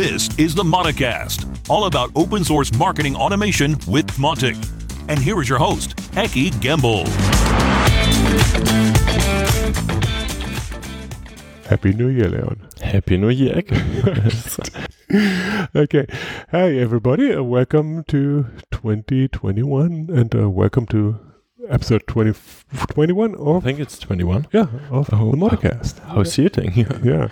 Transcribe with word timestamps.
This 0.00 0.34
is 0.38 0.54
the 0.54 0.62
Mauticast, 0.62 1.68
all 1.68 1.84
about 1.84 2.10
open 2.16 2.42
source 2.42 2.72
marketing 2.72 3.14
automation 3.14 3.72
with 3.86 4.06
Mautic. 4.16 4.56
And 5.10 5.18
here 5.20 5.38
is 5.42 5.46
your 5.50 5.58
host, 5.58 5.94
Eki 6.12 6.52
Gembel. 6.52 7.06
Happy 11.66 11.92
New 11.92 12.08
Year, 12.08 12.30
Leon. 12.30 12.66
Happy 12.80 13.18
New 13.18 13.28
Year. 13.28 13.56
okay. 15.76 16.06
Hi, 16.50 16.72
everybody. 16.78 17.36
Welcome 17.36 18.04
to 18.04 18.46
2021 18.70 20.08
and 20.10 20.34
uh, 20.34 20.48
welcome 20.48 20.86
to 20.86 21.20
episode 21.68 22.06
20, 22.06 22.32
21 22.88 23.36
I 23.56 23.60
think 23.60 23.80
it's 23.80 23.98
21. 23.98 24.46
yeah, 24.52 24.66
of 24.90 25.10
Oh, 25.12 25.30
the 25.30 25.36
Mauticast. 25.36 25.98
How 26.00 26.20
exciting. 26.20 26.72
yeah. 27.04 27.28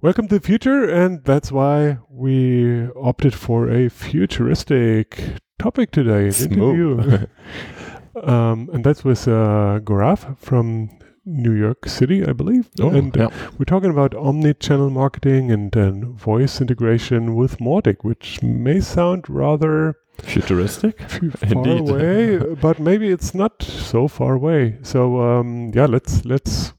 Welcome 0.00 0.28
to 0.28 0.38
the 0.38 0.44
future, 0.46 0.88
and 0.88 1.22
that's 1.24 1.52
why 1.52 1.98
we 2.08 2.88
opted 2.96 3.34
for 3.34 3.68
a 3.70 3.88
futuristic 3.88 5.22
topic 5.58 5.90
today. 5.92 6.28
an 6.28 6.52
interview. 6.52 7.26
um, 8.22 8.70
and 8.72 8.84
that's 8.84 9.04
with 9.04 9.28
uh, 9.28 9.80
Gaurav 9.82 10.36
from 10.38 10.90
New 11.30 11.52
York 11.52 11.86
City, 11.88 12.24
I 12.26 12.32
believe. 12.32 12.68
Oh, 12.80 12.90
and 12.90 13.16
uh, 13.16 13.28
yeah. 13.30 13.50
we're 13.58 13.64
talking 13.64 13.90
about 13.90 14.14
omni-channel 14.14 14.90
marketing 14.90 15.50
and 15.50 15.70
then 15.72 16.14
voice 16.14 16.60
integration 16.60 17.36
with 17.36 17.58
Mautic, 17.58 17.98
which 18.02 18.42
may 18.42 18.80
sound 18.80 19.28
rather 19.28 19.96
Futuristic. 20.22 21.00
far 21.10 21.50
Indeed. 21.50 21.88
away, 21.88 22.54
but 22.60 22.78
maybe 22.78 23.08
it's 23.08 23.34
not 23.34 23.62
so 23.62 24.08
far 24.08 24.34
away. 24.34 24.78
So 24.82 25.20
um, 25.20 25.72
yeah, 25.74 25.86
let's 25.86 26.24
let's 26.24 26.74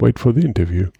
wait 0.00 0.18
for 0.18 0.32
the 0.32 0.42
interview. 0.42 0.90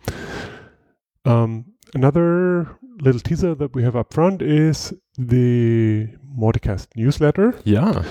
Um, 1.25 1.67
another 1.95 2.77
little 3.01 3.21
teaser 3.21 3.55
that 3.55 3.75
we 3.75 3.83
have 3.83 3.97
up 3.97 4.13
front 4.13 4.43
is 4.43 4.93
the 5.19 6.09
Mauticast 6.37 6.89
newsletter. 6.97 7.55
Yeah. 7.65 8.03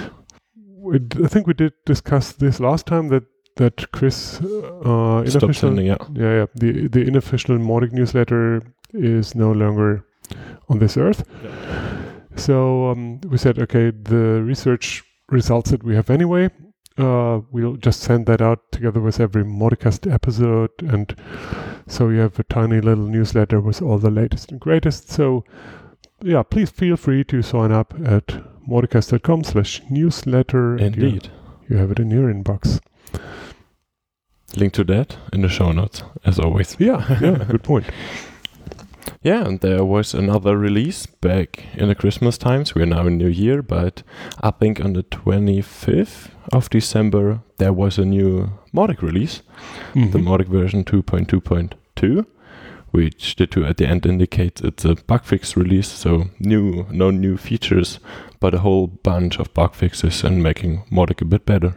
I 0.94 1.28
think 1.28 1.48
we 1.48 1.54
did 1.54 1.74
discuss 1.86 2.32
this 2.34 2.60
last 2.60 2.86
time 2.86 3.08
that 3.10 3.24
that 3.56 3.92
Chris 3.92 4.42
uh, 4.42 5.26
sending, 5.54 5.86
yeah. 5.88 5.98
yeah, 6.14 6.34
yeah. 6.40 6.46
The 6.56 6.88
the 6.88 7.08
unofficial 7.08 7.58
Mautic 7.58 7.92
newsletter 7.94 8.62
is 8.94 9.36
no 9.36 9.52
longer 9.52 10.06
on 10.70 10.80
this 10.80 10.98
earth. 10.98 11.24
Yeah. 11.44 12.12
So 12.36 12.90
um, 12.92 13.22
we 13.22 13.38
said, 13.38 13.60
okay, 13.60 13.92
the 13.92 14.42
research 14.44 15.04
results 15.30 15.72
that 15.72 15.84
we 15.84 15.96
have 15.96 16.10
anyway, 16.10 16.50
uh, 16.98 17.40
we'll 17.52 17.78
just 17.78 18.02
send 18.02 18.26
that 18.26 18.42
out 18.42 18.60
together 18.72 19.00
with 19.00 19.20
every 19.22 19.44
Mauticast 19.44 20.12
episode, 20.12 20.72
and 20.80 21.16
so 21.88 22.10
you 22.10 22.20
have 22.20 22.38
a 22.40 22.44
tiny 22.44 22.82
little 22.82 23.06
newsletter 23.08 23.62
with 23.62 23.82
all 23.82 23.98
the 24.00 24.12
latest 24.12 24.52
and 24.52 24.60
greatest. 24.60 25.10
So 25.10 25.46
yeah, 26.22 26.44
please 26.44 26.70
feel 26.72 26.98
free 26.98 27.24
to 27.26 27.42
sign 27.42 27.72
up 27.72 27.94
at 28.06 28.28
mauticast.com 28.68 29.44
slash 29.46 29.82
newsletter. 29.90 30.76
and 30.76 30.96
you- 30.96 31.04
Indeed. 31.06 31.30
You 31.70 31.78
have 31.78 31.90
it 31.92 32.00
in 32.00 32.12
your 32.12 32.32
inbox. 32.32 32.80
Link 34.58 34.74
to 34.74 34.84
that 34.86 35.18
in 35.34 35.42
the 35.42 35.50
show 35.50 35.72
notes, 35.72 36.04
as 36.26 36.40
always. 36.40 36.76
Yeah, 36.80 37.06
yeah, 37.22 37.44
good 37.50 37.64
point. 37.64 37.86
Yeah, 39.22 39.44
and 39.48 39.60
there 39.60 39.84
was 39.84 40.14
another 40.14 40.56
release 40.56 41.08
back 41.08 41.64
in 41.74 41.88
the 41.88 41.96
Christmas 41.96 42.38
times. 42.38 42.76
We're 42.76 42.86
now 42.86 43.08
in 43.08 43.18
New 43.18 43.28
Year, 43.28 43.64
but 43.64 44.04
I 44.44 44.52
think 44.52 44.80
on 44.80 44.94
the 44.94 45.02
25th 45.04 46.30
of 46.54 46.70
December, 46.70 47.40
there 47.58 47.74
was 47.74 47.98
a 47.98 48.06
new 48.06 48.52
Mautic 48.72 49.02
release. 49.02 49.42
the 49.96 50.00
Mhm. 50.20 50.24
Mautic 50.24 50.48
version 50.48 50.84
2.2.2, 50.84 52.26
which 52.92 53.36
the 53.36 53.48
two 53.48 53.66
at 53.66 53.78
the 53.78 53.88
end 53.88 54.06
indicates 54.06 54.62
it's 54.62 54.86
a 54.86 54.96
bug 55.08 55.24
fix 55.24 55.58
release, 55.58 55.88
so 55.88 56.26
new, 56.40 56.86
no 56.92 57.10
new 57.12 57.36
features, 57.38 58.00
but 58.40 58.54
a 58.54 58.60
whole 58.60 58.88
bunch 58.88 59.40
of 59.40 59.52
bug 59.56 59.74
fixes 59.76 60.24
and 60.24 60.44
making 60.44 60.84
Mautic 60.92 61.22
a 61.22 61.26
bit 61.26 61.46
better. 61.46 61.74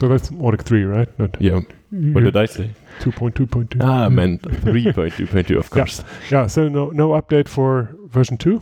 So 0.00 0.08
that's 0.08 0.30
Mautic 0.30 0.62
3, 0.62 0.84
right? 0.84 1.08
Not 1.18 1.36
Yeah, 1.40 1.60
what 1.90 2.24
did 2.24 2.36
I 2.36 2.46
say? 2.46 2.70
2.2.2. 3.00 3.78
Ah, 3.80 4.04
I 4.04 4.08
meant 4.08 4.42
3.2.2, 4.42 5.58
of 5.58 5.70
course. 5.74 6.02
Yeah, 6.30 6.46
so 6.46 6.68
no 6.68 6.90
no 6.90 7.10
update 7.10 7.48
for 7.48 7.94
version 8.06 8.36
2, 8.36 8.60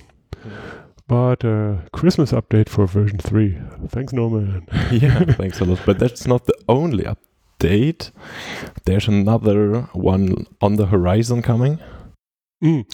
but 1.09 1.45
uh, 1.45 1.77
Christmas 1.93 2.33
update 2.33 2.69
for 2.69 2.87
version 2.87 3.19
3. 3.19 3.59
Thanks, 3.89 4.13
Norman. 4.13 4.67
yeah, 4.93 5.25
thanks 5.25 5.61
a 5.61 5.65
lot. 5.65 5.81
But 5.87 5.99
that's 5.99 6.27
not 6.27 6.47
the 6.47 6.55
only 6.69 7.05
update. 7.05 8.11
There's 8.85 9.09
another 9.09 9.83
one 9.93 10.47
on 10.61 10.77
the 10.77 10.87
horizon 10.87 11.43
coming. 11.43 11.79
Mm. 12.63 12.85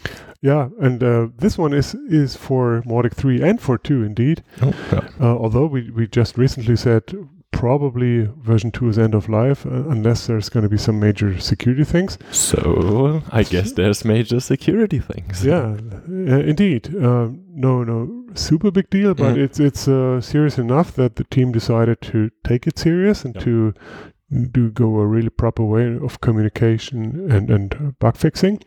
Yeah, 0.41 0.71
and 0.81 1.03
uh, 1.03 1.28
this 1.38 1.56
one 1.56 1.72
is 1.72 1.94
is 1.94 2.37
for 2.37 2.82
Mautic 2.84 3.15
3 3.15 3.42
and 3.42 3.60
for 3.60 3.78
2 3.78 4.03
indeed. 4.03 4.42
Oh, 4.60 4.72
yeah. 4.92 5.09
Uh, 5.21 5.37
although 5.37 5.66
we, 5.66 5.91
we 5.91 6.06
just 6.09 6.37
recently 6.37 6.76
said 6.76 7.15
probably 7.53 8.29
version 8.41 8.71
2 8.73 8.89
is 8.89 8.99
end 8.99 9.15
of 9.15 9.29
life 9.29 9.65
uh, 9.67 9.71
unless 9.91 10.27
there's 10.27 10.49
going 10.49 10.65
to 10.65 10.69
be 10.69 10.79
some 10.79 10.99
major 10.99 11.39
security 11.39 11.85
things. 11.85 12.19
So 12.33 13.23
I 13.31 13.43
guess 13.45 13.73
there's 13.73 14.05
major 14.05 14.41
security 14.41 14.99
things. 14.99 15.45
Yeah, 15.45 15.77
uh, 16.09 16.41
indeed. 16.41 16.95
Uh, 16.97 17.29
no, 17.55 17.85
no, 17.85 18.25
super 18.35 18.71
big 18.71 18.91
deal, 18.91 19.15
but 19.15 19.35
Mhm. 19.37 19.45
it's 19.45 19.61
it's 19.61 19.87
uh, 19.89 20.21
serious 20.21 20.59
enough 20.59 20.93
that 20.95 21.17
the 21.17 21.25
team 21.25 21.53
decided 21.53 22.01
to 22.13 22.31
take 22.45 22.67
it 22.67 22.79
serious 22.79 23.25
and 23.25 23.35
Yep. 23.37 23.45
to 23.45 23.75
do 24.51 24.71
go 24.71 24.99
a 24.99 25.07
really 25.07 25.29
proper 25.29 25.63
way 25.63 25.95
of 26.03 26.21
communication 26.23 27.31
and 27.31 27.51
and 27.51 27.95
bug 27.99 28.17
fixing. 28.17 28.59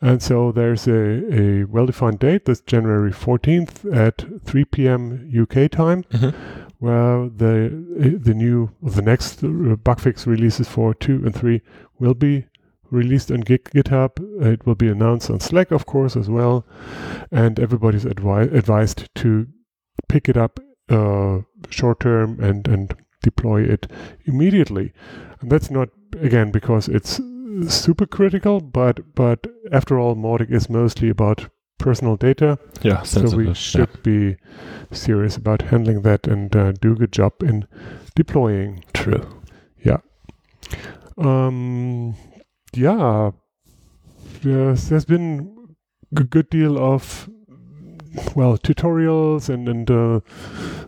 And 0.00 0.22
so 0.22 0.52
there's 0.52 0.88
a 0.88 1.00
a 1.40 1.64
well-defined 1.64 2.18
date. 2.18 2.44
That's 2.46 2.60
January 2.60 3.12
14th 3.12 3.84
at 3.92 4.24
3 4.46 4.64
p.m. 4.64 5.28
UK 5.42 5.68
time, 5.68 6.02
Mhm. 6.12 6.32
Where 6.78 7.28
the 7.28 7.66
uh, 7.98 8.18
the 8.22 8.34
new 8.34 8.70
the 8.82 9.02
next 9.02 9.42
uh, 9.42 9.76
bug 9.76 10.00
fix 10.00 10.26
releases 10.26 10.68
for 10.68 10.94
two 10.94 11.22
and 11.24 11.34
three 11.34 11.62
will 11.98 12.14
be 12.14 12.46
released 12.90 13.30
on 13.30 13.42
GitHub. 13.42 14.10
It 14.44 14.66
will 14.66 14.74
be 14.74 14.88
announced 14.88 15.30
on 15.30 15.40
Slack, 15.40 15.70
of 15.70 15.86
course, 15.86 16.16
as 16.16 16.28
well. 16.28 16.64
And 17.30 17.58
everybody's 17.58 18.04
advi- 18.04 18.52
advised 18.54 19.08
to 19.16 19.46
pick 20.08 20.28
it 20.28 20.36
up 20.36 20.60
uh, 20.88 21.40
short 21.70 22.00
term 22.00 22.38
and, 22.40 22.66
and 22.68 22.94
deploy 23.22 23.62
it 23.62 23.90
immediately. 24.24 24.92
And 25.40 25.50
that's 25.50 25.70
not, 25.70 25.88
again, 26.20 26.50
because 26.50 26.88
it's 26.88 27.20
super 27.68 28.06
critical, 28.06 28.60
but, 28.60 29.14
but 29.14 29.46
after 29.72 29.98
all, 29.98 30.14
Mautic 30.14 30.52
is 30.52 30.68
mostly 30.70 31.08
about 31.08 31.48
personal 31.78 32.16
data. 32.16 32.58
Yeah, 32.82 33.02
So 33.02 33.22
we 33.22 33.28
sensitive. 33.28 33.56
should 33.56 34.02
be 34.02 34.36
serious 34.92 35.36
about 35.36 35.62
handling 35.62 36.02
that 36.02 36.26
and 36.26 36.54
uh, 36.56 36.72
do 36.72 36.92
a 36.92 36.96
good 36.96 37.12
job 37.12 37.32
in 37.42 37.66
deploying. 38.14 38.84
True. 38.94 39.42
Yeah. 39.82 39.98
Um, 41.18 42.14
yeah, 42.74 43.30
yes, 44.42 44.88
there's 44.88 45.04
been 45.04 45.74
a 46.16 46.24
good 46.24 46.50
deal 46.50 46.76
of 46.78 47.28
well 48.34 48.58
tutorials 48.58 49.48
and 49.48 49.68
and 49.68 49.90
uh, 49.90 50.20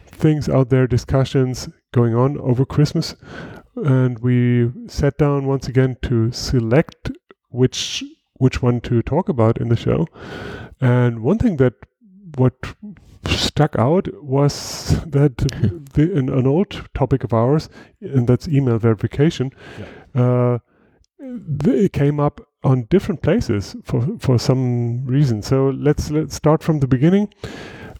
things 0.07 0.49
out 0.49 0.69
there, 0.71 0.87
discussions 0.87 1.69
going 1.93 2.15
on 2.15 2.39
over 2.41 2.65
Christmas, 2.67 3.15
and 3.77 4.19
we 4.19 4.71
sat 4.89 5.17
down 5.17 5.47
once 5.47 5.69
again 5.69 5.97
to 6.03 6.31
select 6.33 7.11
which 7.51 8.05
which 8.35 8.63
one 8.63 8.81
to 8.83 9.01
talk 9.03 9.29
about 9.29 9.59
in 9.59 9.69
the 9.69 9.77
show. 9.77 10.07
And 10.81 11.21
one 11.23 11.39
thing 11.39 11.57
that 11.57 11.75
what 12.37 12.55
stuck 13.27 13.77
out 13.77 14.09
was 14.23 15.01
that 15.07 15.37
the, 15.95 16.13
an, 16.17 16.29
an 16.29 16.47
old 16.47 16.89
topic 16.95 17.25
of 17.25 17.33
ours, 17.33 17.69
and 18.01 18.27
that's 18.29 18.47
email 18.49 18.79
verification, 18.79 19.51
uh, 20.15 20.59
it 21.19 21.93
came 21.93 22.21
up 22.21 22.41
on 22.65 22.87
different 22.91 23.23
places 23.23 23.77
for 23.85 24.07
for 24.19 24.39
some 24.39 25.05
reason. 25.07 25.43
So 25.43 25.71
let's 25.71 26.11
let's 26.11 26.35
start 26.35 26.63
from 26.63 26.81
the 26.81 26.87
beginning. 26.89 27.33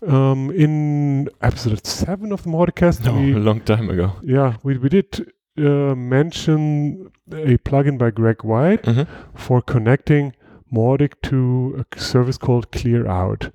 Um, 0.07 0.53
in 0.53 1.29
episode 1.43 1.85
seven 1.85 2.31
of 2.33 2.45
the 2.45 2.51
Mauticast, 2.51 3.05
No, 3.05 3.15
we 3.21 3.33
a 3.35 3.39
long 3.39 3.61
time 3.63 3.91
ago. 3.91 4.13
yeah 4.23 4.57
we 4.63 4.79
we 4.79 4.89
did 4.89 5.33
uh, 5.59 5.97
mention 5.97 7.11
a 7.33 7.59
plugin 7.59 7.99
by 7.99 8.11
Greg 8.13 8.45
White 8.45 8.85
Mhm. 8.85 9.09
for 9.35 9.61
connecting 9.61 10.35
Mautic 10.73 11.15
to 11.23 11.85
a 11.93 12.01
service 12.01 12.39
called 12.39 12.71
Clearout. 12.71 13.53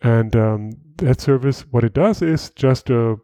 And 0.00 0.34
um, 0.36 0.72
that 0.96 1.20
service, 1.20 1.62
what 1.70 1.84
it 1.84 1.94
does 1.94 2.22
is 2.22 2.50
just 2.50 2.90
uh, 2.90 3.16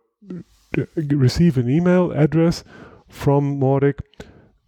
receive 0.97 1.59
an 1.59 1.69
email 1.69 2.13
address 2.13 2.65
from 3.09 3.59
Mautic, 3.59 4.01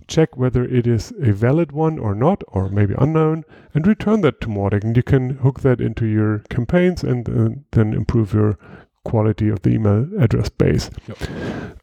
check 0.09 0.37
whether 0.37 0.65
it 0.65 0.87
is 0.87 1.13
a 1.23 1.33
valid 1.33 1.73
one 1.73 1.99
or 1.99 2.15
not, 2.15 2.43
or 2.49 2.69
maybe 2.69 2.95
unknown, 2.99 3.45
and 3.75 3.87
return 3.87 4.23
that 4.23 4.41
to 4.41 4.49
Mautic. 4.49 4.83
And 4.83 4.97
you 4.97 5.03
can 5.03 5.31
hook 5.39 5.61
that 5.61 5.81
into 5.81 6.07
your 6.07 6.41
campaigns 6.51 7.05
and 7.05 7.29
uh, 7.29 7.61
then 7.73 7.95
improve 7.95 8.35
your 8.35 8.59
quality 9.05 9.49
of 9.49 9.63
the 9.63 9.71
email 9.71 10.09
address 10.19 10.49
base. 10.49 10.91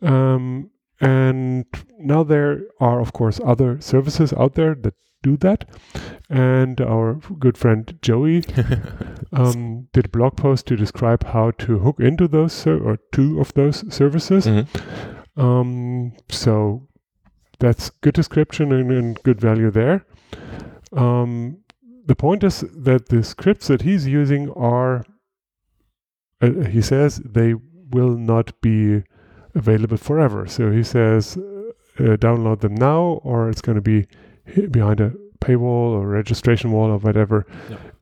Um, 0.01 0.69
and 0.99 1.65
now 1.99 2.23
there 2.23 2.63
are, 2.79 2.99
of 2.99 3.13
course, 3.13 3.39
other 3.43 3.79
services 3.81 4.33
out 4.33 4.55
there 4.55 4.75
that 4.75 4.93
do 5.23 5.37
that. 5.37 5.65
And 6.29 6.79
our 6.81 7.15
good 7.39 7.57
friend 7.57 7.97
Joey 8.01 8.43
um, 9.33 9.87
did 9.93 10.05
a 10.05 10.09
blog 10.09 10.37
post 10.37 10.67
to 10.67 10.75
describe 10.75 11.25
how 11.25 11.51
to 11.51 11.79
hook 11.79 11.99
into 11.99 12.27
those 12.27 12.53
ser- 12.53 12.83
or 12.83 12.97
two 13.11 13.39
of 13.39 13.53
those 13.53 13.83
services. 13.93 14.45
Mhm. 14.45 14.67
Um, 15.35 16.13
so 16.29 16.87
that's 17.59 17.89
good 17.89 18.13
description 18.13 18.71
and, 18.71 18.91
and 18.91 19.23
good 19.23 19.39
value 19.39 19.71
there. 19.71 20.05
Um, 20.93 21.59
the 22.05 22.15
point 22.15 22.43
is 22.43 22.61
that 22.61 23.09
the 23.09 23.23
scripts 23.23 23.67
that 23.67 23.81
he's 23.81 24.07
using 24.07 24.49
are, 24.51 25.05
uh, 26.41 26.51
he 26.69 26.81
says, 26.81 27.17
they 27.17 27.53
will 27.91 28.15
not 28.17 28.59
be 28.61 29.03
available 29.55 29.97
forever. 29.97 30.47
So 30.47 30.71
he 30.71 30.83
says, 30.83 31.37
uh, 31.99 32.15
download 32.17 32.61
them 32.61 32.75
now, 32.75 33.19
or 33.23 33.49
it's 33.49 33.61
going 33.61 33.75
to 33.75 33.81
be 33.81 34.07
behind 34.71 34.99
a 34.99 35.13
paywall 35.39 35.91
or 35.91 36.07
registration 36.07 36.71
wall 36.71 36.89
or 36.89 36.97
whatever 36.97 37.45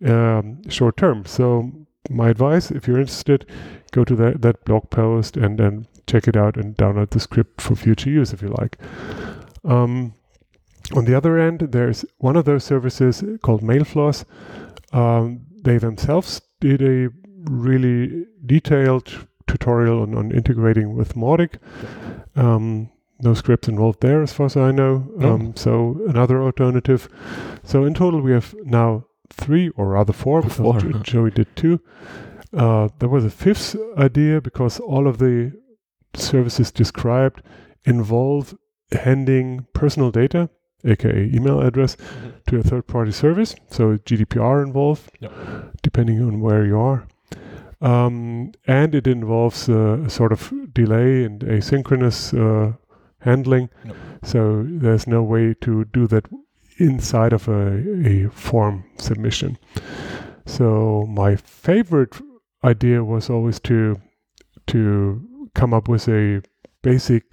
um, 0.06 0.68
short 0.69 0.97
term. 0.97 1.25
So 1.25 1.71
my 2.09 2.30
advice, 2.30 2.71
if 2.71 2.88
you're 2.88 3.00
interested, 3.00 3.45
go 3.92 4.03
to 4.03 4.15
that, 4.15 4.42
that 4.42 4.63
blog 4.65 4.89
post 4.89 5.38
and 5.38 5.57
then 5.57 5.88
check 6.07 6.27
it 6.27 6.36
out 6.36 6.56
and 6.56 6.75
download 6.75 7.09
the 7.09 7.19
script 7.19 7.62
for 7.62 7.75
future 7.75 8.09
use 8.09 8.31
if 8.31 8.42
you 8.42 8.50
like. 8.50 8.77
Um, 9.63 10.13
on 10.95 11.06
the 11.06 11.15
other 11.15 11.39
end, 11.39 11.59
there's 11.71 12.06
one 12.18 12.36
of 12.36 12.45
those 12.45 12.63
services 12.63 13.24
called 13.42 13.62
Mailfloss. 13.62 14.24
Um, 14.94 15.45
they 15.63 15.77
themselves 15.77 16.42
did 16.59 16.81
a 16.81 17.09
really 17.50 18.25
detailed 18.45 19.27
tutorial 19.47 20.01
on, 20.01 20.15
on 20.15 20.31
integrating 20.31 20.95
with 20.95 21.15
Mautic. 21.15 21.57
Um, 22.36 22.92
no 23.22 23.34
scripts 23.34 23.68
involved 23.68 24.02
there, 24.02 24.22
as 24.22 24.34
far 24.34 24.46
as 24.48 24.58
I 24.58 24.72
know. 24.72 25.12
No. 25.18 25.34
Um, 25.34 25.56
so 25.56 26.00
another 26.08 26.42
alternative. 26.44 27.08
So 27.64 27.86
in 27.86 27.94
total, 27.94 28.22
we 28.22 28.32
have 28.32 28.54
now 28.64 29.06
three, 29.30 29.70
or 29.70 29.90
rather 29.90 30.14
four, 30.14 30.42
because 30.42 30.58
Four, 30.58 30.80
Joey 31.04 31.32
did 31.32 31.56
two. 31.56 31.80
Uh, 32.54 32.90
there 33.00 33.10
was 33.10 33.26
a 33.26 33.30
fifth 33.30 33.76
idea 33.98 34.40
because 34.42 34.80
all 34.80 35.08
of 35.08 35.18
the 35.18 35.52
services 36.14 36.72
described 36.72 37.42
involve 37.86 38.56
handing 38.92 39.66
personal 39.74 40.12
data, 40.12 40.50
aka 40.86 41.30
email 41.34 41.60
address, 41.62 41.98
to 42.48 42.58
a 42.60 42.64
third 42.64 42.88
party 42.88 43.12
service. 43.12 43.56
So 43.70 43.98
GDPR 43.98 44.64
involved, 44.66 45.12
Yep. 45.20 45.32
depending 45.82 46.22
on 46.22 46.40
where 46.42 46.66
you 46.66 46.80
are. 46.80 47.08
Um, 47.82 48.54
and 48.68 48.96
it 48.96 49.06
involves 49.08 49.68
uh, 49.70 50.00
a 50.06 50.10
sort 50.10 50.32
of 50.32 50.52
delay 50.74 51.24
and 51.26 51.42
asynchronous 51.42 52.34
uh, 52.34 52.74
handling. 53.25 53.69
So 54.24 54.66
there's 54.68 55.06
no 55.07 55.22
way 55.24 55.54
to 55.62 55.86
do 55.86 56.07
that 56.07 56.25
inside 56.77 57.33
of 57.33 57.48
a, 57.48 57.83
a 58.06 58.30
form 58.30 58.83
submission. 58.98 59.57
So 60.45 61.06
my 61.10 61.36
favorite 61.36 62.16
idea 62.63 63.04
was 63.04 63.30
always 63.30 63.60
to 63.62 63.95
to 64.68 65.22
come 65.54 65.74
up 65.74 65.88
with 65.88 66.07
a 66.07 66.42
basic 66.81 67.24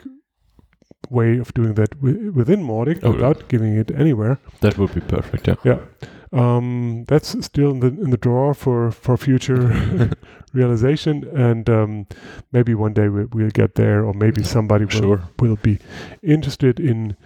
way 1.10 1.38
of 1.38 1.52
doing 1.54 1.74
that 1.74 1.90
wi- 2.00 2.30
within 2.30 2.62
Mautic 2.62 3.00
Oh, 3.02 3.12
without 3.12 3.48
giving 3.48 3.76
it 3.76 3.90
anywhere. 3.90 4.38
That 4.60 4.78
would 4.78 4.94
be 4.94 5.00
perfect. 5.00 5.48
Yeah. 5.48 5.56
Yeah. 5.64 5.78
Um, 6.32 7.04
that's 7.08 7.36
still 7.44 7.72
in 7.72 7.80
the 7.80 7.88
in 7.88 8.10
the 8.10 8.16
drawer 8.16 8.54
for 8.54 8.90
for 8.90 9.16
future 9.18 10.10
realization, 10.54 11.24
and 11.36 11.68
um, 11.68 12.06
maybe 12.52 12.74
one 12.74 12.94
day 12.94 13.08
we, 13.08 13.24
we'll 13.26 13.50
get 13.50 13.74
there, 13.74 14.02
or 14.04 14.14
maybe 14.14 14.42
somebody 14.42 14.84
will 14.86 14.90
Sure. 15.02 15.22
will 15.40 15.56
be 15.62 15.78
interested 16.22 16.80
in 16.80 17.16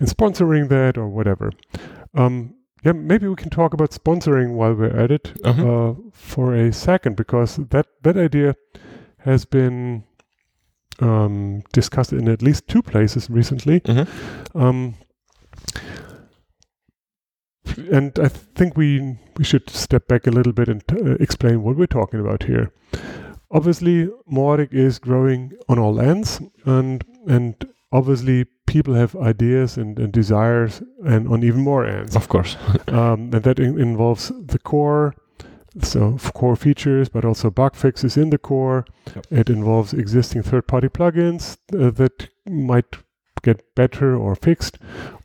in 0.00 0.06
sponsoring 0.06 0.68
that 0.70 0.96
or 0.96 1.08
whatever. 1.08 1.50
Um, 2.14 2.54
yeah, 2.84 2.92
maybe 2.92 3.28
we 3.28 3.34
can 3.36 3.50
talk 3.50 3.74
about 3.74 3.90
sponsoring 3.90 4.54
while 4.54 4.74
we're 4.74 4.96
at 5.04 5.10
it 5.10 5.32
Uh-huh. 5.44 5.90
uh, 5.90 5.94
for 6.12 6.54
a 6.54 6.72
second, 6.72 7.16
because 7.16 7.56
that 7.70 7.86
that 8.02 8.16
idea 8.16 8.54
has 9.18 9.44
been 9.46 10.04
um, 11.00 11.62
discussed 11.72 12.12
in 12.12 12.28
at 12.28 12.42
least 12.42 12.66
two 12.68 12.82
places 12.82 13.28
recently. 13.30 13.80
Mhm. 13.80 14.06
Um, 14.54 14.94
and 17.78 18.18
I 18.18 18.28
think 18.28 18.76
we 18.76 19.18
we 19.36 19.44
should 19.44 19.68
step 19.70 20.08
back 20.08 20.26
a 20.26 20.30
little 20.30 20.52
bit 20.52 20.68
and 20.68 20.82
uh, 20.92 21.12
explain 21.20 21.62
what 21.62 21.76
we're 21.76 21.86
talking 21.86 22.20
about 22.20 22.44
here. 22.44 22.72
Obviously, 23.50 24.08
Mautic 24.30 24.72
is 24.72 24.98
growing 24.98 25.52
on 25.68 25.78
all 25.78 26.00
ends, 26.00 26.40
and 26.64 27.04
and 27.26 27.54
obviously 27.92 28.46
people 28.66 28.94
have 28.94 29.14
ideas 29.16 29.76
and, 29.76 29.98
and 29.98 30.12
desires, 30.12 30.82
and 31.04 31.28
on 31.28 31.42
even 31.44 31.60
more 31.60 31.86
ends. 31.86 32.16
Of 32.16 32.28
course. 32.28 32.56
um, 32.88 33.30
and 33.32 33.42
that 33.44 33.58
in- 33.58 33.80
involves 33.80 34.32
the 34.46 34.58
core, 34.58 35.14
so 35.82 36.18
core 36.34 36.56
features, 36.56 37.08
but 37.08 37.24
also 37.24 37.50
bug 37.50 37.76
fixes 37.76 38.16
in 38.16 38.30
the 38.30 38.38
core. 38.38 38.84
Yep. 39.14 39.26
It 39.30 39.50
involves 39.50 39.92
existing 39.92 40.42
third-party 40.42 40.88
plugins 40.88 41.56
uh, 41.72 41.90
that 41.90 42.28
might 42.46 42.96
get 43.44 43.74
better 43.76 44.16
or 44.16 44.34
fixed, 44.34 44.78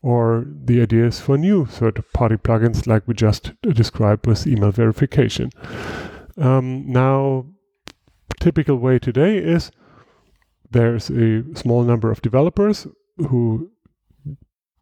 or 0.04 0.45
the 0.66 0.81
ideas 0.81 1.19
for 1.19 1.38
new 1.38 1.66
third-party 1.66 2.38
plugins, 2.38 2.86
like 2.86 3.07
we 3.07 3.13
just 3.13 3.51
described 3.62 4.27
with 4.27 4.45
email 4.45 4.71
verification. 4.71 5.50
Um, 6.38 6.86
now, 6.92 7.45
typical 8.39 8.75
way 8.77 9.00
today 9.00 9.38
is 9.38 9.71
there's 10.71 11.10
a 11.10 11.44
small 11.56 11.83
number 11.83 12.12
of 12.12 12.21
developers 12.21 12.88
who 13.30 13.71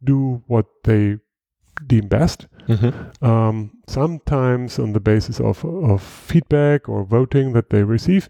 do 0.03 0.43
what 0.47 0.65
they 0.83 1.17
deem 1.87 2.07
best 2.07 2.47
Mhm. 2.67 2.91
um, 3.23 3.71
sometimes 3.87 4.79
on 4.79 4.93
the 4.93 4.99
basis 4.99 5.39
of, 5.39 5.63
of 5.63 6.01
feedback 6.01 6.89
or 6.89 7.03
voting 7.05 7.53
that 7.53 7.69
they 7.69 7.83
receive. 7.83 8.27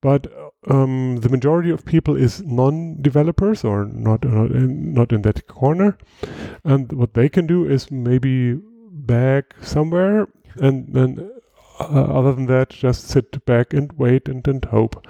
But 0.00 0.26
um, 0.68 1.16
the 1.16 1.28
majority 1.28 1.70
of 1.70 1.84
people 1.84 2.16
is 2.16 2.42
non-developers 2.42 3.64
or 3.64 3.86
not 3.86 4.24
not 4.24 4.50
in, 4.50 4.92
not 4.92 5.12
in 5.12 5.22
that 5.22 5.46
corner, 5.46 5.96
and 6.64 6.92
what 6.92 7.14
they 7.14 7.28
can 7.28 7.46
do 7.46 7.64
is 7.64 7.90
maybe 7.90 8.60
bag 8.90 9.44
somewhere, 9.62 10.28
and 10.56 10.92
then 10.92 11.30
uh, 11.80 11.84
other 11.84 12.34
than 12.34 12.46
that, 12.46 12.70
just 12.70 13.08
sit 13.08 13.44
back 13.46 13.72
and 13.72 13.92
wait 13.94 14.28
and, 14.28 14.46
and 14.46 14.64
hope. 14.66 15.06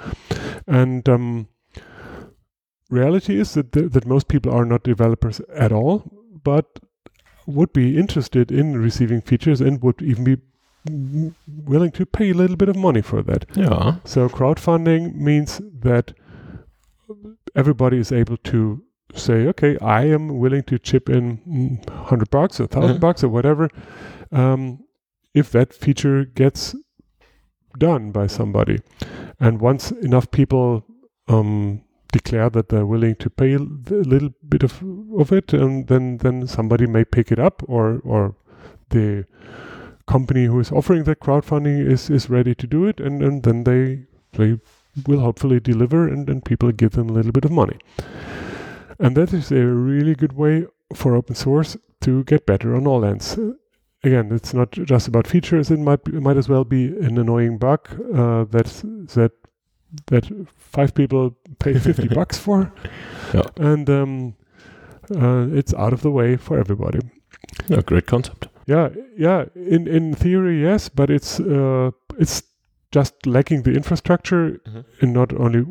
And 0.69 1.08
um, 1.08 1.49
reality 2.88 3.41
is 3.41 3.55
that 3.55 3.73
th- 3.73 3.91
that 3.91 4.06
most 4.06 4.29
people 4.29 4.52
are 4.52 4.64
not 4.64 4.85
developers 4.85 5.41
at 5.52 5.73
all, 5.73 6.05
but 6.44 6.79
would 7.47 7.73
be 7.73 7.99
interested 7.99 8.52
in 8.52 8.80
receiving 8.80 9.21
features 9.21 9.61
and 9.61 9.83
would 9.83 10.00
even 10.00 10.23
be 10.23 10.37
willing 10.87 11.90
to 11.92 12.06
pay 12.06 12.30
a 12.30 12.34
little 12.34 12.56
bit 12.56 12.68
of 12.68 12.76
money 12.76 13.02
for 13.02 13.22
that. 13.22 13.44
Yeah. 13.54 13.96
So 14.04 14.28
crowdfunding 14.28 15.14
means 15.14 15.60
that 15.80 16.12
everybody 17.54 17.99
is 17.99 18.12
able 18.12 18.37
to 18.38 18.82
say, 19.14 19.46
okay, 19.49 19.76
I 19.78 20.04
am 20.04 20.38
willing 20.38 20.62
to 20.64 20.78
chip 20.78 21.08
in 21.08 21.40
100 21.88 22.30
bucks 22.30 22.60
or 22.60 22.64
1000 22.66 22.96
Mhm. 22.96 23.00
bucks 23.00 23.25
or 23.25 23.28
whatever. 23.28 23.68
Um, 24.30 24.84
if 25.34 25.50
that 25.50 25.72
feature 25.72 26.25
gets 26.25 26.75
done 27.78 28.10
by 28.12 28.26
somebody. 28.26 28.78
And 29.38 29.60
once 29.60 29.90
enough 29.92 30.30
people 30.30 30.84
um, 31.28 31.82
declare 32.12 32.50
that 32.50 32.68
they're 32.70 32.87
willing 32.87 33.14
to 33.16 33.30
pay 33.30 33.54
a 33.54 33.58
little 33.58 34.30
bit 34.49 34.64
of, 34.64 34.82
of 35.16 35.32
it, 35.32 35.52
and 35.52 35.87
then, 35.87 36.16
then 36.18 36.46
somebody 36.49 36.87
may 36.87 37.04
pick 37.04 37.30
it 37.30 37.38
up 37.38 37.62
or, 37.68 38.00
or 38.04 38.34
the 38.88 39.25
company 40.07 40.47
who 40.47 40.59
is 40.61 40.73
offering 40.73 41.04
that 41.04 41.21
crowdfunding 41.21 41.87
is, 41.87 42.11
is 42.11 42.28
ready 42.30 42.54
to 42.54 42.66
do 42.66 42.87
it, 42.87 43.00
and, 43.00 43.23
and 43.23 43.42
then 43.42 43.64
they, 43.64 44.07
they 44.33 44.59
will 45.07 45.21
hopefully 45.21 45.61
deliver 45.61 46.09
and, 46.09 46.28
and 46.28 46.45
people 46.45 46.71
give 46.73 46.92
them 46.92 47.09
a 47.09 47.12
little 47.12 47.33
bit 47.33 47.45
of 47.45 47.50
money. 47.52 47.78
And 48.99 49.16
that 49.16 49.33
is 49.33 49.50
a 49.50 49.64
really 49.66 50.14
good 50.14 50.33
way 50.35 50.66
for 50.95 51.14
open 51.16 51.35
source 51.35 51.76
to 52.02 52.25
get 52.25 52.45
better 52.47 52.75
on 52.76 52.87
all 52.87 53.04
ends. 53.04 53.38
Again, 54.02 54.33
it's 54.33 54.52
not 54.54 54.71
just 54.73 55.09
about 55.09 55.26
features. 55.26 55.71
It 55.71 55.78
might 55.78 56.04
be, 56.04 56.16
it 56.16 56.23
might 56.23 56.37
as 56.38 56.49
well 56.49 56.64
be 56.64 56.87
an 56.87 57.19
annoying 57.19 57.59
bug 57.59 57.88
uh, 58.14 58.45
that 58.45 58.66
that 59.14 59.33
that 60.07 60.25
five 60.57 60.95
people 60.95 61.37
pay 61.59 61.78
fifty 61.78 62.09
bucks 62.14 62.38
for, 62.38 62.73
Yeah. 63.35 63.42
and 63.57 63.90
um, 63.90 64.35
uh, 65.14 65.49
it's 65.52 65.75
out 65.75 65.92
of 65.92 66.00
the 66.02 66.11
way 66.11 66.37
for 66.37 66.59
everybody. 66.59 67.00
Yeah, 67.69 67.83
great 67.83 68.07
concept. 68.07 68.49
Yeah, 68.70 68.88
yeah. 69.18 69.44
In 69.54 69.86
in 69.88 70.14
theory, 70.14 70.62
yes, 70.62 70.88
but 70.88 71.10
it's 71.10 71.40
uh, 71.40 71.90
it's 72.18 72.42
just 72.96 73.26
lacking 73.26 73.62
the 73.62 73.72
infrastructure, 73.72 74.60
Mhm. 74.66 74.84
and 75.02 75.12
not 75.12 75.32
only 75.32 75.64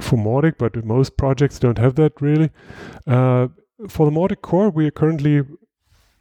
for 0.00 0.18
Mautic, 0.18 0.54
but 0.58 0.84
most 0.84 1.16
projects 1.16 1.58
don't 1.58 1.78
have 1.78 1.94
that 1.94 2.20
really. 2.20 2.50
Uh, 3.06 3.48
for 3.88 4.06
the 4.06 4.12
Mautic 4.18 4.40
core, 4.42 4.70
we 4.70 4.86
are 4.86 4.90
currently 5.02 5.42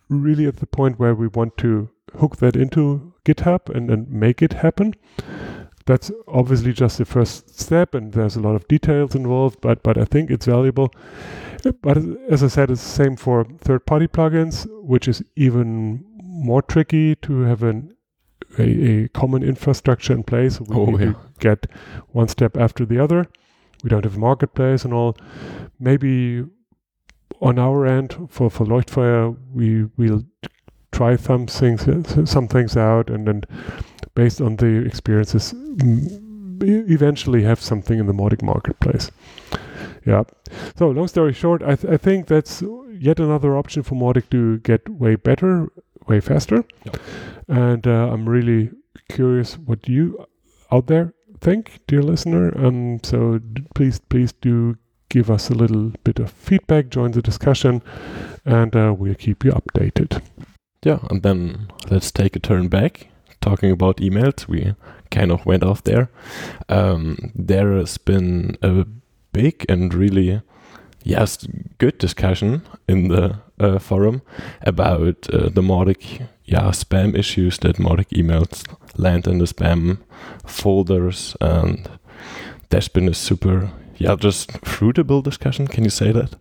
really 0.10 0.46
at 0.48 0.58
the 0.58 0.68
point 0.68 1.00
where 1.00 1.16
we 1.16 1.28
want 1.28 1.58
to 1.58 1.90
hook 2.20 2.38
that 2.38 2.56
into 2.56 3.14
GitHub 3.26 3.70
and, 3.76 3.90
and 3.92 4.10
make 4.12 4.42
it 4.42 4.54
happen. 4.54 4.94
that's 5.88 6.12
obviously 6.28 6.74
just 6.74 6.98
the 6.98 7.06
first 7.06 7.60
step, 7.60 7.94
and 7.96 8.12
there's 8.14 8.36
a 8.36 8.42
lot 8.42 8.56
of 8.56 8.68
details 8.68 9.14
involved. 9.16 9.60
But 9.62 9.84
but 9.84 9.98
I 9.98 10.06
think 10.06 10.32
it's 10.32 10.48
valuable. 10.48 10.90
But 11.82 11.98
as 12.30 12.44
I 12.44 12.48
said, 12.48 12.72
it's 12.72 12.84
the 12.84 13.04
same 13.04 13.16
for 13.16 13.46
third-party 13.62 14.08
plugins, 14.08 14.66
which 14.94 15.08
is 15.08 15.22
even 15.36 16.04
more 16.36 16.62
tricky 16.62 17.16
to 17.16 17.42
have 17.42 17.64
an 17.64 17.94
a, 18.58 18.64
a 18.64 19.08
common 19.10 19.44
infrastructure 19.44 20.14
in 20.14 20.24
place. 20.24 20.60
We 20.62 20.76
Oh, 20.76 20.98
yeah. 20.98 21.14
get 21.40 21.68
one 22.12 22.28
step 22.28 22.58
after 22.58 22.86
the 22.86 23.00
other. 23.00 23.26
We 23.84 23.90
don't 23.90 24.04
have 24.06 24.16
a 24.16 24.20
marketplace 24.20 24.86
and 24.86 24.94
all. 24.94 25.16
Maybe 25.80 26.44
on 27.42 27.60
our 27.60 27.86
end 27.86 28.16
for 28.30 28.50
for 28.50 28.66
Leuchtfeuer, 28.66 29.36
we 29.54 29.86
will 29.98 30.24
try 30.92 31.18
some 31.18 31.48
things 31.48 31.86
some 32.30 32.48
things 32.48 32.78
out, 32.78 33.10
and 33.10 33.28
then 33.28 33.44
based 34.16 34.42
on 34.42 34.56
the 34.58 34.86
experiences, 34.86 35.54
eventually 36.62 37.44
have 37.44 37.60
something 37.62 38.00
in 38.00 38.06
the 38.08 38.14
Mautic 38.14 38.42
marketplace. 38.42 39.12
Yeah. 40.06 40.24
So 40.78 40.90
long 40.90 41.08
story 41.08 41.34
short, 41.34 41.62
I, 41.64 41.76
th- 41.76 41.94
I 41.94 41.98
think 41.98 42.28
that's 42.28 42.64
yet 43.00 43.20
another 43.20 43.58
option 43.58 43.84
for 43.84 43.96
Mautic 43.96 44.30
to 44.30 44.60
get 44.60 44.88
way 44.88 45.16
better, 45.16 45.68
way 46.08 46.20
faster. 46.20 46.64
Yep. 46.86 46.98
And 47.48 47.88
uh, 47.88 48.10
I'm 48.12 48.28
really 48.28 48.72
curious 49.10 49.58
what 49.58 49.88
you 49.88 50.26
out 50.72 50.88
there 50.88 51.14
think, 51.40 51.80
dear 51.88 52.02
listener. 52.02 52.52
Um, 52.58 53.00
so 53.04 53.38
d- 53.38 53.64
please, 53.76 54.00
please 54.00 54.32
do 54.34 54.78
give 55.10 55.30
us 55.30 55.50
a 55.50 55.54
little 55.54 55.92
bit 56.04 56.20
of 56.20 56.32
feedback, 56.32 56.90
join 56.90 57.12
the 57.12 57.22
discussion, 57.22 57.82
and 58.46 58.76
uh, 58.76 58.94
we'll 58.98 59.16
keep 59.16 59.44
you 59.46 59.52
updated. 59.52 60.22
Yeah, 60.84 61.00
and 61.10 61.24
then 61.24 61.68
let's 61.90 62.12
take 62.12 62.36
a 62.36 62.40
turn 62.40 62.68
back. 62.68 63.08
Talking 63.42 63.72
about 63.72 63.98
emails, 63.98 64.48
we 64.48 64.76
kind 65.12 65.32
of 65.32 65.46
went 65.46 65.64
off 65.64 65.84
there. 65.84 66.10
Um, 66.68 67.32
there 67.36 67.74
has 67.74 67.98
been 68.00 68.58
a 68.62 68.86
big 69.32 69.66
and 69.70 69.94
really, 69.94 70.42
yes, 71.04 71.48
good 71.78 71.98
discussion 72.00 72.64
in 72.88 73.10
the 73.10 73.40
uh, 73.60 73.80
forum 73.80 74.22
about 74.62 75.28
uh, 75.34 75.50
the 75.50 75.62
Mautic, 75.62 76.28
yeah, 76.46 76.72
spam 76.72 77.18
issues 77.18 77.58
that 77.60 77.78
Mautic 77.78 78.10
emails 78.10 78.64
land 78.98 79.28
in 79.28 79.40
the 79.40 79.46
spam 79.46 80.00
folders, 80.46 81.36
and 81.42 81.90
there's 82.70 82.88
been 82.88 83.08
a 83.08 83.14
super, 83.14 83.72
yeah, 83.98 84.16
just 84.16 84.52
fruitable 84.64 85.24
discussion. 85.24 85.68
Can 85.68 85.84
you 85.84 85.90
say 85.90 86.12
that? 86.12 86.36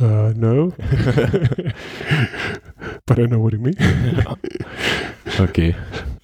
Uh, 0.00 0.32
no, 0.34 0.70
but 3.06 3.18
I 3.18 3.26
know 3.26 3.38
what 3.38 3.52
you 3.52 3.58
mean. 3.58 3.74
okay. 5.40 5.76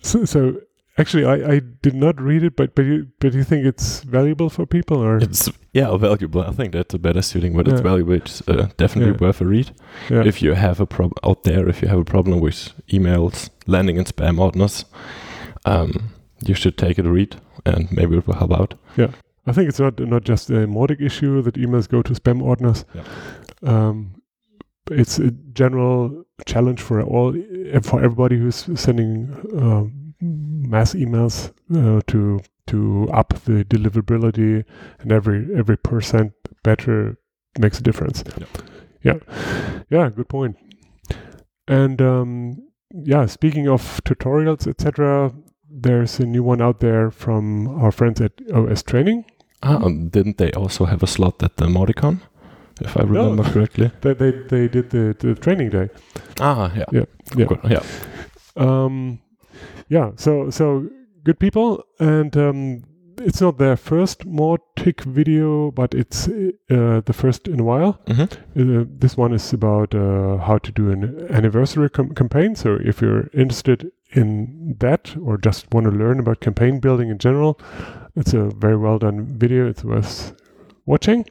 So, 0.02 0.24
so 0.24 0.60
actually, 0.98 1.24
I, 1.24 1.54
I 1.54 1.60
did 1.82 1.94
not 1.94 2.20
read 2.20 2.42
it, 2.42 2.56
but 2.56 2.74
but 2.74 2.84
you 2.84 3.06
but 3.20 3.34
you 3.34 3.44
think 3.44 3.66
it's 3.66 4.00
valuable 4.04 4.48
for 4.50 4.66
people, 4.66 4.98
or 4.98 5.18
It's 5.18 5.48
yeah 5.72 5.96
valuable. 5.96 6.42
I 6.42 6.52
think 6.52 6.72
that's 6.72 6.94
a 6.94 6.98
better 6.98 7.22
suiting, 7.22 7.56
but 7.56 7.68
it's 7.68 7.80
valuable. 7.80 8.14
It's 8.14 8.42
uh, 8.48 8.68
definitely 8.76 9.12
Yeah. 9.12 9.26
worth 9.26 9.40
a 9.40 9.46
read. 9.46 9.70
yeah, 10.10 10.24
If 10.26 10.42
you 10.42 10.54
have 10.54 10.80
a 10.80 10.86
problem 10.86 11.14
out 11.24 11.44
there, 11.44 11.68
if 11.68 11.82
you 11.82 11.88
have 11.88 12.00
a 12.00 12.04
problem 12.04 12.40
with 12.40 12.72
emails 12.88 13.50
landing 13.66 13.96
in 13.96 14.04
spam 14.04 14.38
orders, 14.38 14.84
um, 15.64 16.10
you 16.46 16.54
should 16.54 16.76
take 16.76 16.98
it 16.98 17.06
a 17.06 17.10
read, 17.10 17.36
and 17.64 17.90
maybe 17.92 18.16
it 18.16 18.26
will 18.26 18.34
help 18.38 18.52
out. 18.52 18.74
Yeah 18.96 19.10
i 19.48 19.52
think 19.52 19.68
it's 19.68 19.78
not 19.78 19.98
not 20.00 20.24
just 20.24 20.50
a 20.50 20.66
Mautic 20.66 21.00
issue 21.00 21.40
that 21.42 21.54
emails 21.54 21.88
go 21.88 22.02
to 22.02 22.12
spam 22.14 22.42
orders. 22.42 22.84
Yeah. 22.94 23.04
Um, 23.62 24.22
it's 24.90 25.18
a 25.18 25.30
general 25.52 26.24
challenge 26.46 26.80
for 26.82 27.00
all 27.02 27.32
for 27.82 28.02
everybody 28.02 28.36
who's 28.38 28.66
sending 28.74 29.30
uh, 29.56 29.84
mass 30.20 30.94
emails 30.94 31.52
uh, 31.74 32.00
to 32.08 32.40
to 32.68 33.08
up 33.12 33.34
the 33.44 33.64
deliverability, 33.64 34.64
and 35.00 35.12
every 35.12 35.48
every 35.56 35.76
percent 35.76 36.32
better 36.62 37.16
makes 37.58 37.78
a 37.78 37.82
difference. 37.82 38.24
Yeah. 38.38 38.46
Yeah, 39.02 39.18
yeah, 39.88 40.08
good 40.10 40.28
point. 40.28 40.56
And 41.68 42.02
um, 42.02 42.62
yeah, 42.92 43.26
speaking 43.26 43.68
of 43.68 44.00
tutorials, 44.04 44.66
etc., 44.66 45.32
there's 45.70 46.18
a 46.18 46.26
new 46.26 46.42
one 46.42 46.60
out 46.60 46.80
there 46.80 47.10
from 47.10 47.68
our 47.80 47.92
friends 47.92 48.20
at 48.20 48.36
OSTraining. 48.36 49.24
Ah, 49.62 49.78
didn't 49.78 50.38
they 50.38 50.50
also 50.52 50.86
have 50.86 51.02
a 51.02 51.06
slot 51.06 51.42
at 51.42 51.56
the 51.56 51.66
Mauticon, 51.66 52.20
if 52.80 52.96
I 52.96 53.02
remember 53.02 53.44
correctly? 53.44 53.90
They 54.00 54.14
they, 54.14 54.30
they 54.30 54.68
did 54.68 54.90
the, 54.90 55.14
the 55.18 55.34
training 55.34 55.70
day. 55.70 55.88
Ah, 56.40 56.72
yeah, 56.74 56.84
Yeah, 56.92 57.04
yeah. 57.36 57.46
Good, 57.46 57.60
yeah. 57.70 57.82
Um, 58.56 59.20
yeah, 59.88 60.10
so 60.16 60.50
so 60.50 60.88
good 61.24 61.38
people, 61.38 61.82
and 61.98 62.36
um, 62.36 62.82
it's 63.18 63.40
not 63.40 63.58
their 63.58 63.76
first 63.76 64.26
Mautic 64.26 65.00
video, 65.04 65.70
but 65.70 65.94
it's 65.94 66.28
uh, 66.28 67.00
the 67.04 67.12
first 67.14 67.48
in 67.48 67.60
a 67.60 67.64
while. 67.64 67.98
Mhm. 68.06 68.28
Uh, 68.82 68.84
this 68.98 69.16
one 69.16 69.32
is 69.34 69.52
about 69.52 69.94
uh, 69.94 70.36
how 70.38 70.58
to 70.58 70.72
do 70.72 70.90
an 70.90 71.26
anniversary 71.30 71.88
com- 71.90 72.14
campaign. 72.14 72.54
So 72.54 72.78
if 72.84 73.00
you're 73.00 73.28
interested 73.32 73.90
in 74.12 74.76
that 74.80 75.16
or 75.22 75.38
just 75.38 75.72
want 75.72 75.84
to 75.86 75.90
learn 75.92 76.20
about 76.20 76.40
campaign 76.40 76.78
building 76.80 77.08
in 77.10 77.18
general, 77.18 77.58
it's 78.14 78.34
a 78.34 78.50
very 78.60 78.76
well 78.76 78.98
done 78.98 79.24
video. 79.38 79.68
It's 79.68 79.84
worth 79.84 80.32
watching. 80.86 81.26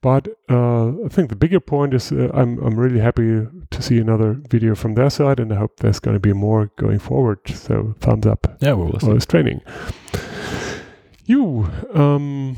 But 0.00 0.28
uh, 0.48 0.88
I 1.04 1.08
think 1.08 1.28
the 1.28 1.36
bigger 1.36 1.60
point 1.60 1.92
is 1.92 2.12
uh, 2.12 2.30
I'm 2.32 2.58
I'm 2.64 2.78
really 2.78 3.00
happy 3.00 3.46
to 3.70 3.82
see 3.82 3.98
another 3.98 4.40
video 4.48 4.74
from 4.74 4.94
their 4.94 5.10
side, 5.10 5.40
and 5.40 5.52
I 5.52 5.56
hope 5.56 5.78
there's 5.80 5.98
going 5.98 6.14
to 6.14 6.20
be 6.20 6.32
more 6.32 6.70
going 6.76 7.00
forward. 7.00 7.40
So 7.48 7.94
thumbs 8.00 8.26
up 8.26 8.46
Yeah, 8.60 8.74
we 8.74 8.84
will 8.84 9.14
this 9.14 9.26
training. 9.26 9.60
You, 11.24 11.68
um, 11.92 12.56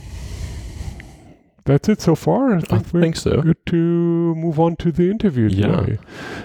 that's 1.65 1.89
it 1.89 2.01
so 2.01 2.15
far. 2.15 2.55
I 2.55 2.57
I 2.57 2.61
think 2.61 2.93
we're 2.93 3.01
think 3.01 3.17
so. 3.17 3.43
good 3.43 3.67
to 3.67 3.77
move 3.77 4.61
on 4.61 4.77
to 4.77 4.93
the 4.93 5.11
interview 5.11 5.49
Yeah. 5.49 5.97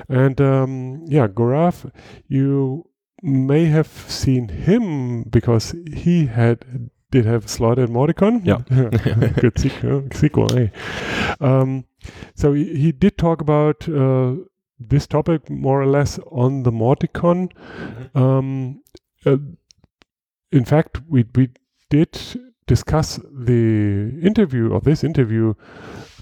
And 0.09 0.41
um, 0.41 1.05
yeah, 1.07 1.27
Gaurav, 1.27 1.91
you 2.27 2.89
may 3.21 3.65
have 3.65 3.87
seen 3.87 4.47
him 4.49 5.23
because 5.23 5.75
he 5.93 6.27
had 6.27 6.89
did 7.11 7.25
have 7.25 7.45
a 7.45 7.47
slot 7.47 7.79
at 7.79 7.89
Yeah. 8.43 8.59
good 9.41 9.57
sequel. 9.57 10.07
sequel 10.13 10.57
eh? 10.57 10.69
um, 11.39 11.85
so 12.35 12.53
he, 12.53 12.75
he 12.75 12.91
did 12.91 13.17
talk 13.17 13.41
about 13.41 13.87
uh, 13.87 14.35
this 14.79 15.07
topic 15.07 15.49
more 15.49 15.81
or 15.81 15.87
less 15.87 16.19
on 16.31 16.63
the 16.63 16.71
Mauticon. 16.71 17.51
Mm-hmm. 17.53 18.17
Um, 18.17 18.81
uh, 19.25 19.37
in 20.51 20.65
fact, 20.65 21.01
we 21.07 21.25
we 21.35 21.49
did 21.89 22.17
discuss 22.67 23.19
the 23.31 24.19
interview 24.21 24.71
or 24.71 24.81
this 24.81 25.03
interview 25.03 25.53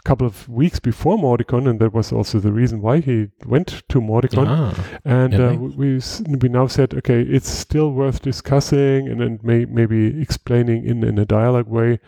couple 0.06 0.28
of 0.28 0.48
weeks 0.50 0.80
before 0.80 1.18
Mauticon, 1.18 1.68
and 1.70 1.80
that 1.80 1.94
was 1.94 2.12
also 2.12 2.40
the 2.40 2.52
reason 2.52 2.82
why 2.82 3.00
he 3.00 3.30
went 3.46 3.84
to 3.90 4.02
Mauticon. 4.02 4.48
Ah, 4.48 4.74
And 5.06 5.34
Yeah, 5.34 5.50
uh, 5.52 5.56
we 5.56 6.00
we 6.42 6.50
now 6.50 6.68
said, 6.68 6.94
okay, 6.94 7.22
it's 7.22 7.50
still 7.50 7.92
worth 7.94 8.22
discussing 8.22 9.08
and 9.10 9.20
then 9.22 9.40
may, 9.44 9.66
maybe 9.66 10.22
explaining 10.22 10.86
in, 10.86 11.04
in 11.04 11.18
a 11.20 11.26
dialogue 11.26 11.70
way 11.70 12.00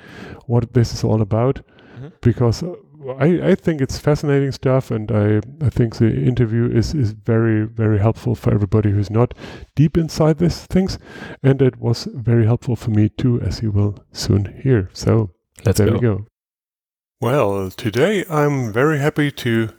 what 0.48 0.74
this 0.74 0.94
is 0.94 1.04
all 1.04 1.22
about, 1.22 1.62
Mhm. 2.00 2.12
because 2.22 2.64
uh, 2.64 2.74
I, 3.20 3.52
I 3.52 3.56
think 3.56 3.82
it's 3.82 4.00
fascinating 4.00 4.52
stuff, 4.52 4.92
and 4.92 5.12
I, 5.12 5.42
I 5.66 5.70
think 5.70 5.96
the 5.96 6.12
interview 6.28 6.66
is, 6.80 6.94
is 6.94 7.12
very 7.12 7.66
very 7.66 8.00
helpful 8.00 8.36
for 8.36 8.54
everybody 8.54 8.90
who's 8.92 9.12
not 9.12 9.34
deep 9.75 9.98
inside 9.98 10.38
these 10.38 10.66
things, 10.68 10.98
and 11.44 11.62
it 11.62 11.75
was 11.80 12.08
very 12.14 12.46
helpful 12.46 12.75
for 12.75 12.92
me 12.92 13.10
too, 13.10 13.40
as 13.42 13.62
you 13.62 13.72
will 13.72 13.94
soon 14.12 14.46
hear. 14.64 14.90
So 14.94 15.30
let's 15.66 15.78
there 15.78 15.88
go. 15.88 15.94
we 15.94 16.00
go. 16.00 16.25
Well, 17.25 17.72
today 17.72 18.24
I'm 18.29 18.72
very 18.72 19.00
happy 19.00 19.32
to 19.32 19.70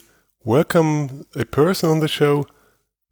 welcome 0.42 1.26
a 1.36 1.44
person 1.44 1.88
on 1.88 2.00
the 2.00 2.08
show 2.08 2.44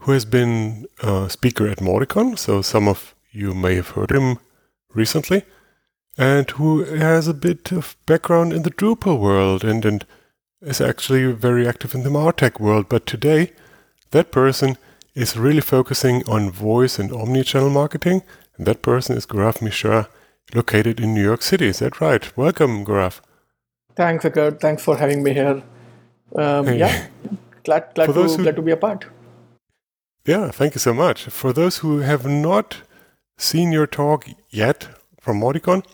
who 0.00 0.10
has 0.10 0.24
been 0.24 0.88
a 1.00 1.30
speaker 1.30 1.68
at 1.68 1.78
Mauticon, 1.78 2.36
so 2.36 2.60
some 2.60 2.88
of 2.88 3.14
you 3.30 3.54
may 3.54 3.76
have 3.76 3.90
heard 3.90 4.10
him 4.10 4.40
recently, 4.92 5.44
and 6.18 6.50
who 6.50 6.82
has 6.82 7.28
a 7.28 7.32
bit 7.32 7.70
of 7.70 7.96
background 8.06 8.52
in 8.52 8.64
the 8.64 8.72
Drupal 8.72 9.20
world 9.20 9.62
and, 9.62 9.84
and 9.84 10.04
is 10.60 10.80
actually 10.80 11.30
very 11.30 11.68
active 11.68 11.94
in 11.94 12.02
the 12.02 12.10
Martech 12.10 12.58
world. 12.58 12.88
But 12.88 13.06
today, 13.06 13.52
that 14.10 14.32
person 14.32 14.76
is 15.14 15.36
really 15.36 15.60
focusing 15.60 16.28
on 16.28 16.50
voice 16.50 16.98
and 16.98 17.10
omnichannel 17.10 17.70
marketing, 17.70 18.22
and 18.56 18.66
that 18.66 18.82
person 18.82 19.16
is 19.16 19.26
Gaurav 19.26 19.62
Mishra, 19.62 20.08
located 20.52 20.98
in 20.98 21.14
New 21.14 21.22
York 21.22 21.42
City. 21.42 21.68
Is 21.68 21.78
that 21.78 22.00
right? 22.00 22.36
Welcome, 22.36 22.84
Gaurav. 22.84 23.20
Thanks, 23.96 24.24
Akert. 24.24 24.60
Thanks 24.60 24.82
for 24.82 24.96
having 24.96 25.22
me 25.22 25.32
here. 25.34 25.62
Um, 26.36 26.66
yeah, 26.74 27.06
glad 27.64 27.94
glad 27.94 28.06
to 28.06 28.12
who- 28.12 28.36
glad 28.42 28.56
to 28.56 28.62
be 28.62 28.72
a 28.72 28.76
part. 28.76 29.06
Yeah, 30.26 30.50
thank 30.50 30.74
you 30.74 30.80
so 30.80 30.94
much. 30.94 31.24
For 31.24 31.52
those 31.52 31.78
who 31.78 31.98
have 31.98 32.26
not 32.26 32.82
seen 33.36 33.72
your 33.72 33.86
talk 33.86 34.26
yet 34.50 34.88
from 35.20 35.40
Mauticon, 35.40 35.84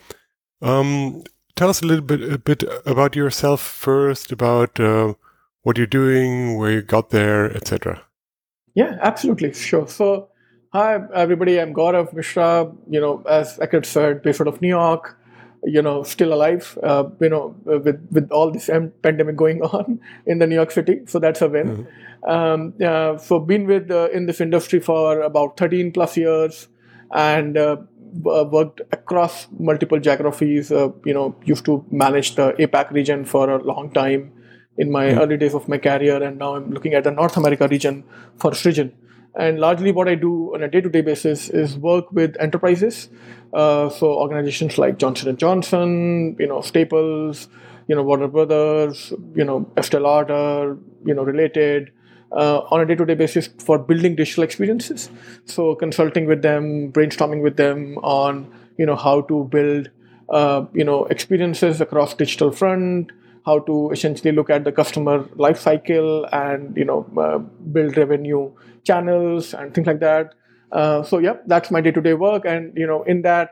um, 0.63 1.25
tell 1.57 1.69
us 1.69 1.83
a 1.83 1.87
little 1.87 2.05
bit 2.05 2.23
a 2.23 2.39
bit 2.39 2.63
about 2.87 3.17
yourself 3.17 3.61
first, 3.61 4.33
about 4.33 4.79
uh, 4.81 5.15
what 5.63 5.77
you're 5.77 5.87
doing, 5.87 6.57
where 6.59 6.71
you 6.71 6.83
got 6.83 7.11
there, 7.11 7.55
etc. 7.57 8.03
Yeah, 8.75 8.99
absolutely, 9.03 9.53
sure. 9.53 9.89
So, 9.89 10.29
Hi, 10.73 11.01
everybody. 11.13 11.61
I'm 11.61 11.75
Gaurav 11.75 12.13
Mishra. 12.13 12.71
You 12.89 13.01
know, 13.01 13.23
as 13.29 13.59
Eckert 13.59 13.85
said, 13.85 14.23
based 14.23 14.41
out 14.41 14.47
of 14.47 14.63
New 14.63 14.69
York. 14.69 15.19
You 15.65 15.83
know, 15.83 16.03
still 16.03 16.33
alive. 16.33 16.79
Uh, 16.83 17.05
you 17.21 17.29
know, 17.29 17.55
with 17.65 18.07
with 18.11 18.31
all 18.31 18.51
this 18.51 18.71
pandemic 19.03 19.37
going 19.37 19.63
on 19.75 20.01
in 20.27 20.39
the 20.39 20.47
New 20.47 20.55
York 20.55 20.71
City, 20.71 21.01
so 21.07 21.19
that's 21.19 21.43
a 21.43 21.49
win. 21.49 21.69
Mm-hmm. 21.69 22.31
Um, 22.31 22.75
uh, 22.85 23.19
so, 23.19 23.39
been 23.39 23.67
with 23.67 23.91
uh, 23.91 24.09
in 24.11 24.27
this 24.27 24.41
industry 24.41 24.81
for 24.81 25.21
about 25.21 25.57
13 25.57 25.93
plus 25.93 26.17
years, 26.17 26.69
and 27.13 27.57
uh, 27.57 27.77
worked 28.23 28.81
across 28.93 29.49
multiple 29.59 29.99
geographies. 29.99 30.73
Uh, 30.73 30.91
you 31.05 31.15
know, 31.15 31.35
used 31.45 31.65
to 31.67 31.85
manage 31.91 32.35
the 32.35 32.53
APAC 32.53 32.91
region 32.91 33.25
for 33.25 33.51
a 33.51 33.63
long 33.63 33.91
time 33.91 34.33
in 34.79 34.91
my 34.91 35.07
mm-hmm. 35.07 35.21
early 35.21 35.37
days 35.37 35.55
of 35.55 35.69
my 35.69 35.79
career, 35.79 36.23
and 36.23 36.39
now 36.39 36.55
I'm 36.57 36.71
looking 36.71 36.95
at 36.95 37.05
the 37.05 37.11
North 37.11 37.37
America 37.37 37.69
region 37.69 38.05
for 38.37 38.53
Srijan. 38.53 38.93
And 39.35 39.61
largely, 39.61 39.93
what 39.93 40.09
I 40.09 40.17
do 40.17 40.55
on 40.55 40.63
a 40.63 40.69
day-to-day 40.69 41.03
basis 41.03 41.49
is 41.49 41.77
work 41.79 42.11
with 42.13 42.37
enterprises, 42.41 43.09
uh, 43.53 43.89
so 43.89 44.07
organizations 44.07 44.77
like 44.77 44.99
Johnson 44.99 45.29
and 45.29 45.39
Johnson, 45.39 46.37
you 46.39 46.47
know, 46.47 46.61
Staples, 46.61 47.49
you 47.87 47.95
know, 47.95 48.03
Warner 48.03 48.29
Brothers, 48.29 49.13
you 49.35 49.45
know, 49.45 49.71
Estee 49.77 49.99
Lauder, 49.99 50.77
you 51.05 51.15
know, 51.15 51.23
related. 51.23 51.93
Uh, 52.33 52.61
on 52.71 52.81
a 52.81 52.87
day-to-day 52.87 53.15
basis 53.15 53.49
for 53.59 53.77
building 53.77 54.15
digital 54.15 54.45
experiences. 54.45 55.11
So 55.47 55.75
consulting 55.75 56.27
with 56.27 56.43
them, 56.43 56.93
brainstorming 56.93 57.43
with 57.43 57.57
them 57.57 57.99
on 58.05 58.47
you 58.79 58.87
know 58.87 58.95
how 58.95 59.23
to 59.23 59.49
build 59.51 59.91
uh, 60.29 60.65
you 60.73 60.85
know 60.85 61.07
experiences 61.07 61.81
across 61.81 62.15
digital 62.15 62.53
front, 62.53 63.11
how 63.45 63.59
to 63.61 63.91
essentially 63.91 64.33
look 64.33 64.49
at 64.49 64.63
the 64.63 64.71
customer 64.71 65.29
life 65.35 65.59
cycle 65.59 66.25
and 66.27 66.77
you 66.77 66.85
know 66.85 67.05
uh, 67.19 67.39
build 67.39 67.97
revenue 67.97 68.51
channels 68.85 69.55
and 69.55 69.75
things 69.75 69.87
like 69.87 70.01
that. 70.01 70.35
Uh, 70.73 71.03
so 71.03 71.19
yeah 71.19 71.35
that's 71.47 71.71
my 71.71 71.81
day-to-day 71.81 72.15
work. 72.15 72.45
And 72.45 72.77
you 72.77 72.87
know 72.87 73.03
in 73.05 73.23
that 73.23 73.51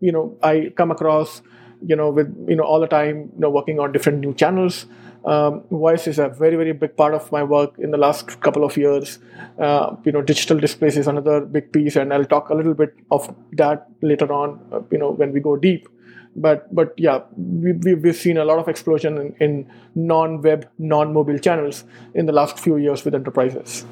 you 0.00 0.12
know 0.12 0.36
i 0.42 0.72
come 0.76 0.90
across 0.90 1.42
you 1.86 1.96
know 1.96 2.10
with 2.10 2.34
you 2.48 2.56
know 2.56 2.64
all 2.64 2.80
the 2.80 2.86
time 2.86 3.30
you 3.34 3.40
know 3.40 3.50
working 3.50 3.78
on 3.78 3.92
different 3.92 4.20
new 4.20 4.34
channels. 4.34 4.86
Um, 5.24 5.62
voice 5.70 6.08
is 6.08 6.18
a 6.18 6.28
very 6.28 6.56
very 6.56 6.72
big 6.72 6.96
part 6.96 7.14
of 7.14 7.30
my 7.30 7.44
work 7.44 7.78
in 7.78 7.92
the 7.92 7.96
last 7.96 8.40
couple 8.40 8.64
of 8.64 8.76
years. 8.76 9.18
Uh, 9.58 9.96
you 10.04 10.12
know 10.12 10.22
digital 10.22 10.58
displays 10.58 10.96
is 10.96 11.06
another 11.06 11.40
big 11.40 11.72
piece 11.72 11.96
and 11.96 12.12
i'll 12.12 12.24
talk 12.24 12.48
a 12.50 12.54
little 12.54 12.74
bit 12.74 12.94
of 13.10 13.32
that 13.52 13.86
later 14.00 14.32
on 14.32 14.58
uh, 14.72 14.80
you 14.90 14.98
know 14.98 15.10
when 15.10 15.32
we 15.32 15.40
go 15.40 15.56
deep. 15.56 15.88
But 16.34 16.74
but 16.74 16.94
yeah 16.96 17.20
we, 17.36 17.72
we, 17.72 17.94
we've 17.94 18.16
seen 18.16 18.38
a 18.38 18.44
lot 18.44 18.58
of 18.58 18.68
explosion 18.68 19.18
in, 19.18 19.34
in 19.40 19.72
non-web 19.94 20.68
non-mobile 20.78 21.38
channels 21.38 21.84
in 22.14 22.26
the 22.26 22.32
last 22.32 22.58
few 22.58 22.76
years 22.76 23.04
with 23.04 23.14
enterprises 23.14 23.84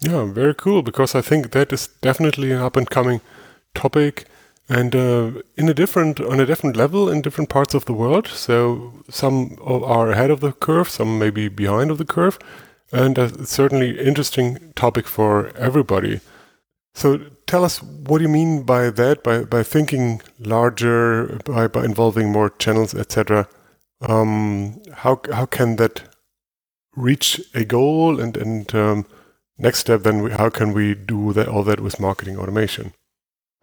yeah 0.00 0.24
very 0.24 0.54
cool 0.54 0.82
because 0.82 1.14
i 1.14 1.20
think 1.20 1.50
that 1.50 1.72
is 1.72 1.88
definitely 2.00 2.52
an 2.52 2.60
up 2.60 2.76
and 2.76 2.90
coming 2.90 3.20
topic 3.74 4.26
and 4.68 4.96
uh, 4.96 5.30
in 5.56 5.68
a 5.68 5.74
different 5.74 6.20
on 6.20 6.40
a 6.40 6.46
different 6.46 6.76
level 6.76 7.08
in 7.08 7.22
different 7.22 7.48
parts 7.48 7.74
of 7.74 7.84
the 7.84 7.92
world 7.92 8.26
so 8.26 8.92
some 9.08 9.56
are 9.62 10.10
ahead 10.10 10.30
of 10.30 10.40
the 10.40 10.52
curve 10.52 10.88
some 10.88 11.18
maybe 11.18 11.48
behind 11.48 11.90
of 11.90 11.98
the 11.98 12.04
curve 12.04 12.38
and 12.92 13.18
it's 13.18 13.50
certainly 13.50 13.98
interesting 13.98 14.72
topic 14.74 15.06
for 15.06 15.48
everybody 15.56 16.20
so 16.96 17.20
tell 17.46 17.62
us 17.62 17.82
what 17.82 18.18
do 18.18 18.22
you 18.22 18.30
mean 18.30 18.62
by 18.62 18.88
that? 18.88 19.22
By 19.22 19.44
by 19.44 19.62
thinking 19.62 20.22
larger, 20.38 21.38
by 21.44 21.68
by 21.68 21.84
involving 21.84 22.32
more 22.32 22.48
channels, 22.48 22.94
etc. 22.94 23.48
Um, 24.00 24.80
how 24.94 25.20
how 25.30 25.44
can 25.44 25.76
that 25.76 26.02
reach 26.96 27.38
a 27.54 27.66
goal? 27.66 28.18
And 28.18 28.34
and 28.38 28.74
um, 28.74 29.06
next 29.58 29.80
step, 29.80 30.02
then 30.02 30.22
we, 30.22 30.30
how 30.30 30.50
can 30.50 30.72
we 30.72 30.94
do 30.94 31.32
that 31.32 31.48
all 31.48 31.62
that 31.64 31.80
with 31.80 32.00
marketing 32.00 32.38
automation? 32.38 32.92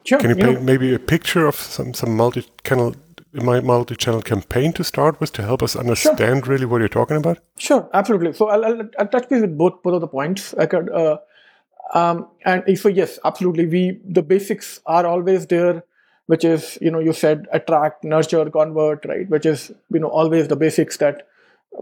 Sure. 0.06 0.20
Can 0.20 0.30
you 0.30 0.36
paint 0.36 0.62
maybe 0.62 0.94
a 0.94 1.00
picture 1.00 1.46
of 1.46 1.56
some 1.56 1.94
some 1.94 2.16
multi-channel 2.16 2.96
my 3.34 3.62
multi-channel 3.62 4.22
campaign 4.22 4.74
to 4.74 4.84
start 4.84 5.20
with 5.20 5.32
to 5.34 5.42
help 5.42 5.64
us 5.64 5.76
understand 5.76 6.46
sure. 6.46 6.54
really 6.54 6.66
what 6.66 6.80
you're 6.80 6.90
talking 6.90 7.18
about? 7.18 7.40
Sure, 7.58 7.90
absolutely. 7.94 8.34
So 8.34 8.50
I'll, 8.50 8.64
I'll, 8.64 8.90
I'll 9.00 9.08
touch 9.08 9.30
base 9.30 9.42
with 9.42 9.58
both 9.58 9.82
both 9.82 9.96
of 9.96 10.02
the 10.02 10.08
points. 10.08 10.54
I 10.56 10.66
could. 10.66 10.90
Uh, 10.90 11.18
um, 11.94 12.28
and 12.46 12.78
so 12.78 12.90
yes, 12.90 13.20
absolutely. 13.24 13.66
We 13.66 14.00
the 14.06 14.24
basics 14.24 14.80
are 14.86 15.06
always 15.06 15.48
there, 15.48 15.84
which 16.28 16.44
is 16.44 16.78
you 16.82 16.92
know 16.92 17.00
you 17.00 17.14
said 17.14 17.48
attract, 17.52 18.04
nurture, 18.04 18.50
convert, 18.50 19.06
right? 19.06 19.30
Which 19.30 19.46
is 19.46 19.72
you 19.90 20.00
know 20.00 20.10
always 20.10 20.48
the 20.48 20.56
basics 20.56 20.98
that 20.98 21.28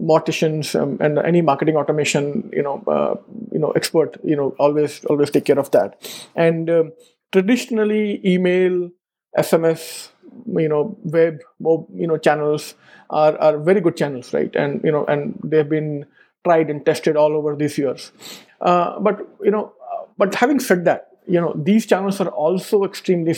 Mauticians 0.00 0.80
um, 0.80 0.96
and 1.00 1.18
any 1.18 1.42
marketing 1.42 1.76
automation 1.76 2.50
you 2.52 2.62
know 2.62 2.82
uh, 2.86 3.14
you 3.52 3.58
know 3.58 3.70
expert 3.72 4.16
you 4.24 4.34
know 4.34 4.54
always 4.58 5.04
always 5.06 5.30
take 5.30 5.44
care 5.44 5.58
of 5.58 5.70
that. 5.72 5.96
And 6.34 6.70
um, 6.70 6.92
traditionally, 7.32 8.20
email, 8.24 8.90
SMS, 9.36 10.08
you 10.56 10.68
know, 10.68 10.96
web, 11.04 11.40
you 11.60 12.06
know, 12.06 12.16
channels 12.18 12.74
are 13.10 13.36
are 13.38 13.58
very 13.58 13.80
good 13.80 13.96
channels, 13.96 14.32
right? 14.32 14.54
And 14.54 14.80
you 14.84 14.92
know, 14.92 15.04
and 15.06 15.38
they've 15.44 15.68
been 15.68 16.06
tried 16.44 16.70
and 16.70 16.84
tested 16.84 17.16
all 17.16 17.32
over 17.36 17.54
these 17.56 17.78
years. 17.78 18.12
Uh, 18.60 18.98
but 19.00 19.20
you 19.42 19.50
know, 19.50 19.72
but 20.18 20.34
having 20.34 20.60
said 20.60 20.84
that, 20.84 21.08
you 21.26 21.40
know 21.40 21.52
these 21.56 21.86
channels 21.86 22.20
are 22.20 22.28
also 22.28 22.84
extremely 22.84 23.34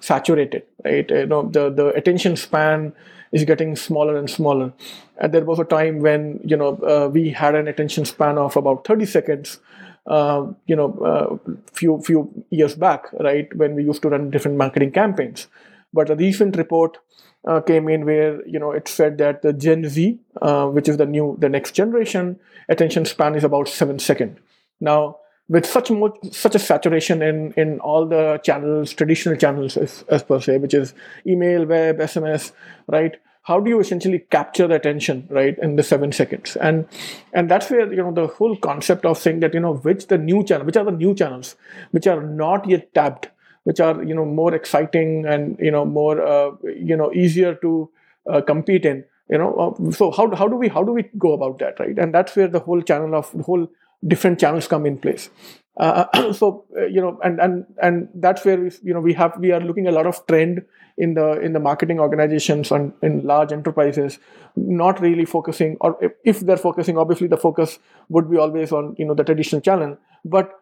saturated, 0.00 0.62
right? 0.84 1.08
You 1.10 1.26
know 1.26 1.48
the 1.48 1.70
the 1.70 1.88
attention 1.88 2.36
span 2.36 2.92
is 3.32 3.44
getting 3.44 3.74
smaller 3.76 4.16
and 4.16 4.30
smaller. 4.30 4.72
And 5.18 5.32
there 5.32 5.44
was 5.44 5.58
a 5.58 5.64
time 5.64 6.00
when 6.00 6.40
you 6.44 6.56
know 6.56 6.76
uh, 6.82 7.08
we 7.08 7.30
had 7.30 7.54
an 7.54 7.68
attention 7.68 8.04
span 8.04 8.38
of 8.38 8.56
about 8.56 8.86
30 8.86 9.06
seconds. 9.06 9.58
Uh, 10.04 10.52
you 10.66 10.74
know, 10.74 10.98
uh, 10.98 11.52
few 11.72 12.00
few 12.02 12.44
years 12.50 12.74
back, 12.74 13.06
right, 13.20 13.54
when 13.54 13.76
we 13.76 13.84
used 13.84 14.02
to 14.02 14.08
run 14.08 14.30
different 14.30 14.56
marketing 14.56 14.90
campaigns. 14.90 15.46
But 15.92 16.10
a 16.10 16.16
recent 16.16 16.56
report 16.56 16.98
uh, 17.46 17.60
came 17.60 17.88
in 17.88 18.04
where 18.04 18.44
you 18.46 18.58
know 18.58 18.72
it 18.72 18.88
said 18.88 19.18
that 19.18 19.42
the 19.42 19.52
Gen 19.52 19.88
Z, 19.88 20.18
uh, 20.40 20.66
which 20.66 20.88
is 20.88 20.96
the 20.96 21.06
new 21.06 21.36
the 21.38 21.48
next 21.48 21.72
generation, 21.72 22.38
attention 22.68 23.04
span 23.04 23.36
is 23.36 23.44
about 23.44 23.68
seven 23.68 23.98
second. 23.98 24.38
Now 24.80 25.18
with 25.52 25.66
such 25.66 25.90
much 25.90 26.16
such 26.30 26.54
a 26.54 26.58
saturation 26.58 27.22
in 27.22 27.52
in 27.62 27.78
all 27.80 28.06
the 28.06 28.22
channels 28.42 28.94
traditional 29.00 29.36
channels 29.36 29.76
as, 29.76 30.04
as 30.08 30.22
per 30.22 30.40
se 30.46 30.56
which 30.64 30.76
is 30.78 30.94
email 31.26 31.66
web 31.66 31.98
sms 31.98 32.52
right? 32.88 33.20
How 33.48 33.58
do 33.58 33.70
you 33.70 33.80
essentially 33.80 34.20
capture 34.34 34.68
the 34.68 34.76
attention 34.76 35.26
right 35.28 35.58
in 35.58 35.74
the 35.74 35.82
seven 35.82 36.12
seconds? 36.12 36.56
And 36.56 36.86
and 37.32 37.50
that's 37.50 37.70
where 37.70 37.92
you 37.92 38.02
know 38.02 38.12
the 38.18 38.28
whole 38.28 38.56
concept 38.56 39.04
of 39.04 39.18
saying 39.18 39.40
that 39.40 39.52
you 39.52 39.62
know 39.64 39.74
which 39.88 40.06
the 40.06 40.18
new 40.18 40.44
channel 40.44 40.64
which 40.64 40.76
are 40.76 40.84
the 40.84 40.92
new 40.92 41.14
channels 41.22 41.56
which 41.90 42.06
are 42.06 42.22
not 42.22 42.68
yet 42.74 42.94
tapped 42.94 43.28
which 43.64 43.80
are 43.80 44.02
you 44.02 44.14
know 44.14 44.24
more 44.24 44.54
exciting 44.54 45.26
and 45.26 45.58
you 45.58 45.72
know 45.72 45.84
more 45.84 46.22
uh, 46.34 46.52
you 46.88 46.96
know 46.96 47.12
easier 47.24 47.54
to 47.66 47.90
uh, 48.30 48.40
compete 48.40 48.86
in 48.92 49.04
you 49.28 49.38
know 49.38 49.52
uh, 49.64 49.90
so 49.90 50.10
how, 50.12 50.32
how 50.36 50.48
do 50.48 50.56
we 50.56 50.68
how 50.68 50.84
do 50.84 50.92
we 50.92 51.04
go 51.18 51.32
about 51.32 51.58
that 51.58 51.80
right? 51.80 51.98
And 51.98 52.14
that's 52.14 52.36
where 52.36 52.48
the 52.48 52.60
whole 52.60 52.80
channel 52.80 53.14
of 53.22 53.32
the 53.32 53.42
whole 53.42 53.68
different 54.06 54.38
channels 54.38 54.66
come 54.66 54.86
in 54.86 54.98
place. 54.98 55.30
Uh, 55.76 56.32
so 56.32 56.64
uh, 56.76 56.86
you 56.86 57.00
know, 57.00 57.18
and 57.24 57.40
and 57.40 57.66
and 57.82 58.08
that's 58.14 58.44
where 58.44 58.58
we 58.58 58.70
you 58.82 58.92
know 58.92 59.00
we 59.00 59.14
have 59.14 59.36
we 59.38 59.52
are 59.52 59.60
looking 59.60 59.86
a 59.86 59.92
lot 59.92 60.06
of 60.06 60.24
trend 60.26 60.62
in 60.98 61.14
the 61.14 61.40
in 61.40 61.52
the 61.52 61.60
marketing 61.60 61.98
organizations 61.98 62.70
and 62.70 62.92
in 63.02 63.24
large 63.24 63.52
enterprises, 63.52 64.18
not 64.56 65.00
really 65.00 65.24
focusing 65.24 65.76
or 65.80 65.96
if, 66.00 66.12
if 66.24 66.40
they're 66.40 66.56
focusing, 66.56 66.98
obviously 66.98 67.26
the 67.26 67.36
focus 67.36 67.78
would 68.08 68.30
be 68.30 68.36
always 68.36 68.72
on 68.72 68.94
you 68.98 69.04
know 69.04 69.14
the 69.14 69.24
traditional 69.24 69.60
channel, 69.60 69.96
but 70.24 70.58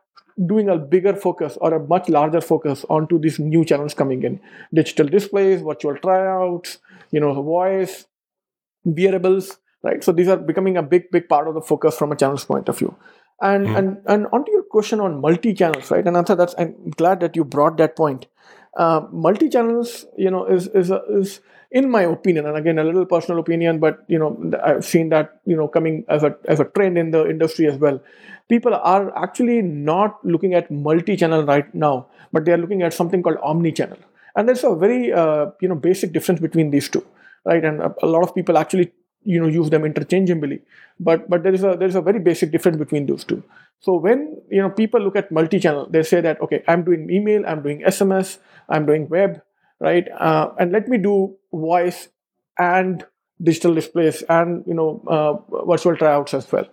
doing 0.47 0.69
a 0.69 0.77
bigger 0.79 1.15
focus 1.15 1.59
or 1.61 1.75
a 1.75 1.87
much 1.87 2.09
larger 2.09 2.41
focus 2.41 2.85
onto 2.89 3.19
these 3.19 3.39
new 3.39 3.65
channels 3.65 3.95
coming 3.95 4.23
in. 4.23 4.41
Digital 4.73 5.09
displays 5.09 5.61
virtual 5.61 5.97
tryouts 5.97 6.79
you 7.11 7.19
know 7.19 7.43
voice 7.43 8.07
wearables 8.85 9.59
right? 9.83 10.05
So 10.05 10.13
these 10.13 10.29
are 10.29 10.37
becoming 10.37 10.77
a 10.77 10.83
big 10.83 11.11
big 11.11 11.29
part 11.29 11.49
of 11.49 11.55
the 11.55 11.61
focus 11.61 11.97
from 11.97 12.13
a 12.13 12.17
channels 12.17 12.45
point 12.45 12.69
of 12.69 12.79
view 12.79 12.97
and 13.41 13.67
mm. 13.67 13.79
and 13.79 14.03
and 14.07 14.27
onto 14.33 14.53
your 14.53 14.63
question 14.65 15.01
on 15.01 15.21
multi 15.21 15.55
channels, 15.55 15.91
right? 15.91 16.07
And 16.07 16.17
Antha, 16.17 16.37
that's 16.37 16.55
I'm 16.59 16.91
glad 16.91 17.21
that 17.21 17.37
you 17.37 17.45
brought 17.45 17.77
that 17.79 17.97
point. 17.97 18.27
Uh, 18.77 19.03
multi 19.11 19.49
channels, 19.49 20.07
you 20.17 20.31
know, 20.31 20.45
is 20.47 20.69
is 20.69 20.91
is 21.09 21.41
in 21.71 21.91
my 21.91 22.03
opinion, 22.03 22.47
and 22.47 22.57
again 22.57 22.79
a 22.79 22.85
little 22.85 23.07
personal 23.07 23.41
opinion, 23.41 23.79
but 23.79 24.05
you 24.09 24.19
know 24.19 24.53
I've 24.63 24.85
seen 24.85 25.09
that 25.11 25.41
you 25.47 25.57
know 25.57 25.69
coming 25.69 26.05
as 26.09 26.23
a 26.23 26.37
as 26.47 26.61
a 26.61 26.65
trend 26.65 26.99
in 26.99 27.11
the 27.11 27.29
industry 27.29 27.67
as 27.67 27.79
well. 27.79 28.01
People 28.49 28.75
are 28.75 29.17
actually 29.17 29.63
not 29.63 30.19
looking 30.25 30.55
at 30.55 30.71
multi 30.71 31.17
channel 31.17 31.45
right 31.45 31.73
now, 31.75 32.09
but 32.33 32.45
they 32.45 32.53
are 32.53 32.59
looking 32.59 32.83
at 32.83 32.93
something 32.93 33.23
called 33.23 33.39
omni 33.43 33.73
channel, 33.73 33.99
and 34.37 34.49
there's 34.49 34.65
a 34.65 34.75
very 34.75 35.13
uh, 35.13 35.47
you 35.61 35.69
know 35.69 35.75
basic 35.75 36.13
difference 36.13 36.41
between 36.41 36.71
these 36.71 36.89
two, 36.89 37.05
right? 37.45 37.65
And 37.65 37.81
a, 37.81 37.95
a 38.03 38.07
lot 38.07 38.23
of 38.23 38.35
people 38.35 38.59
actually 38.59 38.93
you 39.25 39.41
know 39.41 39.49
use 39.49 39.71
them 39.71 39.85
interchangeably. 39.85 40.61
But 40.99 41.29
but 41.29 41.43
there 41.43 41.55
is 41.55 41.65
a 41.65 41.77
there 41.79 41.89
is 41.89 41.95
a 41.95 42.01
very 42.01 42.19
basic 42.19 42.53
difference 42.53 42.79
between 42.79 43.07
those 43.07 43.25
two. 43.25 43.43
So 43.81 43.97
when 43.97 44.41
you 44.51 44.63
know 44.63 44.71
people 44.71 45.01
look 45.01 45.17
at 45.17 45.33
multi-channel 45.33 45.89
they 45.91 46.03
say 46.03 46.21
that 46.21 46.41
okay 46.43 46.63
i'm 46.69 46.85
doing 46.85 47.09
email 47.11 47.47
i'm 47.47 47.63
doing 47.63 47.81
sms 47.81 48.37
i'm 48.69 48.85
doing 48.85 49.09
web 49.09 49.41
right? 49.81 50.07
Uh, 50.19 50.51
and 50.59 50.73
let 50.73 50.89
me 50.89 50.99
do 50.99 51.35
voice 51.53 52.09
and 52.59 53.05
digital 53.43 53.75
displays 53.75 54.23
and 54.29 54.63
you 54.67 54.75
know 54.75 55.03
uh, 55.09 55.65
virtual 55.65 55.97
tryouts 55.97 56.35
as 56.35 56.51
well. 56.53 56.67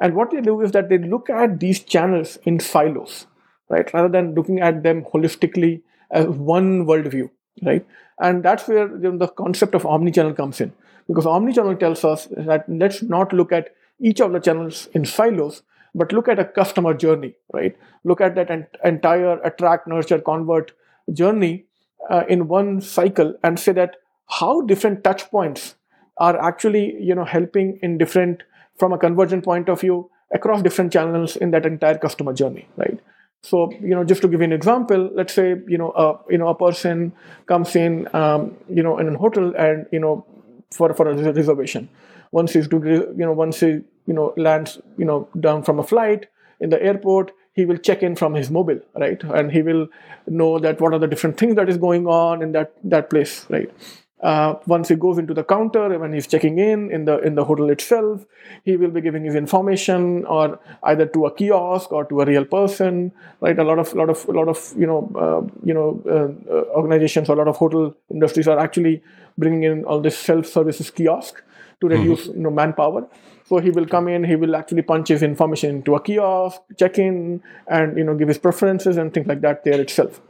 And 0.00 0.14
what 0.14 0.30
they 0.30 0.40
do 0.40 0.60
is 0.60 0.72
that 0.72 0.88
they 0.88 0.98
look 0.98 1.30
at 1.30 1.60
these 1.60 1.80
channels 1.80 2.36
in 2.44 2.60
silos 2.60 3.26
right? 3.68 3.92
Rather 3.92 4.08
than 4.08 4.34
looking 4.34 4.60
at 4.60 4.84
them 4.84 5.04
holistically 5.12 5.82
as 6.10 6.26
one 6.26 6.86
worldview, 6.86 7.28
right? 7.64 7.84
And 8.20 8.42
that's 8.44 8.68
where 8.68 8.86
you 8.88 9.10
know, 9.12 9.18
the 9.18 9.26
concept 9.26 9.74
of 9.74 9.82
omnichannel 9.82 10.36
comes 10.36 10.60
in, 10.60 10.72
because 11.06 11.24
omnichannel 11.24 11.78
tells 11.78 12.04
us 12.04 12.28
that 12.36 12.64
let's 12.68 13.02
not 13.02 13.32
look 13.32 13.52
at 13.52 13.74
each 14.00 14.20
of 14.20 14.32
the 14.32 14.40
channels 14.40 14.88
in 14.92 15.04
silos, 15.04 15.62
but 15.94 16.12
look 16.12 16.28
at 16.28 16.38
a 16.38 16.44
customer 16.44 16.92
journey, 16.94 17.34
right? 17.52 17.76
Look 18.04 18.20
at 18.20 18.34
that 18.34 18.50
ent- 18.50 18.76
entire 18.84 19.40
attract, 19.42 19.86
nurture, 19.86 20.20
convert 20.20 20.72
journey 21.12 21.64
uh, 22.10 22.24
in 22.28 22.48
one 22.48 22.80
cycle 22.80 23.34
and 23.42 23.58
say 23.58 23.72
that 23.72 23.96
how 24.28 24.60
different 24.62 25.04
touch 25.04 25.30
points 25.30 25.76
are 26.18 26.40
actually 26.40 26.96
you 27.00 27.14
know 27.14 27.24
helping 27.24 27.78
in 27.82 27.98
different 27.98 28.42
from 28.76 28.92
a 28.92 28.98
conversion 28.98 29.42
point 29.42 29.68
of 29.68 29.80
view 29.80 30.10
across 30.32 30.62
different 30.62 30.92
channels 30.92 31.36
in 31.36 31.50
that 31.50 31.66
entire 31.66 31.98
customer 31.98 32.32
journey 32.32 32.66
right 32.76 32.98
so 33.42 33.70
you 33.80 33.94
know 33.94 34.02
just 34.02 34.22
to 34.22 34.28
give 34.28 34.40
you 34.40 34.44
an 34.44 34.52
example 34.52 35.10
let's 35.14 35.32
say 35.32 35.50
you 35.68 35.78
know 35.78 35.92
a 35.92 36.32
you 36.32 36.38
know 36.38 36.48
a 36.48 36.54
person 36.54 37.12
comes 37.46 37.76
in 37.76 38.08
um, 38.14 38.56
you 38.68 38.82
know 38.82 38.98
in 38.98 39.14
a 39.14 39.18
hotel 39.18 39.52
and 39.56 39.86
you 39.92 40.00
know 40.00 40.24
for 40.70 40.92
for 40.94 41.08
a 41.08 41.14
reservation. 41.14 41.88
Once 42.32 42.52
he's 42.52 42.68
you 42.72 43.14
know 43.16 43.32
once 43.32 43.60
he 43.60 43.66
you 44.06 44.14
know 44.14 44.34
lands 44.36 44.78
you 44.98 45.04
know 45.04 45.28
down 45.40 45.62
from 45.62 45.78
a 45.78 45.82
flight 45.82 46.26
in 46.60 46.70
the 46.70 46.82
airport 46.82 47.32
he 47.52 47.64
will 47.64 47.78
check 47.78 48.02
in 48.02 48.14
from 48.14 48.34
his 48.34 48.50
mobile 48.50 48.80
right? 48.94 49.22
And 49.22 49.50
he 49.50 49.62
will 49.62 49.88
know 50.26 50.58
that 50.58 50.80
what 50.80 50.92
are 50.92 50.98
the 50.98 51.06
different 51.06 51.38
things 51.38 51.54
that 51.56 51.68
is 51.68 51.76
going 51.76 52.06
on 52.06 52.42
in 52.42 52.52
that 52.52 52.72
that 52.84 53.10
place 53.10 53.46
right 53.48 53.70
uh, 54.22 54.54
once 54.66 54.88
he 54.88 54.94
goes 54.94 55.18
into 55.18 55.34
the 55.34 55.44
counter 55.44 55.98
when 55.98 56.12
he's 56.12 56.26
checking 56.26 56.58
in 56.58 56.90
in 56.90 57.04
the 57.04 57.18
in 57.18 57.34
the 57.34 57.44
hotel 57.44 57.68
itself 57.68 58.24
he 58.64 58.76
will 58.76 58.90
be 58.90 59.00
giving 59.00 59.24
his 59.24 59.34
information 59.34 60.24
or 60.24 60.58
either 60.84 61.04
to 61.04 61.26
a 61.26 61.34
kiosk 61.34 61.92
or 61.92 62.04
to 62.04 62.22
a 62.22 62.24
real 62.24 62.44
person 62.44 63.12
right 63.40 63.58
a 63.58 63.64
lot 63.64 63.78
of 63.78 63.92
lot 63.94 64.08
of 64.08 64.26
lot 64.28 64.48
of 64.48 64.72
you 64.76 64.86
know 64.86 65.12
uh, 65.16 65.42
you 65.62 65.74
know 65.74 66.02
uh, 66.06 66.52
uh 66.52 66.64
organizations 66.74 67.28
or 67.28 67.34
a 67.34 67.36
lot 67.36 67.48
of 67.48 67.56
hotel 67.56 67.94
industries 68.10 68.48
are 68.48 68.58
actually 68.58 69.02
bringing 69.36 69.64
in 69.64 69.84
all 69.84 70.00
this 70.00 70.16
self 70.16 70.46
services 70.46 70.90
kiosk 70.90 71.42
to 71.80 71.86
mm-hmm. 71.86 72.00
reduce 72.00 72.22
mm-hmm. 72.22 72.38
you 72.38 72.42
know 72.44 72.50
manpower 72.50 73.06
so 73.44 73.58
he 73.58 73.70
will 73.70 73.86
come 73.86 74.08
in 74.08 74.24
he 74.24 74.34
will 74.34 74.56
actually 74.56 74.82
punch 74.82 75.08
his 75.08 75.22
information 75.22 75.76
into 75.76 75.94
a 75.94 76.00
kiosk 76.00 76.62
check 76.78 76.98
in 76.98 77.42
and 77.68 77.98
you 77.98 78.04
know 78.04 78.14
give 78.14 78.28
his 78.28 78.38
preferences 78.38 78.96
and 78.96 79.12
things 79.12 79.26
like 79.26 79.42
that 79.42 79.62
there 79.64 79.78
itself 79.78 80.22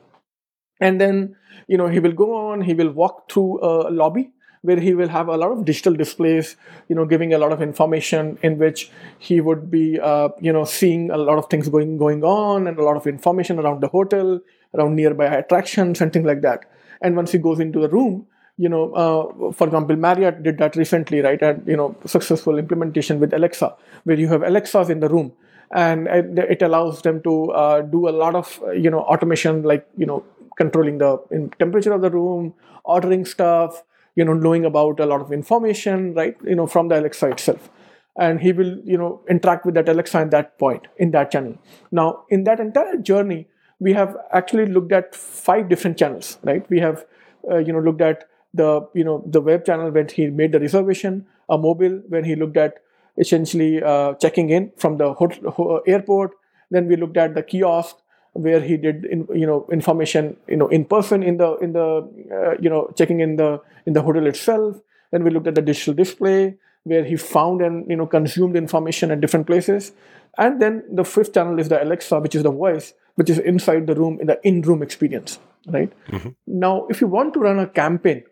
and 0.81 1.01
then 1.01 1.37
you 1.67 1.77
know 1.77 1.89
he 1.89 1.99
will 1.99 2.13
go 2.13 2.35
on 2.35 2.61
he 2.61 2.75
will 2.75 2.91
walk 2.91 3.31
through 3.31 3.61
a 3.63 3.91
lobby 3.91 4.31
where 4.63 4.81
he 4.81 4.95
will 4.95 5.09
have 5.09 5.29
a 5.29 5.37
lot 5.37 5.51
of 5.53 5.65
digital 5.65 5.95
displays 5.95 6.57
you 6.89 6.97
know 6.97 7.05
giving 7.05 7.33
a 7.33 7.39
lot 7.39 7.53
of 7.53 7.63
information 7.63 8.39
in 8.43 8.59
which 8.59 8.91
he 9.19 9.41
would 9.41 9.71
be 9.71 9.99
uh, 10.01 10.29
you 10.41 10.53
know 10.53 10.65
seeing 10.65 11.11
a 11.11 11.17
lot 11.17 11.39
of 11.39 11.47
things 11.51 11.69
going 11.69 11.97
going 11.97 12.25
on 12.25 12.67
and 12.67 12.79
a 12.79 12.83
lot 12.83 12.97
of 12.97 13.07
information 13.07 13.59
around 13.59 13.81
the 13.81 13.89
hotel 13.89 14.41
around 14.75 14.97
nearby 14.97 15.27
attractions 15.27 16.01
and 16.01 16.13
things 16.13 16.27
like 16.27 16.43
that. 16.43 16.65
And 17.01 17.17
once 17.17 17.33
he 17.33 17.39
goes 17.39 17.61
into 17.61 17.81
the 17.81 17.89
room 17.89 18.27
you 18.59 18.69
know 18.69 18.85
uh, 18.95 19.53
for 19.53 19.67
example 19.67 19.97
marriott 19.97 20.43
did 20.43 20.59
that 20.59 20.77
recently 20.77 21.21
right 21.21 21.43
and 21.43 21.67
you 21.69 21.77
know 21.77 21.95
successful 22.07 22.59
implementation 22.59 23.21
with 23.21 23.35
alexa 23.35 23.75
where 24.05 24.19
you 24.19 24.29
have 24.29 24.43
alexas 24.43 24.91
in 24.91 25.01
the 25.01 25.09
room. 25.09 25.33
And 25.73 26.07
it 26.39 26.63
allows 26.63 27.03
them 27.03 27.21
to 27.23 27.51
uh, 27.51 27.81
do 27.83 28.09
a 28.09 28.11
lot 28.11 28.37
of 28.37 28.63
you 28.73 28.89
know 28.89 29.01
automation 29.01 29.65
like 29.65 29.85
you 29.97 30.07
know 30.07 30.25
controlling 30.57 30.99
the 30.99 31.19
temperature 31.59 31.93
of 31.93 32.03
the 32.03 32.11
room, 32.11 32.55
ordering 32.85 33.25
stuff, 33.25 33.83
you 34.15 34.25
know, 34.25 34.33
knowing 34.33 34.65
about 34.65 34.99
a 35.01 35.07
lot 35.07 35.21
of 35.21 35.33
information, 35.33 36.15
right? 36.15 36.37
You 36.45 36.57
know, 36.57 36.67
from 36.67 36.89
the 36.89 36.99
Alexa 36.99 37.29
itself. 37.29 37.71
And 38.19 38.41
he 38.41 38.53
will, 38.53 38.79
you 38.85 38.97
know, 38.97 39.21
interact 39.29 39.67
with 39.67 39.75
that 39.75 39.89
Alexa 39.89 40.21
in 40.23 40.31
that 40.31 40.59
point, 40.59 40.87
in 40.97 41.11
that 41.11 41.31
channel. 41.31 41.59
Now, 41.93 42.25
in 42.31 42.45
that 42.45 42.61
entire 42.61 42.97
journey, 42.97 43.49
we 43.79 43.93
have 43.93 44.17
actually 44.33 44.67
looked 44.67 44.93
at 44.93 45.15
five 45.15 45.69
different 45.69 45.99
channels, 45.99 46.39
right? 46.43 46.69
We 46.71 46.81
have, 46.81 47.05
uh, 47.51 47.59
you 47.59 47.75
know, 47.75 47.81
looked 47.81 48.01
at 48.01 48.25
the, 48.55 48.89
you 48.95 49.05
know, 49.05 49.23
the 49.27 49.43
web 49.43 49.67
channel 49.67 49.91
when 49.91 50.09
he 50.09 50.29
made 50.29 50.53
the 50.53 50.61
reservation, 50.61 51.27
a 51.51 51.59
mobile 51.59 52.01
when 52.09 52.25
he 52.25 52.35
looked 52.37 52.57
at 52.57 52.79
essentially 53.19 53.83
uh, 53.83 54.15
checking 54.15 54.49
in 54.49 54.73
from 54.79 54.97
the 54.97 55.13
hotel, 55.13 55.83
airport. 55.87 56.31
Then 56.71 56.89
we 56.89 56.97
looked 56.97 57.19
at 57.19 57.35
the 57.35 57.43
kiosk 57.43 57.97
where 58.37 58.61
he 58.61 58.77
did 58.77 59.05
in, 59.05 59.27
you 59.35 59.47
know 59.47 59.67
information 59.71 60.37
you 60.49 60.57
know 60.57 60.69
in 60.69 60.85
person 60.85 61.23
in 61.23 61.37
the 61.39 61.57
in 61.57 61.73
the 61.73 61.87
uh, 62.33 62.61
you 62.61 62.71
know 62.71 62.93
checking 62.97 63.21
in 63.21 63.37
the 63.37 63.61
in 63.87 63.93
the 63.93 64.03
hotel 64.03 64.27
itself. 64.27 64.77
Then 65.13 65.25
we 65.25 65.31
looked 65.31 65.47
at 65.47 65.55
the 65.55 65.63
digital 65.63 65.95
display 65.95 66.57
where 66.85 67.05
he 67.05 67.17
found 67.17 67.63
and 67.63 67.89
you 67.89 67.97
know 67.97 68.07
consumed 68.07 68.57
information 68.57 69.11
at 69.11 69.21
different 69.21 69.47
places. 69.47 69.93
And 70.39 70.61
then 70.61 70.85
the 70.91 71.05
fifth 71.05 71.33
channel 71.33 71.59
is 71.59 71.69
the 71.69 71.83
alexa 71.83 72.21
which 72.21 72.35
is 72.35 72.43
the 72.43 72.51
voice 72.51 72.93
which 73.15 73.31
is 73.31 73.39
inside 73.39 73.87
the 73.87 73.95
room 73.95 74.19
in 74.21 74.27
the 74.27 74.39
in-room 74.47 74.83
experience 74.83 75.39
right? 75.67 75.93
Mm-hmm. 76.09 76.31
now 76.47 76.87
if 76.89 77.01
you 77.01 77.07
want 77.07 77.35
to 77.35 77.41
run 77.41 77.59
a 77.59 77.67
campaign 77.67 78.23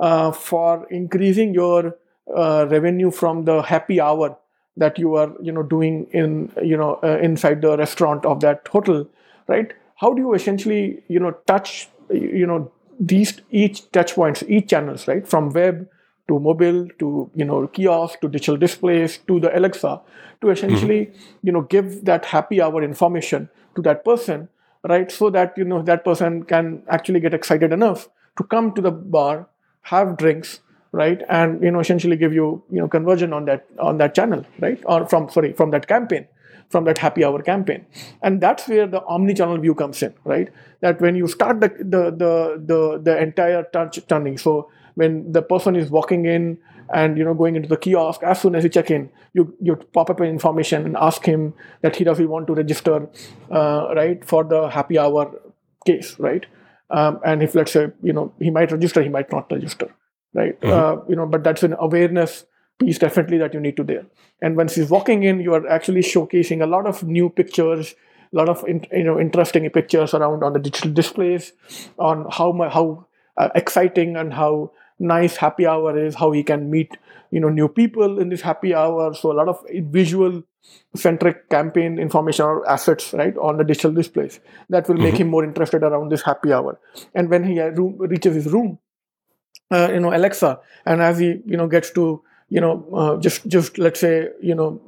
uh, 0.00 0.32
for 0.32 0.86
increasing 0.90 1.54
your 1.54 1.96
uh, 2.36 2.66
revenue 2.68 3.10
from 3.10 3.44
the 3.44 3.62
happy 3.62 4.00
hour 4.00 4.36
that 4.76 4.98
you 4.98 5.14
are 5.14 5.32
you 5.40 5.52
know 5.52 5.62
doing 5.62 6.06
in 6.10 6.52
you 6.62 6.76
know 6.76 6.98
uh, 7.02 7.18
inside 7.22 7.62
the 7.62 7.76
restaurant 7.76 8.24
of 8.24 8.40
that 8.40 8.66
hotel 8.68 9.06
right? 9.46 9.72
How 9.96 10.12
do 10.12 10.22
you 10.22 10.34
essentially 10.34 11.02
you 11.08 11.20
know 11.20 11.32
touch 11.46 11.88
you 12.10 12.46
know 12.46 12.70
these 13.00 13.40
each 13.50 13.90
touch 13.92 14.14
points 14.14 14.42
each 14.48 14.68
channels 14.68 15.08
right? 15.08 15.26
From 15.26 15.50
web 15.50 15.88
to 16.28 16.38
mobile 16.38 16.88
to 16.98 17.30
you 17.34 17.44
know 17.44 17.66
kiosk 17.68 18.20
to 18.20 18.28
digital 18.28 18.56
displays 18.56 19.18
to 19.28 19.38
the 19.40 19.56
alexa 19.56 20.00
to 20.40 20.50
essentially 20.50 21.06
mm-hmm. 21.06 21.36
you 21.42 21.52
know 21.52 21.62
give 21.62 22.04
that 22.04 22.24
happy 22.24 22.60
hour 22.62 22.82
information 22.82 23.48
to 23.76 23.82
that 23.82 24.04
person 24.04 24.48
right? 24.88 25.10
So 25.10 25.30
that 25.30 25.56
you 25.56 25.64
know 25.64 25.82
that 25.82 26.04
person 26.04 26.44
can 26.44 26.82
actually 26.88 27.20
get 27.20 27.34
excited 27.34 27.72
enough 27.72 28.08
to 28.36 28.44
come 28.44 28.72
to 28.74 28.82
the 28.82 28.90
bar 28.90 29.48
have 29.82 30.16
drinks 30.16 30.60
right? 30.92 31.22
And 31.28 31.62
you 31.62 31.70
know 31.70 31.80
essentially 31.80 32.16
give 32.16 32.32
you 32.32 32.62
you 32.70 32.80
know 32.80 32.88
conversion 32.88 33.32
on 33.32 33.44
that 33.46 33.66
on 33.78 33.98
that 33.98 34.14
channel 34.14 34.44
right? 34.60 34.80
Or 34.84 35.06
from 35.06 35.30
sorry 35.30 35.52
from 35.52 35.70
that 35.70 35.86
campaign 35.88 36.28
from 36.68 36.84
that 36.84 36.98
happy 36.98 37.24
hour 37.24 37.42
campaign. 37.42 37.86
And 38.22 38.40
that's 38.40 38.68
where 38.68 38.86
the 38.86 39.02
omni-channel 39.04 39.58
view 39.58 39.74
comes 39.74 40.02
in 40.02 40.14
right? 40.24 40.48
That 40.80 41.00
when 41.00 41.16
you 41.16 41.28
start 41.28 41.60
the 41.60 41.68
the 41.68 42.10
the 42.10 42.62
the, 42.64 43.00
the 43.02 43.22
entire 43.22 43.64
touch 43.64 43.98
turning. 44.08 44.38
So 44.38 44.70
when 44.94 45.32
the 45.32 45.42
person 45.42 45.76
is 45.76 45.90
walking 45.90 46.26
in 46.26 46.58
and 46.92 47.16
you 47.18 47.24
know 47.24 47.34
going 47.34 47.56
into 47.56 47.68
the 47.68 47.76
kiosk 47.76 48.22
as 48.22 48.40
soon 48.40 48.54
as 48.54 48.64
you 48.64 48.70
check 48.70 48.90
in 48.90 49.10
you 49.32 49.54
you 49.60 49.76
pop 49.92 50.10
up 50.10 50.20
an 50.20 50.26
information 50.26 50.84
and 50.84 50.96
ask 50.96 51.24
him 51.24 51.54
that 51.80 51.96
he 51.96 52.04
does 52.04 52.18
he 52.18 52.26
want 52.26 52.46
to 52.46 52.54
register 52.54 53.08
uh, 53.50 53.88
right 53.96 54.24
for 54.24 54.44
the 54.44 54.68
happy 54.68 54.98
hour 54.98 55.30
case 55.86 56.18
right? 56.18 56.46
Um, 56.90 57.18
and 57.24 57.42
if 57.42 57.54
let's 57.54 57.72
say 57.72 57.88
you 58.02 58.12
know 58.12 58.32
he 58.38 58.50
might 58.50 58.70
register 58.70 59.02
he 59.02 59.08
might 59.08 59.32
not 59.32 59.50
register 59.50 59.94
right? 60.34 60.60
Mm-hmm. 60.60 60.72
uh, 60.72 61.04
you 61.08 61.16
know 61.16 61.26
but 61.26 61.42
that's 61.42 61.62
an 61.62 61.74
awareness 61.78 62.44
piece 62.78 62.98
definitely 62.98 63.38
that 63.38 63.54
you 63.54 63.60
need 63.60 63.76
to 63.76 63.84
there. 63.84 64.06
And 64.42 64.56
when 64.56 64.68
she's 64.68 64.90
walking 64.90 65.22
in, 65.22 65.40
you 65.40 65.54
are 65.54 65.66
actually 65.68 66.02
showcasing 66.02 66.62
a 66.62 66.66
lot 66.66 66.86
of 66.86 67.02
new 67.04 67.30
pictures, 67.30 67.94
a 68.32 68.36
lot 68.36 68.48
of 68.48 68.64
you 68.68 69.04
know 69.04 69.18
interesting 69.18 69.68
pictures 69.70 70.14
around 70.14 70.42
on 70.42 70.52
the 70.52 70.58
digital 70.58 70.92
displays, 70.92 71.52
on 71.98 72.26
how 72.30 72.52
how 72.70 73.06
uh, 73.36 73.48
exciting 73.54 74.16
and 74.16 74.34
how 74.34 74.72
nice 74.98 75.36
happy 75.36 75.66
hour 75.66 75.96
is, 75.98 76.14
how 76.14 76.32
he 76.32 76.42
can 76.42 76.70
meet 76.70 76.96
you 77.30 77.40
know 77.40 77.48
new 77.48 77.68
people 77.68 78.18
in 78.18 78.28
this 78.28 78.42
happy 78.42 78.74
hour. 78.74 79.14
So 79.14 79.32
a 79.32 79.36
lot 79.40 79.48
of 79.48 79.64
visual 79.70 80.42
centric 80.96 81.48
campaign 81.50 81.98
information 81.98 82.44
or 82.44 82.68
assets 82.68 83.12
right 83.12 83.36
on 83.36 83.58
the 83.58 83.64
digital 83.64 83.92
displays 83.92 84.40
that 84.70 84.88
will 84.88 84.96
make 84.96 85.14
mm-hmm. 85.14 85.22
him 85.22 85.28
more 85.28 85.44
interested 85.44 85.82
around 85.82 86.10
this 86.10 86.22
happy 86.22 86.52
hour. 86.52 86.80
And 87.14 87.28
when 87.28 87.44
he 87.44 87.60
uh, 87.60 87.70
reaches 87.70 88.34
his 88.34 88.46
room, 88.46 88.78
uh, 89.70 89.90
you 89.92 90.00
know 90.00 90.14
Alexa, 90.14 90.60
and 90.86 91.02
as 91.02 91.18
he 91.18 91.40
you 91.46 91.56
know 91.56 91.66
gets 91.66 91.90
to 91.92 92.22
you 92.54 92.60
know, 92.60 92.74
uh, 92.94 93.16
just 93.26 93.46
just 93.48 93.78
let's 93.78 93.98
say, 93.98 94.28
you 94.40 94.54
know, 94.54 94.80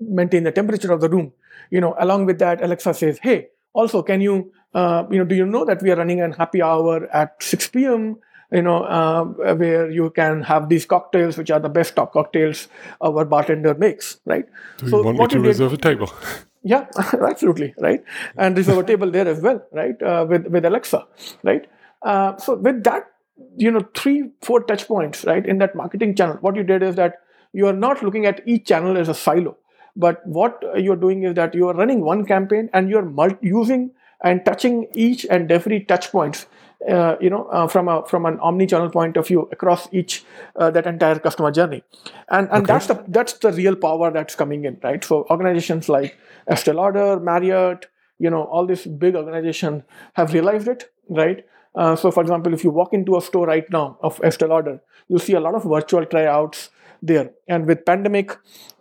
maintain 0.00 0.42
the 0.42 0.50
temperature 0.50 0.92
of 0.92 1.00
the 1.00 1.08
room. 1.08 1.32
You 1.70 1.80
know, 1.80 1.94
along 1.98 2.26
with 2.26 2.40
that, 2.40 2.62
Alexa 2.68 2.94
says, 2.94 3.20
"Hey, 3.22 3.50
also, 3.72 4.02
can 4.02 4.20
you, 4.20 4.52
uh, 4.74 5.04
you 5.08 5.18
know, 5.18 5.24
do 5.24 5.36
you 5.36 5.46
know 5.46 5.64
that 5.64 5.80
we 5.80 5.92
are 5.92 5.96
running 5.96 6.20
an 6.20 6.32
happy 6.32 6.60
hour 6.60 7.08
at 7.20 7.40
6 7.40 7.68
p.m. 7.68 8.16
You 8.50 8.62
know, 8.62 8.82
uh, 8.82 9.24
where 9.60 9.90
you 9.90 10.10
can 10.10 10.42
have 10.42 10.68
these 10.68 10.84
cocktails, 10.84 11.38
which 11.38 11.52
are 11.52 11.60
the 11.60 11.70
best 11.76 11.94
top 11.96 12.12
cocktails 12.12 12.66
our 13.00 13.24
bartender 13.24 13.74
makes, 13.74 14.18
right? 14.26 14.44
Do 14.78 14.88
so 14.88 14.98
you 14.98 15.04
want 15.04 15.18
me 15.18 15.28
to 15.28 15.40
reserve 15.40 15.70
did, 15.70 15.86
a 15.86 15.88
table? 15.90 16.12
Yeah, 16.64 16.86
absolutely, 17.30 17.74
right, 17.78 18.04
and 18.36 18.56
reserve 18.56 18.78
a 18.78 18.84
table 18.84 19.10
there 19.10 19.26
as 19.26 19.40
well, 19.40 19.64
right, 19.72 20.00
uh, 20.00 20.26
with 20.28 20.46
with 20.46 20.64
Alexa, 20.64 21.00
right. 21.42 21.64
Uh, 22.02 22.36
so 22.36 22.54
with 22.54 22.84
that 22.84 23.11
you 23.56 23.70
know 23.70 23.86
three 23.94 24.30
four 24.42 24.62
touch 24.62 24.86
points 24.86 25.24
right 25.24 25.46
in 25.46 25.58
that 25.58 25.74
marketing 25.74 26.14
channel. 26.14 26.36
What 26.40 26.56
you 26.56 26.62
did 26.62 26.82
is 26.82 26.96
that 26.96 27.20
you 27.52 27.66
are 27.66 27.72
not 27.72 28.02
looking 28.02 28.26
at 28.26 28.40
each 28.46 28.66
channel 28.66 28.96
as 28.96 29.08
a 29.08 29.14
silo 29.14 29.56
but 29.96 30.26
what 30.26 30.62
you're 30.76 30.96
doing 30.96 31.22
is 31.24 31.34
that 31.34 31.54
you 31.54 31.68
are 31.68 31.74
running 31.74 32.00
one 32.00 32.24
campaign 32.24 32.70
and 32.72 32.88
you're 32.88 33.04
multi- 33.04 33.36
using 33.42 33.90
and 34.22 34.44
touching 34.44 34.86
each 34.94 35.26
and 35.28 35.50
every 35.50 35.80
touch 35.80 36.10
points 36.10 36.46
uh, 36.88 37.16
you 37.20 37.30
know 37.30 37.44
uh, 37.46 37.68
from 37.68 37.88
a 37.88 38.04
from 38.06 38.26
an 38.26 38.40
omni-channel 38.40 38.90
point 38.90 39.16
of 39.16 39.26
view 39.26 39.48
across 39.52 39.88
each 39.92 40.24
uh, 40.56 40.70
that 40.70 40.86
entire 40.86 41.18
customer 41.18 41.50
journey. 41.50 41.82
And 42.28 42.48
and 42.50 42.64
okay. 42.64 42.72
that's 42.72 42.86
the 42.86 43.04
that's 43.08 43.34
the 43.34 43.52
real 43.52 43.76
power 43.76 44.10
that's 44.10 44.34
coming 44.34 44.64
in 44.64 44.78
right? 44.82 45.04
So 45.04 45.26
organizations 45.30 45.88
like 45.88 46.18
Estee 46.48 46.72
Lauder 46.72 47.20
Marriott 47.20 47.86
you 48.18 48.30
know 48.30 48.44
all 48.44 48.66
these 48.66 48.86
big 48.86 49.14
organizations 49.14 49.82
have 50.14 50.32
realized 50.32 50.68
it 50.68 50.90
right 51.08 51.44
uh, 51.74 51.96
so 51.96 52.10
for 52.10 52.22
example 52.22 52.54
if 52.54 52.64
you 52.64 52.70
walk 52.70 52.92
into 52.92 53.16
a 53.16 53.22
store 53.22 53.46
right 53.46 53.68
now 53.70 53.96
of 54.02 54.20
estee 54.22 54.46
lauder 54.46 54.80
you'll 55.08 55.18
see 55.18 55.34
a 55.34 55.40
lot 55.40 55.54
of 55.54 55.64
virtual 55.64 56.04
tryouts 56.06 56.70
there 57.02 57.30
and 57.48 57.66
with 57.66 57.84
pandemic 57.84 58.36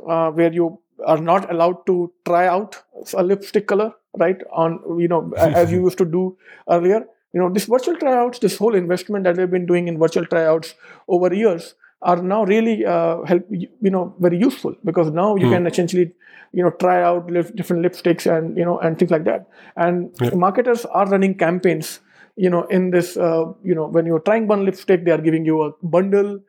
uh, 0.08 0.30
where 0.32 0.54
you 0.54 0.80
are 1.06 1.17
not 1.17 1.51
allowed 1.51 1.86
to 1.86 2.12
try 2.25 2.47
out 2.47 2.77
a 3.15 3.23
lipstick 3.23 3.67
color 3.67 3.91
right 4.17 4.41
on 4.51 4.80
you 4.99 5.08
know 5.08 5.32
as 5.38 5.71
you 5.71 5.82
used 5.88 5.97
to 5.97 6.06
do 6.06 6.38
earlier 6.69 7.06
you 7.34 7.39
know 7.39 7.49
this 7.49 7.65
virtual 7.65 7.95
tryouts 7.95 8.39
this 8.39 8.58
whole 8.58 8.75
investment 8.75 9.23
that 9.23 9.38
we've 9.38 9.49
been 9.49 9.65
doing 9.65 9.88
in 9.88 9.97
virtual 9.97 10.25
tryouts 10.25 10.75
over 11.08 11.34
years 11.34 11.75
are 12.01 12.21
now 12.21 12.43
really 12.43 12.86
uh, 12.86 13.21
help 13.23 13.45
you 13.49 13.89
know 13.95 14.13
very 14.19 14.38
useful 14.38 14.75
because 14.84 15.12
now 15.12 15.36
you 15.36 15.47
mm. 15.47 15.54
can 15.54 15.67
essentially 15.67 16.12
you 16.51 16.63
know 16.63 16.71
try 16.71 17.01
out 17.01 17.27
different 17.56 17.86
lipsticks 17.86 18.25
and 18.25 18.58
you 18.58 18.65
know 18.65 18.80
and 18.80 18.99
things 18.99 19.12
like 19.12 19.23
that 19.23 19.47
and 19.75 20.10
yeah. 20.21 20.34
marketers 20.34 20.86
are 20.86 21.08
running 21.08 21.36
campaigns 21.36 21.99
you 22.36 22.50
know 22.50 22.63
in 22.65 22.91
this 22.91 23.17
uh, 23.17 23.46
you 23.63 23.76
know 23.76 23.88
when 23.88 24.06
you're 24.06 24.20
trying 24.20 24.48
one 24.48 24.65
lipstick 24.65 25.06
they 25.06 25.12
are 25.12 25.22
giving 25.22 25.46
you 25.46 25.62
a 25.62 25.72
bundle 25.84 26.39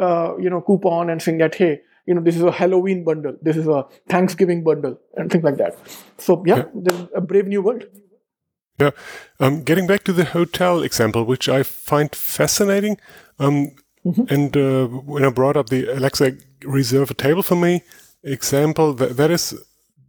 uh, 0.00 0.36
you 0.38 0.50
know 0.50 0.60
coupon 0.60 1.10
and 1.10 1.22
saying 1.22 1.38
that 1.38 1.54
hey 1.54 1.80
you 2.06 2.14
know 2.14 2.22
this 2.22 2.36
is 2.36 2.42
a 2.42 2.50
halloween 2.50 3.04
bundle. 3.04 3.36
This 3.42 3.56
is 3.56 3.66
a 3.66 3.84
thanksgiving 4.08 4.64
bundle 4.64 4.98
and 5.16 5.30
things 5.30 5.44
like 5.44 5.58
that. 5.58 5.76
So 6.16 6.42
yeah, 6.46 6.56
yeah. 6.56 6.64
there's 6.74 7.08
a 7.14 7.20
brave 7.20 7.46
new 7.46 7.62
world. 7.62 7.84
Yeah. 8.78 8.90
Um, 9.40 9.62
getting 9.62 9.86
back 9.86 10.04
to 10.04 10.12
the 10.12 10.24
hotel 10.24 10.84
example 10.84 11.24
which 11.24 11.48
i 11.48 11.64
find 11.64 12.14
fascinating 12.14 12.96
um, 13.40 13.72
mm-hmm. 14.06 14.22
and 14.32 14.56
uh, 14.56 14.86
when 14.86 15.24
i 15.24 15.30
brought 15.30 15.56
up 15.56 15.68
the 15.68 15.88
alexa 15.88 16.36
reserve 16.62 17.10
a 17.10 17.14
table 17.14 17.42
for 17.42 17.56
me 17.56 17.82
example 18.22 18.94
that, 18.94 19.16
that 19.16 19.32
is 19.32 19.52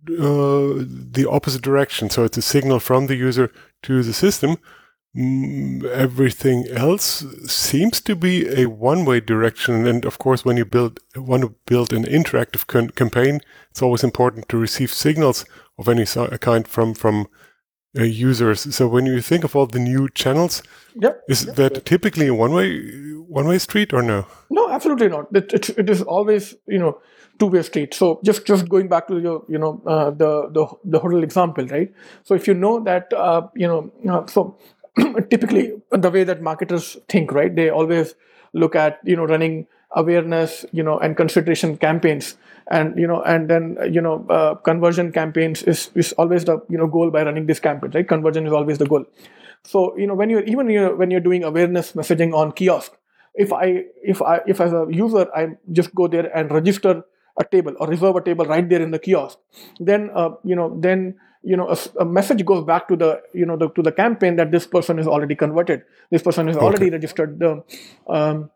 uh, 0.07 0.85
the 1.11 1.27
opposite 1.29 1.63
direction. 1.63 2.09
So 2.09 2.23
it's 2.23 2.37
a 2.37 2.41
signal 2.41 2.79
from 2.79 3.07
the 3.07 3.15
user 3.15 3.51
to 3.83 4.03
the 4.03 4.13
system 4.13 4.51
Mm, 4.51 4.57
everything 5.15 6.67
else 6.67 7.25
seems 7.47 7.99
to 8.01 8.15
be 8.15 8.47
a 8.47 8.67
one-way 8.67 9.19
direction. 9.19 9.87
And 9.87 10.05
of 10.05 10.19
course 10.19 10.45
when 10.45 10.57
you 10.57 10.65
build 10.65 10.99
want 11.15 11.41
to 11.43 11.55
build 11.65 11.93
an 11.93 12.03
interactive 12.03 12.67
campaign 12.95 13.41
it's 13.71 13.81
always 13.81 14.03
important 14.03 14.49
to 14.49 14.57
receive 14.57 14.91
signals 14.91 15.45
of 15.77 15.89
any 15.89 16.05
kind 16.39 16.67
from 16.67 16.93
from 16.93 17.27
uh, 17.97 18.03
users. 18.03 18.75
So 18.75 18.87
when 18.87 19.07
you 19.07 19.19
think 19.21 19.43
of 19.43 19.55
all 19.55 19.65
the 19.65 19.79
new 19.79 20.09
channels 20.09 20.61
yep, 20.95 21.23
is 21.27 21.45
yep. 21.45 21.55
that 21.55 21.85
typically 21.85 22.27
a 22.27 22.33
one-way 22.33 22.79
one-way 23.27 23.57
street 23.59 23.93
or 23.93 24.03
no? 24.03 24.27
No 24.51 24.69
absolutely 24.69 25.07
not. 25.07 25.27
It, 25.33 25.53
it, 25.53 25.69
it 25.69 25.89
is 25.89 26.03
always 26.03 26.55
you 26.67 26.77
know 26.77 26.99
two-way 27.39 27.63
street. 27.63 27.93
So 27.93 28.19
just 28.23 28.45
just 28.45 28.69
going 28.69 28.89
back 28.89 29.07
to 29.07 29.19
your 29.19 29.43
you 29.47 29.57
know 29.57 29.81
uh, 29.87 30.11
the 30.11 30.49
the 30.51 30.67
the 30.83 30.99
hotel 30.99 31.23
example 31.23 31.65
right? 31.65 31.91
So 32.23 32.35
if 32.35 32.47
you 32.47 32.53
know 32.53 32.83
that 32.83 33.11
uh, 33.13 33.47
you 33.55 33.67
know 33.67 33.91
uh, 34.07 34.27
so 34.27 34.57
typically 35.29 35.73
the 35.91 36.09
way 36.09 36.23
that 36.23 36.41
marketers 36.41 36.97
think 37.07 37.31
right? 37.31 37.55
They 37.55 37.69
always 37.69 38.15
look 38.53 38.75
at 38.75 38.99
you 39.03 39.15
know 39.15 39.25
running 39.25 39.67
awareness 39.95 40.65
you 40.71 40.83
know 40.83 40.99
and 40.99 41.17
consideration 41.17 41.77
campaigns. 41.77 42.35
And 42.71 42.97
you 42.99 43.07
know 43.07 43.21
and 43.23 43.49
then 43.49 43.77
you 43.91 44.01
know 44.01 44.25
uh, 44.29 44.55
conversion 44.55 45.11
campaigns 45.11 45.63
is 45.63 45.89
is 45.95 46.13
always 46.13 46.45
the 46.45 46.61
you 46.69 46.77
know 46.77 46.87
goal 46.87 47.09
by 47.09 47.23
running 47.23 47.47
this 47.47 47.59
campaign 47.59 47.91
right? 47.93 48.07
Conversion 48.07 48.45
is 48.45 48.53
always 48.53 48.77
the 48.77 48.85
goal. 48.85 49.05
So 49.63 49.97
you 49.97 50.07
know 50.07 50.13
when 50.15 50.29
you're 50.29 50.43
even 50.43 50.69
you're, 50.69 50.95
when 50.95 51.11
you're 51.11 51.19
doing 51.19 51.43
awareness 51.43 51.93
messaging 51.93 52.33
on 52.33 52.51
kiosk 52.51 52.93
if 53.35 53.53
i 53.53 53.83
if 54.03 54.21
i 54.21 54.41
if 54.47 54.59
as 54.61 54.73
a 54.73 54.87
user 54.89 55.27
i 55.35 55.49
just 55.71 55.93
go 55.93 56.07
there 56.07 56.25
and 56.35 56.51
register 56.51 57.03
a 57.39 57.43
table 57.45 57.73
or 57.79 57.87
reserve 57.87 58.15
a 58.15 58.21
table 58.21 58.45
right 58.45 58.67
there 58.69 58.81
in 58.81 58.91
the 58.91 58.99
kiosk 58.99 59.37
then 59.79 60.09
uh, 60.15 60.29
you 60.43 60.55
know 60.55 60.75
then 60.79 61.15
you 61.41 61.55
know 61.55 61.69
a, 61.69 61.77
a, 62.01 62.05
message 62.05 62.45
goes 62.45 62.65
back 62.65 62.87
to 62.87 62.95
the 62.95 63.21
you 63.33 63.45
know 63.45 63.55
the, 63.55 63.69
to 63.69 63.81
the 63.81 63.91
campaign 63.91 64.35
that 64.35 64.51
this 64.51 64.67
person 64.67 64.99
is 64.99 65.07
already 65.07 65.35
converted. 65.35 65.83
This 66.11 66.21
person 66.21 66.47
has 66.47 66.57
okay. 66.57 66.65
already 66.65 66.89
registered 66.89 67.39
the 67.39 67.63
um, 68.07 68.49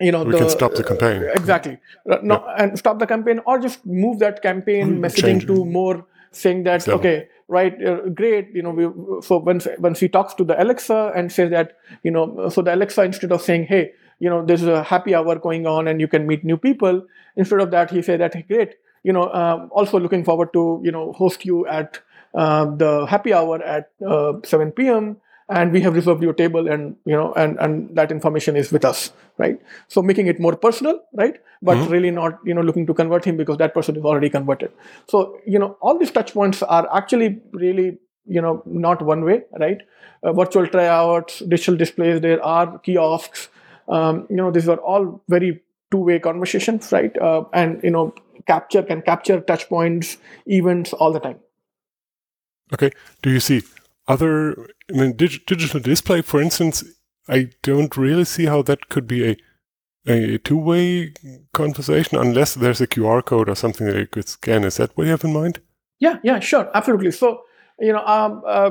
you 0.00 0.12
know 0.12 0.24
we 0.24 0.32
the, 0.32 0.38
can 0.38 0.50
stop 0.50 0.74
the 0.74 0.84
campaign. 0.84 1.22
Uh, 1.22 1.32
exactly. 1.32 1.78
Uh, 2.10 2.18
no 2.22 2.44
and 2.58 2.78
stop 2.78 2.98
the 2.98 3.06
campaign 3.06 3.40
or 3.46 3.58
just 3.58 3.84
move 3.86 4.18
that 4.18 4.42
campaign 4.42 4.96
mm, 4.96 5.00
messaging 5.00 5.40
Change. 5.40 5.46
to 5.46 5.64
more 5.64 6.06
saying 6.32 6.64
that 6.64 6.88
okay 6.88 7.28
right 7.48 7.74
uh, 7.84 8.08
great 8.08 8.48
you 8.54 8.62
know 8.62 8.70
we, 8.70 8.84
so 9.22 9.38
once 9.38 9.66
once 9.78 9.98
he 9.98 10.08
talks 10.08 10.32
to 10.34 10.44
the 10.44 10.60
alexa 10.62 11.12
and 11.16 11.32
says 11.32 11.50
that 11.50 11.76
you 12.04 12.10
know 12.10 12.48
so 12.48 12.62
the 12.62 12.72
alexa 12.72 13.02
instead 13.02 13.32
of 13.32 13.42
saying 13.42 13.64
hey 13.64 13.90
you 14.20 14.30
know 14.30 14.44
there's 14.44 14.62
a 14.62 14.84
happy 14.84 15.12
hour 15.12 15.36
going 15.36 15.66
on 15.66 15.88
and 15.88 16.00
you 16.00 16.06
can 16.06 16.26
meet 16.28 16.44
new 16.44 16.56
people 16.56 17.04
instead 17.36 17.60
of 17.60 17.72
that 17.72 17.90
he 17.90 18.00
said 18.00 18.20
that 18.20 18.32
hey, 18.32 18.42
great 18.42 18.76
you 19.02 19.12
know, 19.12 19.24
uh, 19.24 19.68
also 19.70 19.98
looking 19.98 20.24
forward 20.24 20.52
to 20.52 20.80
you 20.84 20.92
know 20.92 21.12
host 21.12 21.44
you 21.44 21.66
at 21.66 22.00
uh, 22.34 22.64
the 22.76 23.06
happy 23.06 23.32
hour 23.32 23.62
at 23.62 23.90
uh, 24.06 24.34
7 24.44 24.72
p.m. 24.72 25.16
and 25.48 25.72
we 25.72 25.80
have 25.80 25.94
reserved 25.94 26.22
your 26.22 26.32
table 26.32 26.68
and 26.68 26.96
you 27.04 27.14
know 27.14 27.32
and 27.34 27.58
and 27.58 27.96
that 27.96 28.12
information 28.12 28.56
is 28.56 28.70
with 28.70 28.84
us 28.84 29.12
right? 29.38 29.60
So 29.88 30.02
making 30.02 30.26
it 30.26 30.38
more 30.38 30.54
personal 30.54 31.00
right? 31.14 31.40
But 31.62 31.78
mm-hmm. 31.78 31.92
really 31.92 32.10
not 32.10 32.38
you 32.44 32.54
know 32.54 32.62
looking 32.62 32.86
to 32.86 32.94
convert 32.94 33.24
him 33.24 33.36
because 33.36 33.58
that 33.58 33.74
person 33.74 33.96
is 33.96 34.04
already 34.04 34.30
converted. 34.30 34.72
So 35.08 35.38
you 35.46 35.58
know 35.58 35.76
all 35.80 35.98
these 35.98 36.10
touch 36.10 36.34
points 36.34 36.62
are 36.62 36.88
actually 36.96 37.40
really 37.52 37.98
you 38.26 38.40
know 38.40 38.62
not 38.66 39.02
one 39.02 39.24
way 39.24 39.42
right? 39.58 39.82
Uh, 40.22 40.32
virtual 40.32 40.66
tryouts 40.66 41.40
digital 41.40 41.76
displays 41.76 42.20
there 42.20 42.44
are 42.44 42.78
kiosks. 42.78 43.48
Um, 43.88 44.26
you 44.30 44.36
know 44.36 44.50
these 44.52 44.68
are 44.68 44.78
all 44.78 45.20
very 45.28 45.62
two-way 45.90 46.20
conversations 46.20 46.92
right? 46.92 47.16
Uh, 47.18 47.44
and 47.52 47.82
you 47.82 47.90
know 47.90 48.14
capture 48.46 48.82
can 48.82 49.02
capture 49.02 49.40
touch 49.40 49.68
points 49.68 50.18
events 50.46 50.92
all 50.92 51.12
the 51.12 51.20
time. 51.20 51.40
Okay 52.72 52.90
do 53.22 53.30
you 53.30 53.40
see 53.40 53.62
other 54.06 54.52
i 54.88 54.92
mean 54.92 55.16
dig- 55.16 55.44
digital 55.46 55.80
display 55.80 56.22
for 56.22 56.40
instance 56.40 56.84
i 57.28 57.50
don't 57.62 57.96
really 57.96 58.24
see 58.24 58.46
how 58.46 58.62
that 58.62 58.88
could 58.88 59.06
be 59.06 59.28
a 59.28 59.36
a 60.06 60.38
two-way 60.38 61.12
conversation 61.52 62.18
unless 62.18 62.54
there's 62.54 62.80
a 62.80 62.86
qr 62.86 63.24
code 63.24 63.48
or 63.48 63.54
something 63.54 63.86
that 63.86 63.96
you 63.96 64.06
could 64.06 64.28
scan. 64.28 64.64
Is 64.64 64.78
that 64.78 64.96
what 64.96 65.04
you 65.04 65.10
have 65.10 65.24
in 65.24 65.32
mind? 65.32 65.60
Yeah 65.98 66.18
yeah 66.22 66.40
sure 66.40 66.70
absolutely. 66.74 67.12
So 67.12 67.42
you 67.80 67.92
know 67.92 68.04
um, 68.04 68.42
uh, 68.46 68.70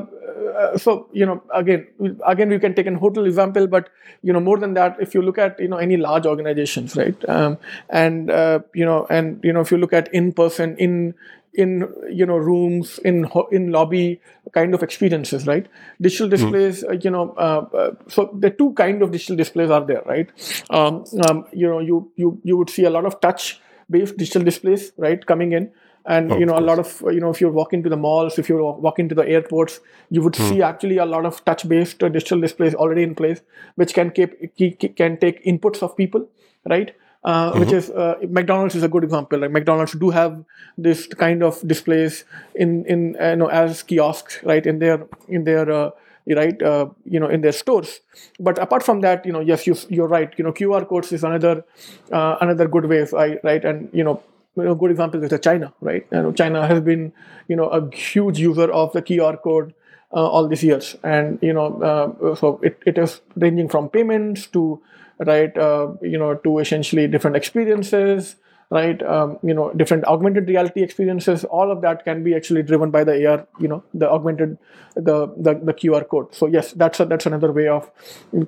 uh, 0.57 0.77
so 0.77 1.07
you 1.11 1.25
know 1.25 1.41
again 1.53 1.87
again 2.25 2.49
we 2.49 2.59
can 2.59 2.73
take 2.75 2.85
an 2.85 2.95
hotel 2.95 3.25
example 3.25 3.67
but 3.67 3.89
you 4.21 4.31
know 4.31 4.39
more 4.39 4.57
than 4.57 4.73
that 4.73 4.95
if 4.99 5.13
you 5.13 5.21
look 5.21 5.37
at 5.37 5.59
you 5.59 5.67
know 5.67 5.77
any 5.77 5.97
large 5.97 6.25
organizations 6.25 6.95
right 6.95 7.27
um, 7.27 7.57
and 7.89 8.29
uh, 8.29 8.59
you 8.73 8.85
know 8.85 9.07
and 9.09 9.39
you 9.43 9.51
know 9.51 9.61
if 9.61 9.71
you 9.71 9.77
look 9.77 9.93
at 9.93 10.13
in 10.13 10.31
person 10.31 10.77
in 10.77 11.13
in 11.53 11.91
you 12.09 12.25
know 12.25 12.37
rooms 12.37 12.99
in 12.99 13.27
in 13.51 13.71
lobby 13.71 14.21
kind 14.53 14.73
of 14.73 14.83
experiences 14.83 15.47
right 15.47 15.67
digital 15.99 16.27
hmm. 16.27 16.31
displays 16.31 16.83
mm. 16.83 17.03
you 17.03 17.09
know 17.09 17.33
uh, 17.37 17.65
uh, 17.75 17.91
so 18.07 18.29
the 18.37 18.51
two 18.51 18.71
kind 18.73 19.01
of 19.01 19.11
digital 19.11 19.35
displays 19.35 19.71
are 19.71 19.83
there 19.83 20.03
right 20.05 20.29
um, 20.69 21.03
um, 21.25 21.45
you 21.51 21.67
know 21.67 21.79
you 21.79 22.11
you 22.15 22.39
you 22.43 22.55
would 22.55 22.69
see 22.69 22.83
a 22.83 22.89
lot 22.89 23.05
of 23.05 23.19
touch 23.19 23.59
based 23.89 24.15
digital 24.17 24.43
displays 24.43 24.91
right 24.97 25.25
coming 25.25 25.51
in 25.53 25.71
and 26.05 26.31
oh, 26.31 26.37
you 26.37 26.45
know 26.45 26.57
a 26.57 26.61
lot 26.61 26.79
of 26.79 27.01
you 27.07 27.19
know 27.19 27.29
if 27.29 27.41
you 27.41 27.49
walk 27.49 27.73
into 27.73 27.89
the 27.89 27.97
malls 27.97 28.39
if 28.39 28.49
you 28.49 28.57
walk 28.57 28.99
into 28.99 29.15
the 29.15 29.27
airports 29.27 29.79
you 30.09 30.21
would 30.21 30.35
hmm. 30.35 30.49
see 30.49 30.61
actually 30.61 30.97
a 30.97 31.05
lot 31.05 31.25
of 31.25 31.43
touch 31.45 31.67
based 31.67 32.03
uh, 32.03 32.09
digital 32.09 32.39
displays 32.39 32.73
already 32.73 33.03
in 33.03 33.15
place 33.15 33.41
which 33.75 33.93
can 33.93 34.09
keep 34.11 34.55
can 34.95 35.17
take 35.17 35.43
inputs 35.45 35.83
of 35.83 35.95
people 35.97 36.27
right 36.65 36.95
uh, 37.23 37.51
mm-hmm. 37.51 37.59
which 37.59 37.71
is 37.71 37.89
uh, 37.89 38.15
McDonald's 38.29 38.75
is 38.75 38.83
a 38.83 38.87
good 38.87 39.03
example. 39.03 39.39
Like 39.39 39.51
McDonald's 39.51 39.91
do 39.93 40.09
have 40.09 40.43
this 40.77 41.05
kind 41.07 41.43
of 41.43 41.59
displays 41.67 42.23
in 42.55 42.85
in 42.85 43.17
you 43.19 43.35
know 43.35 43.47
as 43.47 43.83
kiosks, 43.83 44.41
right 44.43 44.65
in 44.65 44.79
their 44.79 45.05
in 45.27 45.43
their 45.43 45.69
uh, 45.69 45.91
right 46.27 46.61
uh, 46.61 46.87
you 47.03 47.19
know 47.19 47.27
in 47.27 47.41
their 47.41 47.51
stores. 47.51 47.99
But 48.39 48.57
apart 48.57 48.83
from 48.83 49.01
that, 49.01 49.25
you 49.25 49.33
know 49.33 49.41
yes 49.41 49.67
you 49.67 49.75
you're 49.89 50.07
right. 50.07 50.33
You 50.37 50.45
know 50.45 50.53
QR 50.53 50.87
codes 50.87 51.11
is 51.11 51.25
another 51.25 51.65
uh, 52.11 52.37
another 52.39 52.69
good 52.69 52.85
way, 52.85 53.05
right? 53.11 53.39
Right, 53.43 53.65
and 53.65 53.89
you 53.91 54.05
know 54.05 54.23
you 54.55 54.63
know, 54.63 54.75
good 54.75 54.91
example 54.91 55.23
is 55.23 55.39
China, 55.41 55.73
right? 55.81 56.05
You 56.11 56.23
know, 56.23 56.31
China 56.31 56.67
has 56.67 56.81
been, 56.81 57.13
you 57.47 57.55
know, 57.55 57.67
a 57.67 57.89
huge 57.93 58.39
user 58.39 58.71
of 58.71 58.91
the 58.93 59.01
QR 59.01 59.41
code 59.41 59.73
uh, 60.11 60.27
all 60.27 60.47
these 60.47 60.63
years, 60.63 60.95
and 61.03 61.37
you 61.41 61.53
know, 61.53 61.81
uh, 61.81 62.35
so 62.35 62.59
it, 62.63 62.79
it 62.85 62.97
is 62.97 63.21
ranging 63.35 63.69
from 63.69 63.89
payments 63.89 64.47
to, 64.47 64.81
right, 65.19 65.55
uh, 65.57 65.89
you 66.01 66.17
know, 66.17 66.35
to 66.35 66.59
essentially 66.59 67.07
different 67.07 67.35
experiences, 67.35 68.35
right? 68.69 69.01
Um, 69.03 69.39
you 69.41 69.53
know, 69.53 69.71
different 69.73 70.05
augmented 70.05 70.47
reality 70.47 70.83
experiences. 70.83 71.43
All 71.45 71.71
of 71.71 71.81
that 71.81 72.03
can 72.05 72.23
be 72.23 72.35
actually 72.35 72.63
driven 72.63 72.91
by 72.91 73.03
the 73.03 73.25
AR, 73.25 73.47
you 73.59 73.67
know, 73.67 73.83
the 73.93 74.09
augmented, 74.09 74.57
the 74.95 75.27
the, 75.37 75.55
the 75.55 75.73
QR 75.73 76.03
code. 76.03 76.33
So 76.35 76.47
yes, 76.47 76.73
that's 76.73 76.99
a, 76.99 77.05
that's 77.05 77.25
another 77.25 77.51
way 77.51 77.67
of 77.67 77.89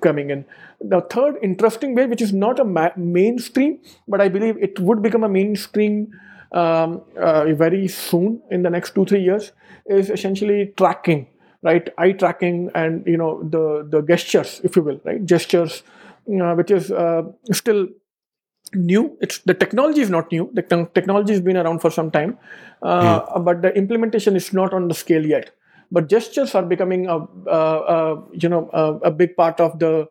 coming 0.01 0.29
in. 0.29 0.45
The 0.79 1.01
third 1.01 1.37
interesting 1.41 1.95
way, 1.95 2.05
which 2.05 2.21
is 2.21 2.33
not 2.33 2.59
a 2.59 2.63
ma- 2.63 2.95
mainstream, 2.95 3.79
but 4.07 4.21
I 4.21 4.29
believe 4.29 4.57
it 4.57 4.79
would 4.79 5.01
become 5.01 5.23
a 5.23 5.29
mainstream 5.29 6.11
um, 6.51 7.01
uh, 7.17 7.45
very 7.53 7.87
soon 7.87 8.41
in 8.51 8.63
the 8.63 8.69
next 8.69 8.93
two 8.93 9.05
three 9.05 9.21
years, 9.23 9.51
is 9.87 10.09
essentially 10.09 10.73
tracking, 10.77 11.27
right? 11.63 11.89
Eye 11.97 12.11
tracking 12.11 12.69
and 12.75 13.05
you 13.07 13.17
know 13.17 13.41
the 13.43 13.87
the 13.89 14.01
gestures, 14.01 14.61
if 14.63 14.75
you 14.75 14.83
will, 14.83 14.99
right? 15.03 15.25
Gestures, 15.25 15.83
uh, 16.27 16.53
which 16.53 16.71
is 16.71 16.91
uh, 16.91 17.23
still 17.51 17.87
new. 18.73 19.17
It's 19.21 19.39
the 19.39 19.53
technology 19.53 20.01
is 20.01 20.09
not 20.09 20.31
new. 20.31 20.49
The 20.53 20.63
technology 20.93 21.33
has 21.33 21.41
been 21.41 21.57
around 21.57 21.79
for 21.79 21.91
some 21.91 22.11
time. 22.11 22.37
Uh, 22.81 23.21
mm. 23.21 23.45
but 23.45 23.61
the 23.61 23.75
implementation 23.75 24.35
is 24.35 24.53
not 24.53 24.73
on 24.73 24.87
the 24.87 24.93
scale 24.93 25.25
yet. 25.25 25.51
But 25.91 26.07
gestures 26.07 26.55
are 26.55 26.63
becoming 26.63 27.07
a, 27.07 27.19
you 28.31 28.49
know 28.49 28.69
a, 28.73 29.09
a, 29.09 29.11
big 29.11 29.35
part 29.35 29.59
of 29.59 29.77
the 29.79 30.07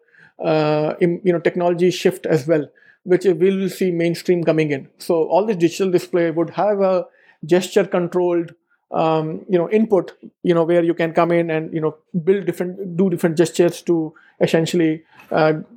you 1.00 1.32
know 1.32 1.40
technology 1.40 1.90
shift 1.90 2.26
as 2.26 2.46
well 2.46 2.68
which 3.04 3.24
we 3.24 3.32
will 3.32 3.68
see 3.68 3.90
mainstream 3.90 4.44
coming 4.44 4.70
in. 4.70 4.88
So 4.98 5.24
all 5.28 5.46
this 5.46 5.56
digital 5.56 5.90
display 5.90 6.30
would 6.30 6.50
have 6.50 6.80
a 6.80 7.06
gesture 7.44 7.86
controlled 7.86 8.54
um, 8.92 9.44
you 9.48 9.56
know 9.56 9.70
input 9.70 10.12
you 10.42 10.52
know 10.52 10.64
where 10.64 10.82
you 10.82 10.94
can 10.94 11.12
come 11.12 11.30
in 11.30 11.50
and 11.50 11.72
you 11.72 11.80
know 11.80 11.96
build 12.24 12.44
different 12.44 12.96
do 12.96 13.08
different 13.08 13.36
gestures 13.36 13.82
to 13.82 14.12
essentially 14.40 14.92
uh, 14.94 15.19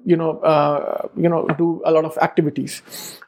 you 0.05 0.15
know 0.15 0.39
uh, 0.39 1.07
you 1.15 1.29
know 1.29 1.47
do 1.57 1.81
a 1.85 1.91
lot 1.91 2.05
of 2.05 2.17
activities. 2.17 2.81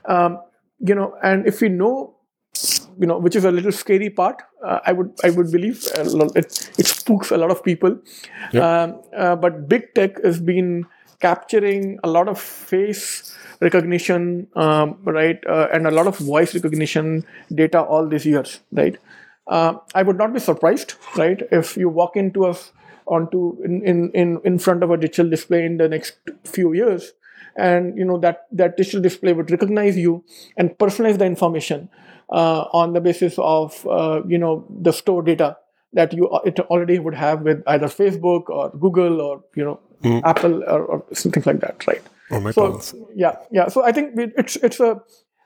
Um, 0.06 0.40
you 0.80 0.96
know 0.96 1.16
and 1.24 1.48
if 1.48 1.62
we 1.62 1.70
know 1.70 2.16
you 3.00 3.08
know 3.08 3.18
which 3.18 3.36
is 3.36 3.46
a 3.46 3.52
little 3.52 3.72
scary 3.72 4.10
part 4.10 4.42
uh, 4.64 4.80
i 4.86 4.92
would 4.92 5.12
i 5.24 5.30
would 5.30 5.52
believe 5.52 5.86
it, 5.96 6.70
it 6.78 6.88
spooks 6.88 7.32
a 7.32 7.38
lot 7.38 7.52
of 7.52 7.64
people. 7.64 7.98
Yep. 8.54 8.64
um, 8.64 9.02
uh, 9.16 9.36
but 9.36 9.68
big 9.68 9.94
tech 9.94 10.24
has 10.24 10.40
been 10.40 10.86
capturing 11.20 12.00
a 12.04 12.10
lot 12.10 12.28
of 12.28 12.40
face 12.40 13.36
recognition 13.62 14.48
um, 14.56 14.98
right 15.04 15.40
uh, 15.48 15.68
and 15.74 15.88
a 15.88 15.92
lot 15.92 16.08
of 16.08 16.18
voice 16.18 16.54
recognition 16.54 17.26
data 17.54 17.82
all 17.82 18.08
these 18.08 18.26
years 18.26 18.60
right? 18.72 18.98
Uh, 19.48 19.76
I 19.94 20.02
would 20.02 20.18
not 20.18 20.34
be 20.34 20.40
surprised, 20.40 20.96
right, 21.18 21.40
if 21.52 21.78
you 21.78 21.88
walk 21.88 22.16
into 22.16 22.48
a 22.48 22.56
onto 23.08 23.58
in, 23.64 23.82
in 23.86 24.12
in 24.12 24.40
in 24.44 24.60
front 24.60 24.84
of 24.84 24.92
a 24.92 24.98
digital 24.98 25.30
display 25.30 25.66
in 25.66 25.78
the 25.78 25.88
next 25.88 26.18
few 26.44 26.74
years, 26.74 27.14
and 27.56 27.98
you 27.98 28.06
know 28.06 28.18
that 28.20 28.48
that 28.52 28.78
digital 28.78 29.02
display 29.02 29.34
would 29.34 29.52
recognize 29.52 29.98
you 29.98 30.24
and 30.58 30.78
personalize 30.78 31.18
the 31.18 31.26
information 31.26 31.90
uh, 32.30 32.62
on 32.74 32.94
the 32.94 33.02
basis 33.02 33.36
of 33.38 33.86
uh, 33.88 34.22
you 34.28 34.38
know 34.38 34.66
the 34.82 34.92
store 34.92 35.22
data 35.22 35.58
that 35.94 36.14
you 36.14 36.30
it 36.46 36.60
already 36.60 37.00
would 37.00 37.16
have 37.16 37.42
with 37.42 37.64
either 37.68 37.88
Facebook 37.88 38.50
or 38.50 38.70
Google 38.72 39.22
or 39.22 39.44
you 39.56 39.64
know 39.64 39.80
mm. 40.04 40.22
Apple 40.24 40.64
or, 40.64 40.86
or, 40.86 41.06
something 41.14 41.44
like 41.46 41.62
that, 41.62 41.88
right? 41.88 42.02
Or 42.32 42.42
McDonald's. 42.42 42.88
So, 42.88 43.10
yeah, 43.16 43.36
yeah. 43.52 43.68
So 43.68 43.84
I 43.84 43.92
think 43.92 44.14
it's 44.18 44.58
it's 44.58 44.80
a 44.80 45.02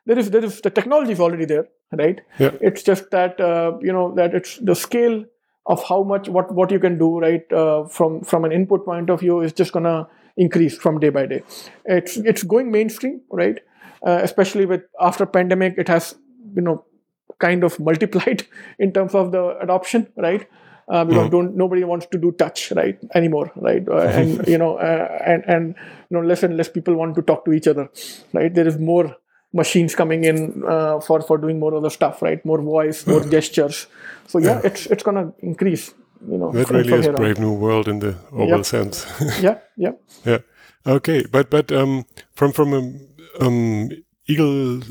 there 0.05 0.17
is 0.17 0.31
there 0.31 0.43
is 0.43 0.61
the 0.61 0.69
technology 0.69 1.11
is 1.11 1.19
already 1.19 1.45
there 1.45 1.67
right 1.97 2.21
yeah. 2.39 2.51
it's 2.61 2.83
just 2.83 3.09
that 3.11 3.39
uh, 3.39 3.77
you 3.81 3.91
know 3.91 4.13
that 4.15 4.33
it's 4.33 4.57
the 4.57 4.75
scale 4.75 5.23
of 5.69 5.83
how 5.87 6.03
much 6.03 6.27
what 6.27 6.53
what 6.59 6.71
you 6.71 6.79
can 6.79 6.97
do 6.97 7.19
right 7.19 7.53
uh, 7.53 7.85
from 7.85 8.21
from 8.21 8.43
an 8.43 8.51
input 8.51 8.85
point 8.85 9.09
of 9.09 9.19
view 9.21 9.39
is 9.41 9.53
just 9.53 9.71
gonna 9.71 10.07
increase 10.35 10.77
from 10.85 10.99
day 10.99 11.09
by 11.09 11.25
day. 11.25 11.41
It's 11.85 12.17
it's 12.17 12.43
going 12.43 12.71
mainstream 12.71 13.21
right? 13.31 13.59
Uh, 14.05 14.19
especially 14.23 14.65
with 14.65 14.81
after 14.99 15.25
pandemic 15.25 15.75
it 15.77 15.87
has 15.87 16.15
you 16.55 16.63
know 16.63 16.85
kind 17.37 17.63
of 17.63 17.79
multiplied 17.79 18.47
in 18.79 18.91
terms 18.91 19.13
of 19.13 19.31
the 19.31 19.57
adoption 19.59 20.07
right? 20.17 20.47
Uh, 20.87 21.05
because 21.05 21.21
mm-hmm. 21.21 21.31
don't 21.31 21.55
nobody 21.55 21.83
wants 21.83 22.07
to 22.07 22.17
do 22.17 22.31
touch 22.31 22.71
right 22.71 22.97
anymore 23.13 23.51
right? 23.55 23.87
Uh, 23.87 23.97
and 24.21 24.47
you 24.53 24.57
know 24.57 24.75
uh, 24.77 25.21
and 25.23 25.43
and 25.45 25.75
you 26.09 26.17
know 26.17 26.25
less 26.25 26.41
and 26.41 26.57
less 26.57 26.69
people 26.77 26.95
want 26.95 27.15
to 27.15 27.21
talk 27.21 27.45
to 27.45 27.53
each 27.53 27.67
other 27.67 27.89
right? 28.33 28.53
There 28.53 28.67
is 28.67 28.79
more 28.79 29.15
machines 29.53 29.95
coming 29.95 30.23
in 30.23 30.63
uh, 30.67 30.99
for 30.99 31.21
for 31.21 31.37
doing 31.37 31.59
more 31.59 31.73
of 31.73 31.83
the 31.83 31.89
stuff, 31.89 32.21
right? 32.21 32.43
More 32.45 32.61
voice, 32.61 33.05
more 33.07 33.23
gestures. 33.23 33.87
So 34.27 34.39
yeah, 34.39 34.47
yeah, 34.47 34.61
it's 34.63 34.85
it's 34.87 35.03
gonna 35.03 35.33
increase. 35.39 35.93
You 36.27 36.37
know, 36.37 36.51
that 36.51 36.69
really 36.69 36.93
is 36.93 37.07
brave 37.07 37.37
on. 37.37 37.43
new 37.43 37.53
world 37.53 37.87
in 37.87 37.99
the 37.99 38.15
overall 38.31 38.57
yep. 38.57 38.65
sense. 38.65 39.07
yeah, 39.41 39.59
yeah, 39.77 39.91
yeah. 40.25 40.39
Okay, 40.85 41.25
but 41.31 41.49
but 41.49 41.71
um, 41.71 42.05
from 42.33 42.51
from 42.51 42.73
a 42.73 43.43
um, 43.43 43.89
eagle, 44.27 44.81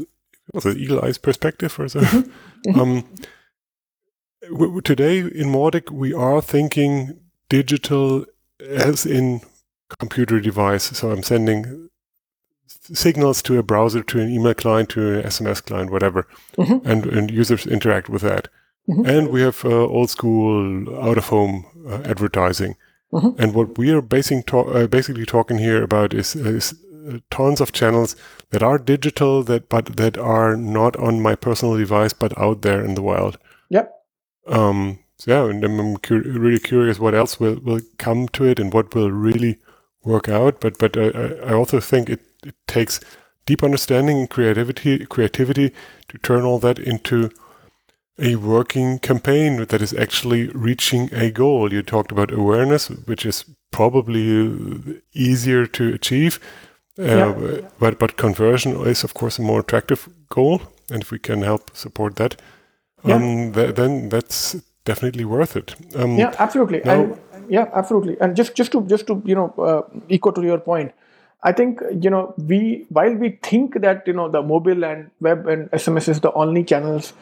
what's 0.53 0.67
it, 0.67 0.79
eagle 0.79 1.05
eyes 1.05 1.19
perspective, 1.19 1.79
or 1.79 1.89
so. 1.89 2.01
Mm-hmm. 2.01 2.81
um, 2.81 3.05
w- 4.43 4.81
today 4.81 5.19
in 5.19 5.53
Mautic 5.53 5.91
we 5.91 6.15
are 6.15 6.41
thinking 6.41 7.21
digital 7.49 8.25
as 8.61 9.07
in 9.07 9.41
computer 9.99 10.41
device. 10.41 10.85
So 10.85 11.11
I'm 11.11 11.23
sending 11.23 11.89
signals 12.69 13.43
to 13.43 13.59
a 13.59 13.63
browser, 13.63 14.03
to 14.03 14.21
an 14.21 14.31
email 14.31 14.55
client, 14.55 14.89
to 14.91 15.19
an 15.19 15.23
SMS 15.25 15.65
client, 15.65 15.91
whatever, 15.91 16.27
mm-hmm. 16.57 16.89
and, 16.89 17.07
and 17.07 17.31
users 17.31 17.67
interact 17.67 18.09
with 18.09 18.23
that. 18.23 18.49
Mm-hmm. 18.89 19.07
And 19.07 19.29
we 19.29 19.43
have 19.43 19.65
uh, 19.65 19.69
old 19.69 20.11
school 20.11 21.03
out 21.03 21.19
of 21.19 21.29
home 21.29 21.67
uh, 21.87 22.01
advertising. 22.05 22.77
Mm-hmm. 23.13 23.41
And 23.41 23.55
what 23.55 23.79
we 23.79 23.91
are 23.91 24.03
basing 24.03 24.43
to- 24.45 24.59
uh, 24.59 24.87
basically 24.87 25.27
talking 25.27 25.59
here 25.59 25.83
about 25.83 26.15
is, 26.15 26.35
is 26.35 26.75
uh, 27.09 27.19
tons 27.31 27.61
of 27.61 27.73
channels 27.73 28.17
that 28.51 28.63
are 28.63 28.79
digital, 28.79 29.43
that 29.45 29.69
but 29.69 29.97
that 29.97 30.17
are 30.17 30.57
not 30.57 30.97
on 30.97 31.21
my 31.21 31.35
personal 31.35 31.77
device, 31.77 32.13
but 32.13 32.37
out 32.39 32.63
there 32.63 32.85
in 32.85 32.95
the 32.95 33.03
wild. 33.03 33.39
Yep. 33.71 33.93
Um, 34.47 35.01
so 35.19 35.31
yeah, 35.33 35.51
and 35.51 35.65
I'm 35.65 35.97
cu- 35.99 36.23
really 36.23 36.61
curious 36.61 36.99
what 36.99 37.15
else 37.15 37.41
will, 37.41 37.57
will 37.57 37.81
come 37.99 38.29
to 38.29 38.45
it 38.45 38.59
and 38.59 38.73
what 38.73 38.95
will 38.95 39.11
really 39.11 39.59
work 40.05 40.29
out. 40.29 40.61
But 40.61 40.79
but 40.79 40.97
I, 40.97 41.09
I 41.09 41.53
also 41.53 41.81
think 41.81 42.09
it 42.09 42.21
it 42.45 42.55
takes 42.67 43.01
deep 43.47 43.63
understanding 43.63 44.19
and 44.19 44.31
creativity 44.31 45.07
creativity 45.07 45.73
to 46.09 46.19
turn 46.19 46.45
all 46.45 46.59
that 46.59 46.79
into 46.79 47.31
a 48.19 48.37
working 48.37 48.99
campaign 48.99 49.65
that 49.67 49.81
is 49.81 49.95
actually 49.95 50.49
reaching 50.49 51.09
a 51.15 51.31
goal. 51.31 51.73
You 51.73 51.83
talked 51.83 52.13
about 52.13 52.33
awareness, 52.33 52.89
which 52.89 53.25
is 53.25 53.45
probably 53.71 55.01
easier 55.13 55.67
to 55.67 55.95
achieve, 55.95 56.41
uh, 56.99 57.03
yeah. 57.05 57.61
but 57.79 57.99
but 57.99 58.17
conversion 58.17 58.77
is 58.87 59.05
of 59.05 59.15
course 59.15 59.39
a 59.39 59.43
more 59.43 59.61
attractive 59.61 60.09
goal, 60.29 60.61
and 60.91 61.03
if 61.03 61.11
we 61.11 61.19
can 61.19 61.43
help 61.43 61.77
support 61.77 62.17
that, 62.17 62.41
yeah. 63.05 63.15
um, 63.15 63.53
th- 63.53 63.75
then 63.77 64.09
that's 64.09 64.57
definitely 64.85 65.25
worth 65.25 65.57
it. 65.57 65.75
Um, 65.95 66.17
yeah, 66.19 66.35
absolutely. 66.39 66.81
Now, 66.85 67.03
and, 67.03 67.19
yeah, 67.49 67.71
absolutely. 67.73 68.17
And 68.21 68.37
just 68.37 68.55
just 68.55 68.73
to 68.73 68.83
just 68.83 69.07
to 69.07 69.23
you 69.25 69.35
know 69.35 69.55
uh, 69.59 69.83
echo 70.11 70.33
to 70.33 70.43
your 70.43 70.59
point, 70.59 70.93
I 71.43 71.53
think 71.53 71.81
you 72.01 72.11
know 72.11 72.35
we 72.37 72.87
while 72.89 73.15
we 73.15 73.39
think 73.43 73.81
that 73.81 74.07
you 74.07 74.13
know 74.13 74.29
the 74.29 74.43
mobile 74.43 74.85
and 74.85 75.11
web 75.21 75.47
and 75.47 75.71
SMS 75.71 76.09
is 76.09 76.21
the 76.21 76.33
only 76.33 76.65
channels 76.65 77.13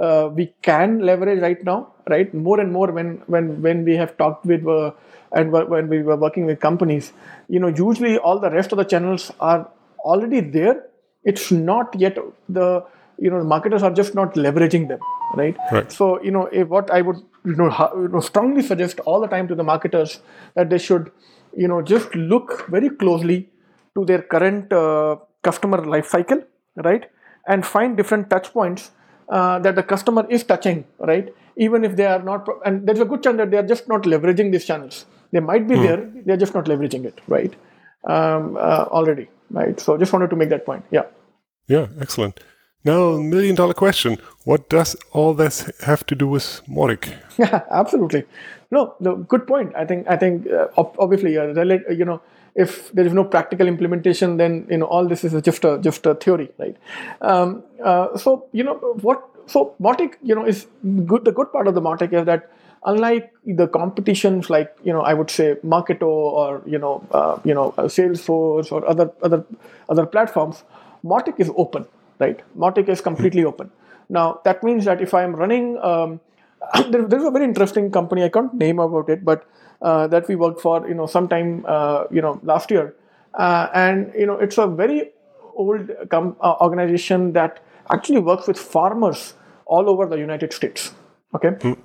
uh, 0.00 0.28
we 0.32 0.52
can 0.62 1.00
leverage 1.00 1.40
right 1.40 1.62
now, 1.64 1.92
right? 2.08 2.32
More 2.32 2.60
and 2.60 2.72
more 2.72 2.90
when 2.92 3.22
when 3.26 3.62
when 3.62 3.84
we 3.84 3.96
have 3.96 4.16
talked 4.16 4.44
with 4.46 4.66
uh, 4.66 4.92
and 5.32 5.50
when 5.50 5.88
we 5.88 6.02
were 6.02 6.16
working 6.16 6.46
with 6.46 6.60
companies, 6.60 7.12
you 7.48 7.58
know, 7.58 7.68
usually 7.68 8.18
all 8.18 8.38
the 8.38 8.50
rest 8.50 8.70
of 8.72 8.78
the 8.78 8.84
channels 8.84 9.32
are 9.40 9.68
already 10.04 10.40
there. 10.40 10.84
It's 11.24 11.50
not 11.50 11.94
yet 11.98 12.18
the 12.48 12.84
you 13.18 13.30
know 13.30 13.38
the 13.38 13.44
marketers 13.44 13.82
are 13.82 13.90
just 13.92 14.14
not 14.14 14.34
leveraging 14.34 14.88
them, 14.88 15.00
right? 15.34 15.56
right. 15.72 15.90
So 15.90 16.22
you 16.22 16.30
know 16.30 16.46
if 16.46 16.68
what 16.68 16.90
I 16.90 17.00
would 17.00 17.16
you 17.44 17.56
know, 17.56 17.90
you 17.96 18.08
know 18.08 18.20
strongly 18.20 18.62
suggest 18.62 19.00
all 19.00 19.20
the 19.20 19.26
time 19.26 19.48
to 19.48 19.54
the 19.54 19.64
marketers 19.64 20.20
that 20.54 20.70
they 20.70 20.78
should 20.78 21.10
you 21.56 21.66
know 21.66 21.82
just 21.82 22.14
look 22.14 22.68
very 22.68 22.90
closely 22.90 23.48
to 23.94 24.04
their 24.04 24.22
current 24.22 24.72
uh, 24.72 25.16
customer 25.42 25.84
life 25.84 26.08
cycle, 26.08 26.42
right? 26.76 27.10
And 27.46 27.64
find 27.64 27.96
different 27.96 28.30
touch 28.30 28.52
points 28.52 28.90
uh, 29.28 29.58
that 29.60 29.74
the 29.74 29.82
customer 29.82 30.26
is 30.28 30.44
touching, 30.44 30.84
right? 30.98 31.32
Even 31.56 31.84
if 31.84 31.96
they 31.96 32.06
are 32.06 32.22
not, 32.22 32.44
pro- 32.44 32.60
and 32.62 32.86
there's 32.86 33.00
a 33.00 33.04
good 33.04 33.22
chance 33.22 33.36
that 33.36 33.50
they 33.50 33.56
are 33.56 33.66
just 33.66 33.88
not 33.88 34.02
leveraging 34.02 34.50
these 34.52 34.64
channels. 34.64 35.06
They 35.32 35.40
might 35.40 35.68
be 35.68 35.74
mm. 35.74 35.82
there, 35.82 36.22
they're 36.24 36.36
just 36.36 36.54
not 36.54 36.64
leveraging 36.66 37.04
it, 37.04 37.20
right? 37.28 37.54
Um, 38.04 38.56
uh, 38.56 38.86
already, 38.90 39.28
right? 39.50 39.78
So 39.80 39.96
just 39.96 40.12
wanted 40.12 40.30
to 40.30 40.36
make 40.36 40.50
that 40.50 40.66
point. 40.66 40.84
Yeah. 40.90 41.04
Yeah, 41.66 41.88
excellent. 42.00 42.40
Now, 42.84 43.16
million 43.16 43.54
dollar 43.54 43.72
question: 43.72 44.18
What 44.44 44.68
does 44.68 44.94
all 45.12 45.32
this 45.32 45.70
have 45.84 46.04
to 46.06 46.14
do 46.14 46.28
with 46.28 46.60
Mautic? 46.68 47.14
Yeah, 47.38 47.62
absolutely. 47.70 48.24
No, 48.70 48.94
no, 49.00 49.16
good 49.16 49.46
point. 49.46 49.72
I 49.74 49.86
think 49.86 50.06
I 50.06 50.16
think 50.16 50.46
uh, 50.46 50.68
obviously, 50.76 51.38
uh, 51.38 51.46
you 51.90 52.04
know, 52.04 52.20
if 52.54 52.92
there 52.92 53.04
is 53.04 53.12
no 53.12 53.24
practical 53.24 53.66
implementation, 53.66 54.36
then 54.36 54.66
you 54.70 54.78
know 54.78 54.86
all 54.86 55.06
this 55.06 55.24
is 55.24 55.40
just 55.42 55.64
a 55.64 55.78
just 55.78 56.06
a 56.06 56.14
theory, 56.14 56.50
right? 56.58 56.76
Um, 57.20 57.62
uh, 57.82 58.16
so 58.16 58.46
you 58.52 58.64
know 58.64 58.74
what? 59.02 59.28
So 59.46 59.74
Mautic, 59.80 60.14
you 60.22 60.34
know, 60.34 60.44
is 60.46 60.66
good. 61.06 61.24
The 61.24 61.32
good 61.32 61.52
part 61.52 61.66
of 61.66 61.74
the 61.74 61.82
Mautic 61.82 62.12
is 62.12 62.24
that 62.26 62.50
unlike 62.86 63.32
the 63.46 63.66
competitions 63.66 64.50
like 64.50 64.76
you 64.84 64.92
know 64.92 65.00
I 65.00 65.14
would 65.14 65.30
say 65.30 65.56
Marketo 65.64 66.06
or 66.06 66.62
you 66.66 66.78
know 66.78 67.04
uh, 67.10 67.38
you 67.44 67.54
know 67.54 67.74
uh, 67.76 67.84
Salesforce 67.84 68.70
or 68.70 68.86
other 68.88 69.10
other 69.22 69.44
other 69.88 70.06
platforms, 70.06 70.62
Mautic 71.04 71.40
is 71.40 71.50
open, 71.56 71.86
right? 72.18 72.40
Mautic 72.56 72.88
is 72.88 73.00
completely 73.00 73.44
open. 73.44 73.70
Now 74.08 74.40
that 74.44 74.62
means 74.62 74.84
that 74.84 75.00
if 75.00 75.14
I 75.14 75.24
am 75.24 75.34
running, 75.34 75.78
um, 75.78 76.20
there, 76.90 77.06
there's 77.06 77.24
a 77.24 77.30
very 77.30 77.44
interesting 77.44 77.90
company 77.90 78.22
I 78.22 78.28
can't 78.28 78.54
name 78.54 78.78
about 78.78 79.08
it, 79.08 79.24
but 79.24 79.46
that 79.80 80.28
we 80.28 80.36
worked 80.36 80.60
for, 80.60 80.86
you 80.88 80.94
know, 80.94 81.06
sometime, 81.06 81.64
uh, 81.66 82.04
you 82.10 82.20
know, 82.20 82.40
last 82.42 82.70
year. 82.70 82.94
Uh, 83.34 83.68
and, 83.74 84.12
you 84.16 84.26
know, 84.26 84.38
it's 84.38 84.58
a 84.58 84.66
very 84.66 85.10
old 85.54 85.90
com- 86.10 86.36
organization 86.42 87.32
that 87.32 87.60
actually 87.90 88.20
works 88.20 88.46
with 88.46 88.58
farmers 88.58 89.34
all 89.66 89.88
over 89.88 90.06
the 90.06 90.18
United 90.18 90.52
States. 90.52 90.92
Okay. 91.34 91.48
Mm. 91.48 91.78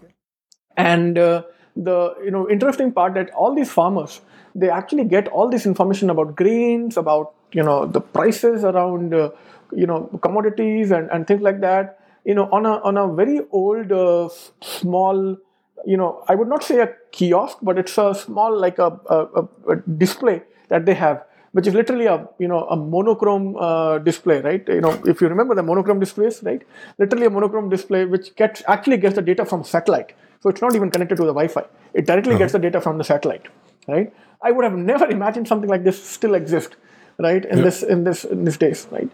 And 0.77 1.15
the, 1.15 2.15
you 2.23 2.31
know, 2.31 2.49
interesting 2.49 2.91
part 2.91 3.13
that 3.15 3.31
all 3.31 3.53
these 3.55 3.71
farmers, 3.71 4.21
they 4.55 4.69
actually 4.69 5.05
get 5.05 5.27
all 5.27 5.49
this 5.49 5.65
information 5.65 6.09
about 6.09 6.35
grains, 6.35 6.97
about, 6.97 7.33
you 7.51 7.63
know, 7.63 7.85
the 7.85 8.01
prices 8.01 8.63
around, 8.63 9.11
you 9.11 9.87
know, 9.87 10.19
commodities 10.21 10.91
and, 10.91 11.09
and 11.11 11.27
things 11.27 11.41
like 11.41 11.61
that 11.61 11.99
you 12.25 12.35
know 12.35 12.47
on 12.51 12.65
a 12.65 12.73
on 12.89 12.97
a 12.97 13.05
very 13.13 13.41
old 13.51 13.91
uh, 13.91 14.29
small 14.61 15.37
you 15.85 15.97
know, 15.97 16.23
I 16.27 16.35
would 16.35 16.47
not 16.47 16.63
say 16.63 16.79
a 16.79 16.93
kiosk, 17.11 17.57
but 17.61 17.77
it's 17.77 17.97
a 17.97 18.13
small 18.13 18.57
like 18.57 18.79
a, 18.79 18.99
a, 19.09 19.47
a 19.71 19.75
display 19.97 20.43
that 20.69 20.85
they 20.85 20.93
have, 20.93 21.23
which 21.51 21.67
is 21.67 21.73
literally 21.73 22.05
a 22.05 22.27
you 22.39 22.47
know 22.47 22.65
a 22.65 22.75
monochrome 22.75 23.55
uh, 23.57 23.97
display, 23.99 24.41
right? 24.41 24.67
You 24.67 24.81
know, 24.81 25.01
if 25.05 25.21
you 25.21 25.27
remember 25.27 25.55
the 25.55 25.63
monochrome 25.63 25.99
displays, 25.99 26.41
right? 26.43 26.61
Literally 26.97 27.25
a 27.25 27.29
monochrome 27.29 27.69
display 27.69 28.05
which 28.05 28.35
gets 28.35 28.63
actually 28.67 28.97
gets 28.97 29.15
the 29.15 29.21
data 29.21 29.45
from 29.45 29.63
satellite, 29.63 30.13
so 30.41 30.49
it's 30.49 30.61
not 30.61 30.75
even 30.75 30.91
connected 30.91 31.15
to 31.15 31.23
the 31.23 31.33
Wi-Fi. 31.33 31.65
It 31.93 32.05
directly 32.05 32.33
uh-huh. 32.33 32.39
gets 32.39 32.53
the 32.53 32.59
data 32.59 32.81
from 32.81 32.97
the 32.97 33.03
satellite, 33.03 33.47
right? 33.87 34.13
I 34.41 34.51
would 34.51 34.63
have 34.63 34.75
never 34.75 35.05
imagined 35.05 35.47
something 35.47 35.69
like 35.69 35.83
this 35.83 36.01
still 36.01 36.35
exist, 36.35 36.75
right? 37.17 37.43
In 37.45 37.61
this 37.61 37.83
in 37.83 38.03
this 38.03 38.25
in 38.25 38.45
this 38.45 38.57
days, 38.57 38.87
right? 38.91 39.09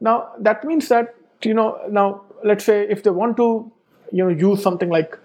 Now 0.00 0.32
that 0.38 0.64
means 0.64 0.88
that 0.88 1.14
you 1.42 1.54
know 1.54 1.78
now 1.90 2.22
let's 2.44 2.64
say 2.64 2.86
if 2.88 3.02
they 3.02 3.10
want 3.10 3.36
to 3.36 3.70
you 4.12 4.24
know 4.24 4.30
use 4.30 4.62
something 4.62 4.88
like 4.88 5.18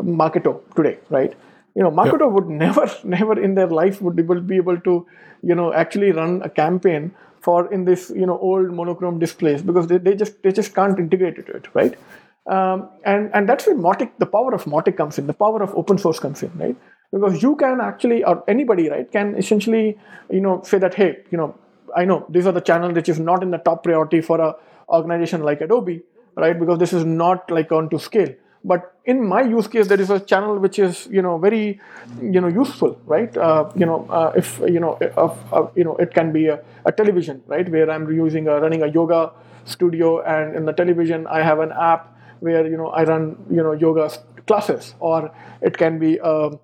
Marketo 0.00 0.60
today, 0.74 0.98
right? 1.10 1.34
You 1.74 1.82
know, 1.82 1.90
Marketo 1.90 2.30
would 2.30 2.48
never, 2.64 2.90
never 3.04 3.40
in 3.40 3.54
their 3.54 3.68
life 3.68 4.00
would 4.02 4.16
be 4.16 4.56
able, 4.56 4.80
to, 4.80 5.06
you 5.42 5.54
know, 5.54 5.72
actually 5.72 6.12
run 6.12 6.42
a 6.42 6.50
campaign 6.50 7.14
for 7.40 7.72
in 7.72 7.84
this, 7.84 8.10
you 8.14 8.26
know, 8.26 8.38
old 8.38 8.70
monochrome 8.72 9.18
displays 9.18 9.62
because 9.62 9.88
they, 9.88 9.98
they 9.98 10.14
just 10.14 10.42
they 10.42 10.52
just 10.52 10.74
can't 10.74 10.98
integrate 10.98 11.38
it, 11.38 11.48
it 11.48 11.66
right? 11.74 11.98
Um, 12.46 12.88
and 13.04 13.30
and 13.34 13.48
that's 13.48 13.66
where 13.66 13.76
Mautic, 13.76 14.12
the 14.18 14.26
power 14.26 14.54
of 14.54 14.64
Mautic 14.64 14.96
comes 14.96 15.18
in, 15.18 15.26
the 15.26 15.34
power 15.34 15.62
of 15.62 15.74
open 15.74 15.98
source 15.98 16.20
comes 16.20 16.42
in, 16.42 16.52
right? 16.56 16.76
Because 17.12 17.42
you 17.42 17.56
can 17.56 17.80
actually, 17.80 18.24
or 18.24 18.42
anybody, 18.48 18.88
right, 18.88 19.10
can 19.10 19.36
essentially, 19.36 19.98
you 20.30 20.40
know, 20.40 20.62
say 20.62 20.78
that, 20.78 20.94
hey, 20.94 21.18
you 21.30 21.36
know, 21.36 21.54
I 21.94 22.04
know 22.04 22.24
these 22.28 22.46
are 22.46 22.52
the 22.52 22.60
channels 22.60 22.94
which 22.94 23.08
is 23.08 23.18
not 23.18 23.42
in 23.42 23.50
the 23.50 23.58
top 23.58 23.82
priority 23.82 24.20
for 24.20 24.40
a 24.40 24.54
organization 24.88 25.42
like 25.42 25.60
Adobe, 25.60 26.02
right? 26.36 26.58
Because 26.58 26.78
this 26.78 26.92
is 26.92 27.04
not 27.04 27.50
like 27.50 27.70
on 27.72 27.90
to 27.90 27.98
scale 27.98 28.32
but 28.64 28.94
in 29.06 29.24
my 29.26 29.42
use 29.42 29.66
case 29.66 29.88
there 29.88 30.00
is 30.00 30.10
a 30.10 30.20
channel 30.20 30.58
which 30.58 30.78
is 30.78 31.08
you 31.10 31.20
know 31.20 31.38
very 31.38 31.80
you 32.20 32.40
know 32.40 32.48
useful 32.48 32.98
right 33.06 33.36
uh, 33.36 33.68
you 33.74 33.84
know 33.86 34.06
uh, 34.10 34.32
if 34.36 34.58
you 34.60 34.78
know 34.80 34.98
uh, 35.16 35.34
uh, 35.52 35.66
you 35.74 35.84
know 35.84 35.96
it 35.96 36.14
can 36.14 36.32
be 36.32 36.46
a, 36.46 36.60
a 36.84 36.92
television 36.92 37.42
right 37.46 37.68
where 37.68 37.90
i'm 37.90 38.08
using 38.10 38.46
a, 38.48 38.60
running 38.60 38.82
a 38.82 38.86
yoga 38.86 39.32
studio 39.64 40.20
and 40.22 40.54
in 40.56 40.64
the 40.64 40.72
television 40.72 41.26
i 41.26 41.42
have 41.42 41.58
an 41.58 41.72
app 41.72 42.16
where 42.40 42.66
you 42.66 42.76
know 42.76 42.88
i 42.88 43.04
run 43.04 43.36
you 43.50 43.62
know 43.62 43.72
yoga 43.72 44.10
classes 44.46 44.94
or 45.00 45.30
it 45.60 45.76
can 45.76 45.98
be 45.98 46.16
a, 46.18 46.24
um, 46.24 46.58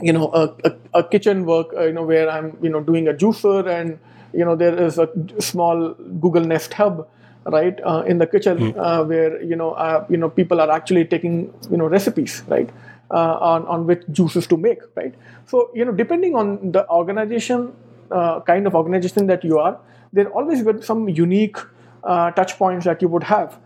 you 0.00 0.12
know 0.12 0.30
a, 0.32 0.54
a, 0.68 1.00
a 1.00 1.08
kitchen 1.08 1.46
work 1.46 1.68
uh, 1.76 1.84
you 1.84 1.92
know 1.92 2.04
where 2.04 2.28
i'm 2.30 2.56
you 2.62 2.68
know 2.68 2.80
doing 2.80 3.08
a 3.08 3.12
juicer 3.12 3.66
and 3.66 3.98
you 4.32 4.44
know 4.44 4.54
there 4.54 4.78
is 4.82 4.98
a 4.98 5.08
small 5.40 5.94
google 6.20 6.44
nest 6.44 6.74
hub 6.74 7.08
right 7.52 7.80
uh, 7.84 8.02
in 8.06 8.18
the 8.18 8.26
kitchen 8.26 8.58
mm. 8.58 8.74
uh, 8.76 9.04
where 9.04 9.42
you 9.42 9.56
know 9.56 9.72
uh, 9.72 10.04
you 10.08 10.16
know 10.16 10.28
people 10.28 10.60
are 10.60 10.70
actually 10.70 11.04
taking 11.04 11.52
you 11.70 11.76
know 11.76 11.86
recipes 11.86 12.42
right 12.48 12.70
uh, 13.10 13.36
on 13.40 13.66
on 13.66 13.86
which 13.86 14.02
juices 14.10 14.46
to 14.46 14.56
make 14.56 14.80
right 14.96 15.14
so 15.46 15.70
you 15.74 15.84
know 15.84 15.92
depending 15.92 16.34
on 16.34 16.72
the 16.72 16.88
organization 16.90 17.72
uh, 18.10 18.40
kind 18.40 18.66
of 18.66 18.74
organization 18.74 19.26
that 19.26 19.44
you 19.44 19.58
are 19.58 19.78
there 20.12 20.28
always 20.30 20.62
be 20.62 20.80
some 20.82 21.08
unique 21.08 21.56
uh, 22.04 22.30
touch 22.32 22.56
points 22.58 22.84
that 22.84 23.02
you 23.02 23.08
would 23.08 23.24
have 23.24 23.58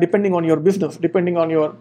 depending 0.00 0.34
on 0.34 0.44
your 0.44 0.56
business 0.56 0.96
depending 0.96 1.36
on 1.36 1.50
your 1.50 1.76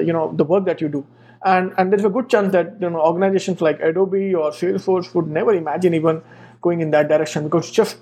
you 0.00 0.12
know 0.12 0.32
the 0.34 0.42
work 0.42 0.64
that 0.64 0.80
you 0.80 0.88
do 0.88 1.06
and 1.44 1.72
and 1.78 1.92
there's 1.92 2.04
a 2.04 2.10
good 2.10 2.28
chance 2.28 2.50
that 2.52 2.74
you 2.80 2.90
know 2.90 3.00
organizations 3.00 3.60
like 3.60 3.78
adobe 3.80 4.34
or 4.34 4.50
salesforce 4.50 5.14
would 5.14 5.28
never 5.28 5.54
imagine 5.54 5.94
even 5.94 6.20
going 6.60 6.80
in 6.80 6.90
that 6.90 7.08
direction 7.08 7.44
because 7.44 7.68
it's 7.68 7.76
just 7.76 7.98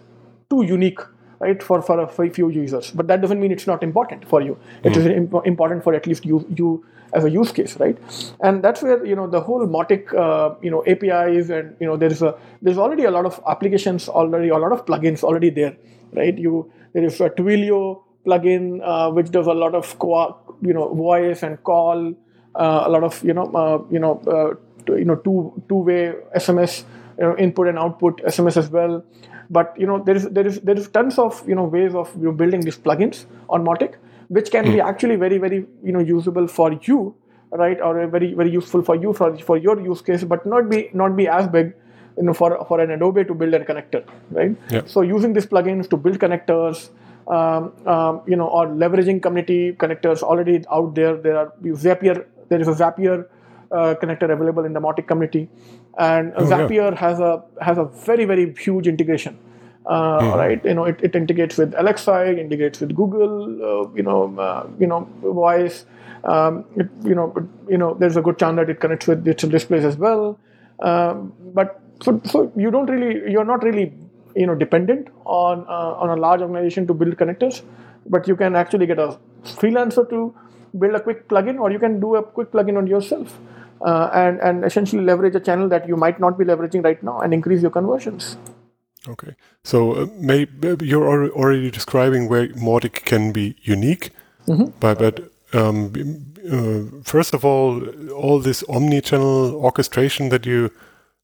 too 0.48 0.62
unique 0.62 1.00
right 1.40 1.62
for 1.62 1.82
for 1.82 2.00
a, 2.00 2.08
for 2.08 2.24
a 2.24 2.30
few 2.30 2.48
users 2.48 2.90
but 2.90 3.06
that 3.08 3.20
doesn't 3.20 3.40
mean 3.40 3.52
it's 3.52 3.66
not 3.66 3.82
important 3.82 4.26
for 4.26 4.40
you 4.40 4.54
mm. 4.54 4.90
it 4.90 4.96
is 4.96 5.04
hmm. 5.04 5.10
imp- 5.10 5.46
important 5.46 5.82
for 5.82 5.94
at 5.94 6.06
least 6.06 6.24
you 6.24 6.46
you 6.56 6.84
as 7.14 7.24
a 7.24 7.30
use 7.30 7.52
case 7.52 7.76
right 7.78 7.98
and 8.40 8.62
that's 8.62 8.82
where 8.82 9.04
you 9.06 9.16
know 9.16 9.26
the 9.26 9.40
whole 9.40 9.66
Mautic 9.66 10.12
uh, 10.14 10.54
you 10.62 10.70
know 10.70 10.82
apis 10.86 11.50
and 11.50 11.76
you 11.80 11.86
know 11.86 11.96
there's 11.96 12.22
a 12.22 12.34
there's 12.62 12.78
already 12.78 13.04
a 13.04 13.10
lot 13.10 13.24
of 13.24 13.40
applications 13.48 14.08
already 14.08 14.48
a 14.48 14.58
lot 14.58 14.72
of 14.72 14.84
plugins 14.84 15.22
already 15.22 15.50
there 15.50 15.76
right 16.12 16.36
you 16.38 16.70
there 16.92 17.04
is 17.04 17.20
a 17.20 17.30
twilio 17.30 18.02
plugin 18.26 18.80
uh, 18.82 19.10
which 19.10 19.30
does 19.30 19.46
a 19.46 19.52
lot 19.52 19.74
of 19.74 19.98
co- 19.98 20.36
you 20.62 20.74
know 20.74 20.92
voice 20.94 21.42
and 21.42 21.62
call 21.62 22.12
uh, 22.54 22.82
a 22.86 22.88
lot 22.88 23.04
of 23.04 23.22
you 23.22 23.34
know 23.34 23.46
uh, 23.62 23.82
you 23.90 23.98
know 23.98 24.20
uh, 24.26 24.94
you 24.94 25.04
know 25.04 25.16
two 25.16 25.62
two 25.68 25.76
way 25.76 26.14
sms 26.36 26.84
you 27.18 27.24
know, 27.24 27.36
input 27.36 27.68
and 27.68 27.78
output 27.78 28.20
sms 28.24 28.56
as 28.56 28.68
well 28.70 29.04
but 29.50 29.74
you 29.78 29.86
know 29.86 30.02
there 30.02 30.16
is 30.16 30.28
there 30.30 30.46
is 30.46 30.60
there 30.60 30.76
is 30.76 30.88
tons 30.88 31.18
of 31.18 31.42
you 31.48 31.54
know 31.54 31.64
ways 31.64 31.94
of 31.94 32.14
you 32.16 32.24
know, 32.24 32.32
building 32.32 32.60
these 32.60 32.78
plugins 32.78 33.26
on 33.48 33.64
Mautic, 33.64 33.94
which 34.28 34.50
can 34.50 34.64
mm. 34.64 34.72
be 34.72 34.80
hmm. 34.80 34.88
actually 34.88 35.16
very 35.16 35.38
very 35.38 35.66
you 35.82 35.92
know 35.92 36.00
usable 36.00 36.46
for 36.46 36.72
you, 36.82 37.14
right? 37.50 37.80
Or 37.80 38.06
very 38.06 38.34
very 38.34 38.50
useful 38.50 38.82
for 38.82 38.96
you 38.96 39.12
for 39.12 39.36
for 39.38 39.56
your 39.56 39.80
use 39.80 40.00
case, 40.00 40.24
but 40.24 40.46
not 40.46 40.68
be 40.68 40.90
not 40.92 41.16
be 41.16 41.28
as 41.28 41.48
big 41.48 41.74
you 42.16 42.24
know 42.24 42.34
for 42.34 42.64
for 42.66 42.80
an 42.80 42.90
Adobe 42.90 43.24
to 43.24 43.34
build 43.34 43.54
a 43.54 43.60
connector, 43.64 44.04
right? 44.30 44.56
Yeah. 44.70 44.82
So 44.86 45.02
using 45.02 45.32
these 45.32 45.46
plugins 45.46 45.90
to 45.90 45.96
build 45.96 46.18
connectors. 46.18 46.90
Um, 47.26 47.72
um, 47.86 48.20
you 48.26 48.36
know, 48.36 48.46
or 48.46 48.66
leveraging 48.66 49.22
community 49.22 49.72
connectors 49.72 50.22
already 50.22 50.62
out 50.70 50.94
there. 50.94 51.16
There 51.16 51.38
are 51.38 51.54
Zapier. 51.62 52.26
There 52.50 52.60
is 52.60 52.68
a 52.68 52.72
Zapier 52.72 53.26
uh, 53.72 53.94
connector 53.94 54.30
available 54.30 54.66
in 54.66 54.74
the 54.74 54.80
Mautic 54.80 55.06
community 55.06 55.48
and 55.98 56.32
oh, 56.36 56.44
Zapier 56.44 56.92
yeah. 56.92 56.98
has 56.98 57.20
a 57.20 57.42
has 57.60 57.78
a 57.78 57.84
very 57.84 58.24
very 58.24 58.54
huge 58.54 58.86
integration. 58.86 59.38
Uh, 59.86 60.18
mm-hmm. 60.18 60.38
Right, 60.38 60.64
you 60.64 60.72
know, 60.72 60.84
it, 60.84 60.98
it 61.02 61.14
integrates 61.14 61.58
with 61.58 61.74
Alexa, 61.76 62.24
it 62.24 62.38
integrates 62.38 62.80
with 62.80 62.96
Google, 62.96 63.42
uh, 63.62 63.92
you 63.94 64.02
know, 64.02 64.34
uh, 64.38 64.66
you 64.78 64.86
know, 64.86 65.06
Voice. 65.20 65.84
Um, 66.24 66.64
it, 66.74 66.88
you 67.04 67.14
know, 67.14 67.34
you 67.68 67.76
know, 67.76 67.92
there's 67.92 68.16
a 68.16 68.22
good 68.22 68.38
chance 68.38 68.56
that 68.56 68.70
it 68.70 68.80
connects 68.80 69.06
with 69.06 69.24
digital 69.24 69.50
displays 69.50 69.84
as 69.84 69.98
well. 69.98 70.38
Um, 70.80 71.34
but 71.52 71.82
so, 72.02 72.18
so 72.24 72.50
you 72.56 72.70
don't 72.70 72.88
really, 72.88 73.30
you're 73.30 73.44
not 73.44 73.62
really, 73.62 73.92
you 74.34 74.46
know, 74.46 74.54
dependent 74.54 75.08
on 75.26 75.66
uh, 75.68 76.02
on 76.02 76.08
a 76.08 76.16
large 76.16 76.40
organization 76.40 76.86
to 76.86 76.94
build 76.94 77.18
connectors, 77.18 77.60
but 78.06 78.26
you 78.26 78.36
can 78.36 78.56
actually 78.56 78.86
get 78.86 78.98
a 78.98 79.18
freelancer 79.44 80.08
to 80.08 80.34
build 80.78 80.94
a 80.94 81.00
quick 81.00 81.28
plugin, 81.28 81.60
or 81.60 81.70
you 81.70 81.78
can 81.78 82.00
do 82.00 82.16
a 82.16 82.22
quick 82.22 82.50
plugin 82.50 82.78
on 82.78 82.86
yourself 82.86 83.38
uh, 83.80 84.10
and 84.12 84.40
and 84.40 84.64
essentially 84.64 85.02
leverage 85.02 85.34
a 85.34 85.40
channel 85.40 85.68
that 85.68 85.88
you 85.88 85.96
might 85.96 86.20
not 86.20 86.38
be 86.38 86.44
leveraging 86.44 86.84
right 86.84 87.02
now 87.02 87.20
and 87.20 87.34
increase 87.34 87.62
your 87.62 87.70
conversions. 87.70 88.36
Okay, 89.06 89.34
so 89.62 89.92
uh, 89.92 90.06
maybe 90.16 90.86
you're 90.86 91.30
already 91.30 91.70
describing 91.70 92.28
where 92.28 92.48
Mautic 92.48 93.04
can 93.04 93.32
be 93.32 93.56
unique, 93.62 94.10
mm-hmm. 94.46 94.70
but 94.80 94.98
but 94.98 95.30
um, 95.52 95.92
uh, 96.50 97.02
first 97.02 97.34
of 97.34 97.44
all, 97.44 97.86
all 98.10 98.38
this 98.38 98.64
omni-channel 98.68 99.54
orchestration 99.56 100.30
that 100.30 100.46
you 100.46 100.70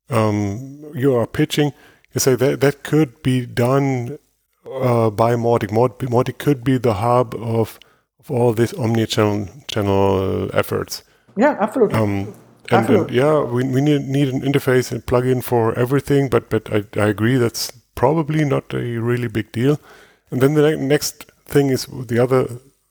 um, 0.09 0.85
you 0.95 1.15
are 1.15 1.27
pitching, 1.27 1.73
you 2.13 2.21
say 2.21 2.35
that 2.35 2.61
that 2.61 2.83
could 2.83 3.23
be 3.23 3.47
done 3.47 4.19
uh, 4.67 5.11
by 5.11 5.35
Mautic. 5.35 5.71
Mautic 5.71 6.39
could 6.39 6.63
be 6.63 6.79
the 6.79 6.95
hub 6.95 7.35
of 7.35 7.79
of 8.19 8.31
all 8.31 8.53
these 8.53 8.75
omni-channel 8.75 9.49
channel 9.69 10.51
efforts. 10.53 11.03
Yeah, 11.37 11.57
absolutely. 11.61 11.99
Um, 11.99 12.35
and, 12.71 12.89
and, 12.89 13.11
yeah, 13.11 13.43
we, 13.43 13.65
we 13.65 13.81
need, 13.81 14.03
need 14.03 14.29
an 14.29 14.43
interface 14.43 14.93
and 14.93 15.05
plugin 15.05 15.43
for 15.43 15.77
everything, 15.79 16.29
but 16.29 16.49
but 16.51 16.73
I, 16.73 16.85
I 17.01 17.07
agree 17.07 17.37
that's 17.37 17.73
probably 17.95 18.45
not 18.45 18.73
a 18.73 18.99
really 18.99 19.29
big 19.29 19.53
deal. 19.53 19.81
And 20.31 20.41
then 20.41 20.55
the 20.55 20.77
next 20.77 21.25
thing 21.47 21.71
is 21.71 21.87
the 21.87 22.19
other 22.19 22.47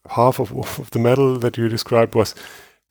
half 0.10 0.40
of, 0.40 0.52
of 0.80 0.90
the 0.92 1.00
medal 1.00 1.40
that 1.40 1.58
you 1.58 1.70
described 1.70 2.16
was 2.16 2.36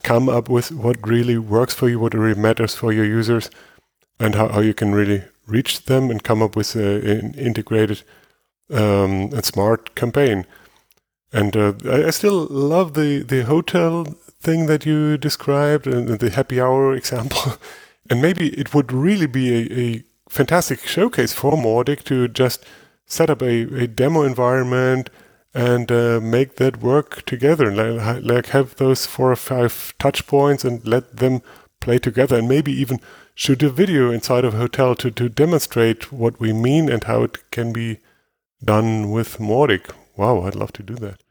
come 0.03 0.29
up 0.29 0.49
with 0.49 0.73
what 0.73 1.07
really 1.07 1.39
works 1.39 1.75
for 1.75 1.89
you, 1.89 1.99
what 1.99 2.15
really 2.15 2.41
matters 2.41 2.75
for 2.75 2.93
your 2.93 3.05
users, 3.05 3.51
and 4.19 4.35
how, 4.35 4.49
how 4.49 4.61
you 4.61 4.75
can 4.75 4.95
really 4.95 5.25
reach 5.47 5.85
them 5.85 6.11
and 6.11 6.23
come 6.23 6.43
up 6.43 6.57
with 6.57 6.77
a, 6.77 7.19
an 7.19 7.35
integrated 7.35 8.03
um, 8.71 9.31
and 9.33 9.45
smart 9.45 9.95
campaign. 9.95 10.47
And 11.33 11.57
uh, 11.57 11.73
I, 11.85 12.07
I, 12.07 12.11
still 12.11 12.47
love 12.47 12.95
the, 12.95 13.23
the 13.23 13.45
hotel 13.45 14.07
thing 14.41 14.67
that 14.67 14.87
you 14.87 15.17
described 15.17 15.87
and 15.87 16.09
the 16.19 16.31
happy 16.31 16.61
hour 16.61 16.95
example. 16.95 17.55
and 18.11 18.23
maybe 18.23 18.49
it 18.51 18.75
would 18.75 18.93
really 18.93 19.27
be 19.27 19.53
a, 19.53 19.81
a 19.81 20.05
fantastic 20.29 20.81
showcase 20.81 21.33
for 21.33 21.53
Mautic 21.53 22.05
to 22.05 22.29
just 22.29 22.65
set 23.07 23.31
up 23.31 23.43
a, 23.43 23.83
a 23.83 23.87
demo 23.87 24.23
environment 24.23 25.11
and 25.55 25.91
uh, 25.91 26.21
make 26.23 26.57
that 26.57 26.83
work 26.83 27.25
together. 27.25 27.73
Like, 27.73 28.23
like 28.23 28.47
have 28.49 28.77
those 28.77 29.07
four 29.07 29.33
or 29.33 29.37
five 29.37 29.95
touch 29.99 30.27
points 30.27 30.65
and 30.65 30.87
let 30.87 31.17
them 31.17 31.43
play 31.81 31.99
together 31.99 32.39
and 32.39 32.49
maybe 32.49 32.73
even 32.73 33.01
shoot 33.35 33.63
a 33.63 33.71
video 33.71 34.11
inside 34.11 34.45
of 34.45 34.55
a 34.55 34.59
hotel 34.59 34.95
to, 34.97 35.11
to 35.11 35.29
demonstrate 35.29 36.13
what 36.13 36.39
we 36.41 36.53
mean 36.53 36.89
and 36.89 37.05
how 37.05 37.23
it 37.23 37.51
can 37.51 37.73
be 37.73 37.99
done 38.63 39.11
with 39.11 39.39
Mautic. 39.39 39.91
Wow, 40.17 40.43
I'd 40.43 40.57
love 40.57 40.73
to 40.73 40.83
do 40.83 40.95
that. 40.97 41.23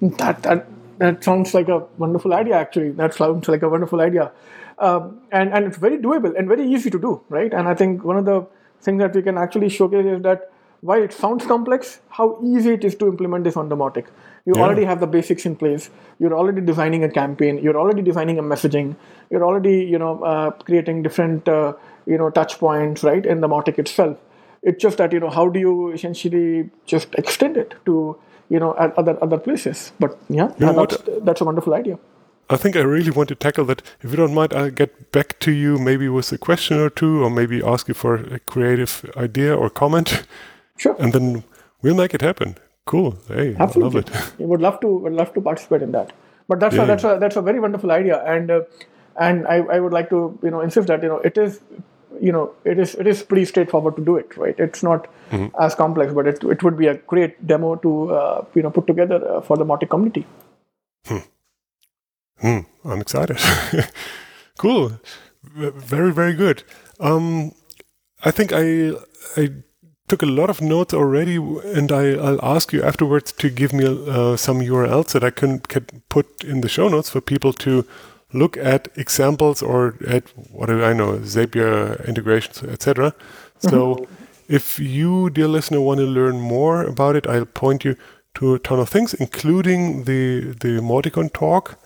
That 0.00 0.44
that 0.44 0.68
that 0.98 1.24
sounds 1.24 1.54
like 1.54 1.68
a 1.68 1.78
wonderful 1.98 2.34
idea. 2.34 2.54
Actually, 2.56 2.90
that 2.92 3.14
sounds 3.14 3.48
like 3.48 3.62
a 3.62 3.68
wonderful 3.68 4.00
idea, 4.00 4.30
um, 4.78 5.20
and 5.32 5.52
and 5.52 5.64
it's 5.66 5.78
very 5.78 5.98
doable 5.98 6.36
and 6.38 6.48
very 6.48 6.66
easy 6.70 6.90
to 6.90 6.98
do, 6.98 7.20
right? 7.28 7.52
And 7.52 7.68
I 7.68 7.74
think 7.74 8.04
one 8.04 8.16
of 8.16 8.24
the 8.24 8.46
things 8.80 9.00
that 9.00 9.14
we 9.14 9.22
can 9.22 9.38
actually 9.38 9.68
showcase 9.68 10.06
is 10.06 10.22
that 10.22 10.50
while 10.80 11.02
it 11.02 11.12
sounds 11.12 11.44
complex, 11.44 12.00
how 12.08 12.38
easy 12.42 12.70
it 12.74 12.84
is 12.84 12.94
to 12.96 13.08
implement 13.08 13.44
this 13.44 13.56
on 13.56 13.68
Mautic. 13.68 14.06
You 14.46 14.54
Yeah. 14.54 14.62
already 14.64 14.84
have 14.84 15.00
the 15.00 15.08
basics 15.14 15.44
in 15.44 15.56
place. 15.56 15.90
You're 16.20 16.34
already 16.34 16.60
designing 16.60 17.02
a 17.04 17.08
campaign. 17.08 17.58
You're 17.58 17.76
already 17.76 18.02
designing 18.02 18.38
a 18.38 18.42
messaging. 18.42 18.94
You're 19.30 19.44
already, 19.44 19.74
you 19.94 19.98
know, 19.98 20.22
uh, 20.22 20.50
creating 20.68 21.02
different, 21.02 21.48
uh, 21.48 21.72
you 22.06 22.16
know, 22.16 22.30
touch 22.30 22.58
points, 22.60 23.02
right, 23.02 23.26
in 23.26 23.40
the 23.40 23.48
Mautic 23.48 23.78
itself. 23.78 24.16
It's 24.62 24.80
just 24.80 24.98
that, 24.98 25.12
you 25.12 25.20
know, 25.20 25.30
how 25.30 25.48
do 25.48 25.58
you 25.58 25.90
essentially 25.90 26.70
just 26.86 27.14
extend 27.16 27.56
it 27.56 27.74
to, 27.86 28.16
you 28.48 28.58
know, 28.60 28.74
at 28.78 28.96
other 28.98 29.16
other 29.22 29.38
places? 29.38 29.92
But 30.00 30.18
yeah, 30.28 30.52
know 30.58 30.72
that's, 30.72 30.98
that's 31.22 31.40
a 31.40 31.44
wonderful 31.44 31.74
idea. 31.74 31.98
I 32.50 32.56
think 32.56 32.76
I 32.76 32.80
really 32.80 33.10
want 33.10 33.28
to 33.28 33.34
tackle 33.34 33.64
that. 33.66 33.82
If 34.00 34.10
you 34.10 34.16
don't 34.16 34.32
mind, 34.34 34.54
I'll 34.54 34.70
get 34.70 35.12
back 35.12 35.38
to 35.40 35.50
you 35.50 35.78
maybe 35.78 36.08
with 36.08 36.32
a 36.32 36.38
question 36.38 36.78
or 36.80 36.88
two, 36.90 37.22
or 37.22 37.28
maybe 37.30 37.62
ask 37.62 37.88
you 37.88 37.94
for 37.94 38.14
a 38.14 38.38
creative 38.38 39.04
idea 39.16 39.54
or 39.54 39.68
comment, 39.70 40.24
Sure. 40.78 40.96
and 40.98 41.12
then 41.12 41.44
we'll 41.82 41.94
make 41.94 42.14
it 42.14 42.22
happen. 42.22 42.56
Cool. 42.86 43.18
Hey, 43.28 43.54
Absolutely. 43.58 44.00
I 44.00 44.18
love 44.18 44.32
it. 44.32 44.38
We 44.38 44.46
would 44.52 44.60
love 44.62 44.80
to 44.80 44.86
would 44.88 45.12
love 45.12 45.34
to 45.34 45.40
participate 45.42 45.82
in 45.82 45.92
that. 45.92 46.12
But 46.48 46.60
that's 46.60 46.74
Yeah. 46.76 46.84
a, 46.84 46.86
that's 46.86 47.04
a 47.04 47.18
that's 47.20 47.36
a 47.36 47.42
very 47.42 47.60
wonderful 47.60 47.90
idea, 47.90 48.22
and 48.24 48.50
uh, 48.50 48.60
and 49.20 49.46
I, 49.46 49.56
I 49.76 49.80
would 49.80 49.92
like 49.92 50.08
to 50.10 50.38
you 50.42 50.50
know 50.50 50.60
insist 50.62 50.88
that 50.88 51.02
you 51.02 51.08
know 51.10 51.18
it 51.18 51.36
is 51.36 51.60
you 52.20 52.32
know 52.32 52.52
it 52.64 52.78
is 52.78 52.94
it 52.94 53.06
is 53.06 53.22
pretty 53.22 53.44
straightforward 53.44 53.96
to 53.96 54.04
do 54.04 54.16
it 54.16 54.36
right. 54.36 54.58
It's 54.58 54.82
not 54.82 55.08
as 55.60 55.74
complex, 55.74 56.12
but 56.12 56.26
it 56.26 56.42
it 56.44 56.62
would 56.62 56.76
be 56.76 56.86
a 56.86 56.94
great 56.94 57.46
demo 57.46 57.76
to 57.76 58.10
uh, 58.12 58.44
you 58.54 58.62
know 58.62 58.70
put 58.70 58.86
together 58.86 59.20
uh, 59.28 59.40
for 59.40 59.56
the 59.56 59.64
Mautic 59.64 59.90
community. 59.90 60.26
Hmm, 61.06 61.18
Hmm. 62.40 62.58
I'm 62.84 63.00
excited. 63.00 63.38
cool. 64.58 64.92
Very, 65.42 66.12
very 66.12 66.34
good. 66.34 66.62
Um, 67.00 67.52
I 68.24 68.30
think 68.30 68.52
I 68.52 68.92
I 69.36 69.50
took 70.08 70.22
a 70.22 70.26
lot 70.26 70.50
of 70.50 70.60
notes 70.60 70.94
already, 70.94 71.36
and 71.36 71.92
I, 71.92 72.12
I'll 72.12 72.42
ask 72.42 72.72
you 72.72 72.82
afterwards 72.82 73.32
to 73.32 73.50
give 73.50 73.72
me 73.72 73.84
uh, 73.84 74.36
some 74.36 74.60
URLs 74.60 75.12
that 75.12 75.22
I 75.22 75.30
can, 75.30 75.60
can 75.60 75.86
put 76.08 76.42
in 76.42 76.62
the 76.62 76.68
show 76.68 76.88
notes 76.88 77.10
for 77.10 77.20
people 77.20 77.52
to 77.52 77.84
look 78.32 78.56
at 78.56 78.88
examples 78.96 79.62
or 79.62 79.96
at 80.06 80.24
what 80.50 80.66
do 80.66 80.84
I 80.84 80.92
know, 80.92 81.18
Zapier 81.18 82.06
integrations, 82.06 82.62
etc. 82.62 83.14
So, 83.58 84.06
if 84.48 84.78
you, 84.78 85.30
dear 85.30 85.48
listener, 85.48 85.80
want 85.80 85.98
to 85.98 86.06
learn 86.06 86.40
more 86.40 86.82
about 86.84 87.16
it, 87.16 87.26
I'll 87.26 87.44
point 87.44 87.84
you 87.84 87.96
to 88.34 88.54
a 88.54 88.58
ton 88.58 88.78
of 88.78 88.88
things, 88.88 89.14
including 89.14 90.04
the 90.04 90.54
the 90.60 90.80
Mauticon 90.80 91.32
talk. 91.32 91.78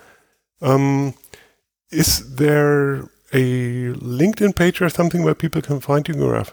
Um, 0.61 1.15
is 1.91 2.37
there 2.37 3.09
a 3.33 3.93
LinkedIn 3.95 4.55
page 4.55 4.81
or 4.81 4.89
something 4.89 5.25
where 5.25 5.35
people 5.35 5.63
can 5.63 5.81
find 5.81 6.07
you, 6.07 6.15
Gaurav? 6.15 6.53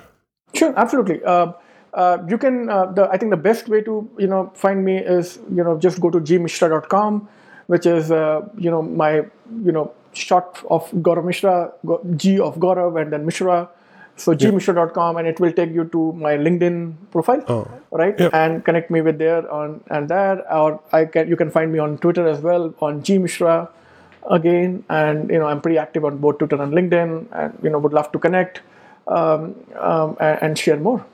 Sure, 0.54 0.74
absolutely. 0.78 1.24
Uh, 1.24 1.54
uh, 1.94 2.18
you 2.28 2.38
can. 2.38 2.70
Uh, 2.70 2.86
the 2.88 3.10
I 3.10 3.18
think 3.18 3.32
the 3.32 3.38
best 3.38 3.68
way 3.68 3.82
to 3.82 4.10
you 4.18 4.28
know 4.28 4.52
find 4.56 4.86
me 4.86 4.98
is 4.98 5.40
you 5.50 5.64
know 5.64 5.78
just 5.78 6.00
go 6.00 6.10
to 6.10 6.20
gmishra.com, 6.20 7.28
which 7.74 7.86
is 7.86 8.12
uh, 8.12 8.42
you 8.58 8.72
know 8.74 8.82
my 8.82 9.12
you 9.66 9.74
know 9.78 9.92
short 10.14 10.62
of 10.70 10.92
Gaurav 11.08 11.26
Mishra, 11.26 11.72
G 12.16 12.40
of 12.40 12.56
Gaurav, 12.68 13.02
and 13.02 13.14
then 13.14 13.26
Mishra. 13.26 13.70
So 14.24 14.34
gmishra.com, 14.36 15.16
and 15.16 15.28
it 15.30 15.40
will 15.40 15.54
take 15.54 15.72
you 15.72 15.86
to 15.92 16.12
my 16.12 16.32
LinkedIn 16.46 16.96
profile, 17.10 17.44
right? 17.92 18.20
Yep. 18.20 18.34
And 18.34 18.66
connect 18.66 18.92
me 18.92 19.00
with 19.00 19.18
there 19.18 19.50
on 19.50 19.82
and 19.90 20.10
there, 20.10 20.42
or 20.54 20.82
I 20.92 21.06
can 21.06 21.30
you 21.30 21.38
can 21.42 21.50
find 21.50 21.72
me 21.72 21.80
on 21.80 21.98
Twitter 22.00 22.28
as 22.28 22.42
well 22.42 22.74
on 22.82 23.02
gmishra 23.02 23.70
again, 24.30 24.84
and 24.90 25.30
you 25.30 25.40
know 25.40 25.46
I'm 25.46 25.62
pretty 25.62 25.78
active 25.78 26.04
on 26.04 26.18
both 26.18 26.40
Twitter 26.40 26.62
and 26.62 26.74
LinkedIn, 26.74 27.28
and 27.32 27.58
you 27.64 27.70
know 27.70 27.80
would 27.80 27.94
love 27.94 28.12
to 28.12 28.20
connect 28.20 28.62
um, 29.08 29.56
um, 29.78 30.18
and, 30.20 30.40
and 30.42 30.60
share 30.66 30.78
more. 30.78 31.06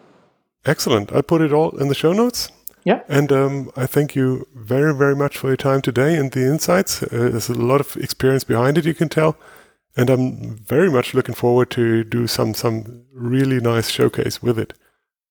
Excellent. 0.65 1.13
I'll 1.13 1.29
put 1.35 1.41
it 1.41 1.53
all 1.53 1.77
in 1.77 1.89
the 1.89 1.95
show 2.03 2.13
notes. 2.13 2.51
Yeah. 2.85 3.01
And 3.09 3.31
um, 3.31 3.71
I 3.75 3.87
thank 3.87 4.15
you 4.15 4.47
very, 4.53 4.93
very 4.93 5.15
much 5.15 5.37
for 5.39 5.47
your 5.47 5.57
time 5.57 5.81
today 5.81 6.15
and 6.15 6.31
the 6.31 6.45
insights. 6.45 7.01
Uh, 7.01 7.07
there's 7.11 7.49
a 7.49 7.53
lot 7.53 7.81
of 7.81 7.97
experience 7.97 8.43
behind 8.43 8.77
it, 8.77 8.85
you 8.85 8.93
can 8.93 9.09
tell. 9.09 9.37
And 9.97 10.09
I'm 10.09 10.57
very 10.57 10.91
much 10.91 11.13
looking 11.15 11.33
forward 11.33 11.71
to 11.71 12.03
do 12.03 12.27
some 12.27 12.53
some 12.53 13.03
really 13.13 13.59
nice 13.59 13.89
showcase 13.89 14.41
with 14.41 14.59
it. 14.59 14.73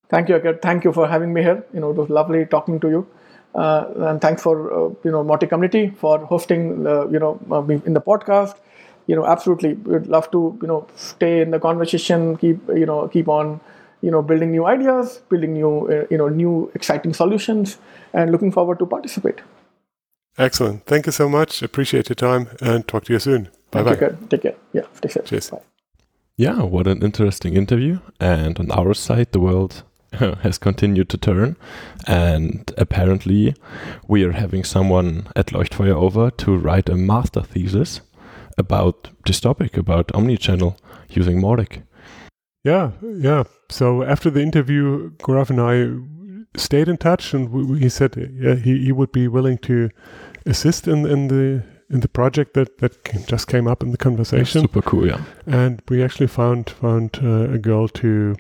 Thank 0.09 0.29
you, 0.29 0.37
Akir. 0.37 0.61
Thank 0.61 0.85
you 0.85 0.93
for 0.93 1.07
having 1.07 1.33
me 1.33 1.43
here. 1.43 1.65
You 1.73 1.81
know, 1.81 1.91
it 1.91 1.97
was 1.97 2.09
lovely 2.09 2.45
talking 2.47 2.81
to 2.81 2.89
you. 2.89 3.07
Uh, 3.55 3.85
and 4.09 4.21
thanks 4.21 4.43
for 4.43 4.73
uh, 4.73 4.95
you 5.05 5.11
know 5.11 5.23
Mautic 5.23 5.51
community 5.51 5.91
for 5.91 6.19
hosting 6.27 6.83
the 6.83 7.09
you 7.09 7.19
know 7.19 7.39
uh, 7.53 7.63
in 7.63 7.95
the 7.95 8.01
podcast. 8.01 8.57
You 9.07 9.17
know, 9.17 9.27
absolutely, 9.27 9.75
we'd 9.75 10.07
love 10.07 10.31
to 10.33 10.59
you 10.63 10.67
know 10.67 10.87
stay 10.97 11.43
in 11.43 11.51
the 11.51 11.61
conversation. 11.61 12.37
Keep 12.39 12.69
you 12.69 12.87
know 12.87 13.07
keep 13.09 13.29
on 13.29 13.61
you 14.05 14.11
know 14.11 14.23
building 14.23 14.51
new 14.53 14.67
ideas, 14.67 15.21
building 15.31 15.53
new 15.55 15.73
uh, 15.89 16.07
you 16.11 16.19
know 16.19 16.29
new 16.29 16.71
exciting 16.75 17.15
solutions, 17.15 17.79
and 18.13 18.33
looking 18.33 18.53
forward 18.53 18.79
to 18.79 18.87
participate. 18.87 19.41
Excellent. 20.37 20.85
Thank 20.87 21.07
you 21.07 21.13
so 21.13 21.29
much. 21.29 21.63
Appreciate 21.63 22.09
your 22.09 22.17
time 22.17 22.49
and 22.61 22.87
talk 22.89 23.05
to 23.05 23.13
you 23.13 23.19
soon. 23.19 23.49
Bye 23.71 23.83
bye. 23.83 23.91
you, 23.91 23.97
Akir. 23.97 24.29
Take 24.31 24.43
care. 24.43 24.57
Yeah, 24.73 24.87
take 25.01 25.13
care 25.13 25.23
Cheers. 25.23 25.51
Bye. 25.51 25.63
Yeah, 26.37 26.63
what 26.63 26.89
an 26.89 27.03
interesting 27.03 27.55
interview. 27.55 28.01
And 28.19 28.59
on 28.59 28.71
our 28.73 28.95
side, 28.95 29.31
the 29.31 29.41
world 29.41 29.85
has 30.43 30.59
continued 30.59 31.09
to 31.11 31.19
turn. 31.19 31.57
And 32.07 32.73
apparently, 32.77 33.55
we 34.09 34.25
are 34.25 34.33
having 34.33 34.65
someone 34.65 35.29
at 35.37 35.53
Leuchtfeuer 35.53 35.95
over 35.95 36.31
to 36.31 36.57
write 36.57 36.89
a 36.89 36.97
master 36.97 37.43
thesis 37.43 38.01
about 38.59 39.11
this 39.27 39.41
topic, 39.41 39.77
about 39.77 40.09
omnichannel 40.09 40.77
using 41.09 41.41
Mautic. 41.41 41.83
Yeah, 42.65 42.91
yeah. 43.03 43.45
So 43.69 44.03
after 44.03 44.31
the 44.31 44.41
interview, 44.41 45.11
Gaurav 45.19 45.51
and 45.51 45.61
I 45.61 46.59
stayed 46.59 46.89
in 46.89 46.97
touch, 46.97 47.35
and 47.35 47.51
we, 47.53 47.63
we- 47.65 47.79
he 47.81 47.89
said 47.89 48.15
yeah, 48.41 48.55
he, 48.55 48.85
he 48.85 48.93
would 48.93 49.13
be 49.13 49.29
willing 49.29 49.59
to 49.59 49.91
assist 50.47 50.89
in, 50.89 51.07
in 51.07 51.29
the 51.29 51.63
in 51.91 52.01
the 52.01 52.09
project 52.09 52.55
that 52.55 52.79
that 52.79 53.05
ca- 53.05 53.19
just 53.27 53.49
came 53.49 53.69
up 53.71 53.83
in 53.83 53.91
the 53.91 53.99
conversation. 53.99 54.63
Super 54.63 54.83
cool, 54.83 55.07
yeah. 55.07 55.21
and 55.47 55.83
we 55.91 56.03
actually 56.03 56.29
found 56.29 56.71
found 56.71 57.19
uh, 57.23 57.53
a 57.55 57.59
girl 57.59 57.89
to 57.89 58.35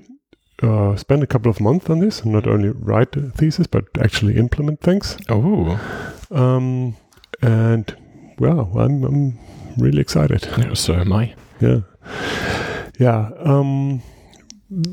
uh, 0.62 0.96
spend 0.96 1.22
a 1.22 1.26
couple 1.26 1.50
of 1.50 1.60
months 1.60 1.90
on 1.90 1.98
this, 2.00 2.22
and 2.22 2.32
not 2.32 2.46
only 2.46 2.70
write 2.70 3.12
the 3.12 3.30
thesis 3.30 3.66
but 3.66 3.84
actually 4.00 4.36
implement 4.36 4.80
things. 4.80 5.16
Oh, 5.28 5.78
Um, 6.30 6.96
and 7.42 7.94
well, 8.38 8.70
I'm 8.78 9.04
I'm 9.04 9.38
really 9.78 10.00
excited. 10.00 10.48
yeah, 10.58 10.74
so 10.74 10.94
am 10.94 11.12
I. 11.12 11.34
Yeah. 11.60 11.80
Yeah. 12.98 13.30
Um, 13.44 14.00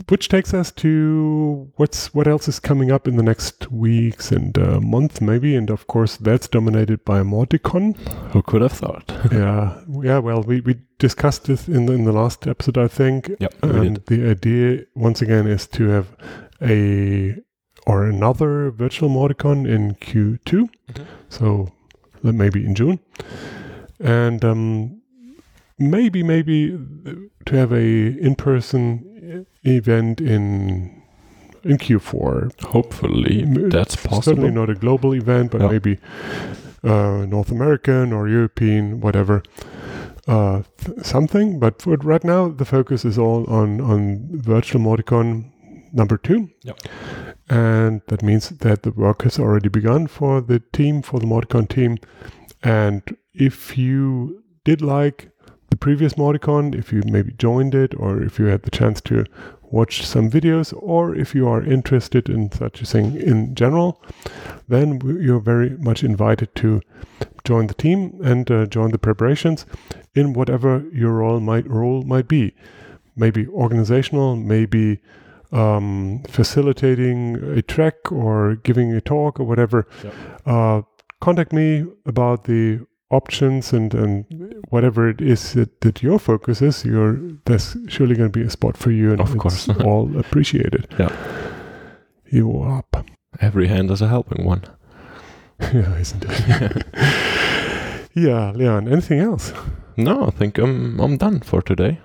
which 0.10 0.28
takes 0.30 0.54
us 0.54 0.72
to 0.72 1.72
what's 1.78 2.14
what 2.14 2.28
else 2.28 2.48
is 2.48 2.60
coming 2.60 2.92
up 2.92 3.08
in 3.08 3.16
the 3.16 3.24
next 3.24 3.72
weeks 3.72 4.32
and 4.32 4.58
uh, 4.58 4.80
month 4.82 5.22
maybe, 5.22 5.56
and 5.56 5.70
of 5.70 5.88
course 5.88 6.18
that's 6.18 6.48
dominated 6.48 7.04
by 7.06 7.22
Mauticon. 7.22 7.96
Who 8.32 8.42
could 8.42 8.62
have 8.62 8.74
thought? 8.74 9.12
yeah, 9.32 9.80
yeah. 10.04 10.20
Well, 10.20 10.44
we, 10.44 10.62
we 10.62 10.76
discussed 11.00 11.46
this 11.46 11.68
in 11.68 11.86
the, 11.86 11.94
in 11.94 12.04
the 12.04 12.12
last 12.12 12.46
episode, 12.48 12.78
I 12.78 12.88
think, 12.88 13.32
yep, 13.40 13.54
and 13.64 13.98
the 14.08 14.30
idea 14.30 14.84
once 14.96 15.22
again 15.22 15.48
is 15.48 15.68
to 15.68 15.88
have 15.88 16.16
a 16.62 17.36
or 17.88 18.06
another 18.06 18.70
virtual 18.72 19.10
Mauticon 19.10 19.68
in 19.68 19.96
Q2, 19.96 20.70
Mhm. 20.94 21.06
so 21.30 21.72
uh, 22.24 22.32
maybe 22.32 22.64
in 22.66 22.76
June, 22.76 23.00
and 24.00 24.44
um, 24.46 25.02
maybe 25.80 26.22
maybe 26.24 26.78
to 27.46 27.56
have 27.56 27.72
a 27.72 27.78
in-person 28.20 29.11
event 29.64 30.22
in 30.22 31.02
in 31.64 31.78
Q4. 31.78 32.62
Hopefully, 32.64 33.44
that's 33.70 33.96
Certainly 34.26 34.50
not 34.52 34.70
a 34.70 34.76
global 34.76 35.14
event, 35.14 35.52
but 35.52 35.62
Yeah. 35.62 35.68
maybe 35.70 35.98
uh, 36.84 37.26
North 37.30 37.52
American 37.52 38.12
or 38.14 38.28
European, 38.28 39.00
whatever. 39.02 39.44
Uh, 40.28 40.62
th- 40.78 41.06
something, 41.06 41.60
but 41.60 41.82
for 41.82 41.96
right 41.98 42.24
now 42.24 42.48
the 42.50 42.66
focus 42.66 43.06
is 43.06 43.18
all 43.18 43.46
on 43.50 43.82
on 43.82 44.30
virtual 44.32 44.82
Mauticon 44.82 45.46
number 45.94 46.18
two, 46.18 46.50
Yep. 46.64 46.78
and 47.50 48.02
that 48.08 48.22
means 48.24 48.50
that 48.50 48.84
the 48.84 48.92
work 48.92 49.24
has 49.24 49.40
already 49.40 49.70
begun 49.70 50.08
for 50.08 50.42
the 50.42 50.60
team, 50.72 51.02
for 51.02 51.20
the 51.20 51.26
Mauticon 51.26 51.68
team. 51.68 51.98
And 52.64 53.02
if 53.34 53.78
you 53.78 54.44
did 54.64 54.82
like 54.82 55.31
the 55.72 55.78
previous 55.78 56.14
Mauticon, 56.16 56.76
if 56.76 56.92
you 56.92 57.02
maybe 57.06 57.32
joined 57.32 57.74
it, 57.74 57.96
or 57.96 58.22
if 58.22 58.38
you 58.38 58.46
had 58.46 58.64
the 58.64 58.70
chance 58.70 59.00
to 59.02 59.26
watch 59.64 60.06
some 60.06 60.30
videos, 60.30 60.74
or 60.78 61.16
if 61.16 61.34
you 61.34 61.48
are 61.48 61.64
interested 61.64 62.30
in 62.30 62.52
such 62.52 62.82
a 62.82 62.86
thing 62.86 63.16
in 63.16 63.56
general, 63.56 64.04
then 64.68 65.00
you're 65.20 65.40
very 65.40 65.72
much 65.78 66.04
invited 66.04 66.54
to 66.56 66.82
join 67.46 67.68
the 67.68 67.74
team 67.74 68.20
and 68.22 68.52
uh, 68.52 68.66
join 68.66 68.92
the 68.92 68.98
preparations 68.98 69.66
in 70.14 70.34
whatever 70.34 70.86
your 70.94 71.14
role 71.14 71.40
might 71.40 71.68
role 71.68 72.04
might 72.04 72.28
be. 72.28 72.54
Maybe 73.16 73.48
organizational, 73.48 74.36
maybe 74.36 75.00
um, 75.54 76.22
facilitating 76.28 77.36
a 77.58 77.62
track 77.62 78.12
or 78.12 78.56
giving 78.56 78.94
a 78.94 79.00
talk 79.00 79.40
or 79.40 79.46
whatever. 79.46 79.88
Yep. 80.04 80.14
Uh, 80.46 80.82
contact 81.22 81.54
me 81.54 81.86
about 82.06 82.44
the 82.44 82.86
options 83.12 83.74
and, 83.74 83.94
and 83.94 84.26
whatever 84.70 85.10
it 85.10 85.22
is 85.22 85.54
that, 85.54 85.82
that 85.82 86.02
your 86.02 86.20
focus 86.20 86.62
is. 86.62 86.84
You're 86.86 87.20
there's 87.46 87.76
surely 87.88 88.16
going 88.16 88.32
to 88.32 88.40
be 88.40 88.46
a 88.46 88.50
spot 88.50 88.78
for 88.78 88.92
you, 88.92 89.12
and 89.12 89.22
Of 89.22 89.38
course. 89.38 89.70
all 89.84 90.18
appreciated. 90.18 90.88
Yeah. 90.98 91.12
you 92.28 92.62
up. 92.64 93.06
Every 93.40 93.68
hand 93.68 93.92
is 93.92 94.02
a 94.02 94.08
helping 94.08 94.46
one. 94.46 94.64
yeah, 95.62 95.96
isn't 95.98 96.26
it? 96.28 96.86
yeah, 98.14 98.52
Leon. 98.52 98.88
Anything 98.88 99.20
else? 99.20 99.54
No, 99.98 100.26
I 100.28 100.32
think 100.32 100.58
I'm 100.58 101.00
I'm 101.00 101.18
done 101.18 101.42
for 101.42 101.62
today. 101.62 102.00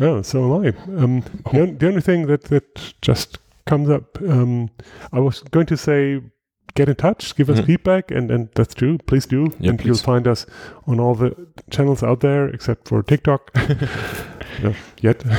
Oh, 0.00 0.22
so 0.22 0.44
am 0.44 0.64
I. 0.64 0.68
Um, 1.02 1.20
the, 1.52 1.76
the 1.78 1.88
only 1.88 2.00
thing 2.00 2.26
that 2.26 2.44
that 2.44 2.94
just 3.02 3.38
comes 3.66 3.88
up, 3.90 4.18
um, 4.22 4.70
I 5.12 5.20
was 5.20 5.40
going 5.50 5.66
to 5.66 5.76
say, 5.76 6.20
get 6.76 6.88
in 6.88 6.94
touch, 6.96 7.34
give 7.36 7.50
us 7.50 7.58
Mhm. 7.60 7.66
feedback, 7.66 8.10
and 8.10 8.30
and 8.30 8.48
that's 8.54 8.74
true. 8.74 8.98
Please 9.06 9.26
do, 9.26 9.52
Yeah, 9.60 9.70
and 9.70 9.84
you'll 9.84 9.96
find 10.12 10.26
us 10.28 10.46
on 10.86 11.00
all 11.00 11.14
the 11.14 11.34
channels 11.70 12.02
out 12.02 12.20
there 12.20 12.48
except 12.54 12.88
for 12.88 13.02
TikTok. 13.02 13.50
no, 14.62 14.74
yet. 15.02 15.24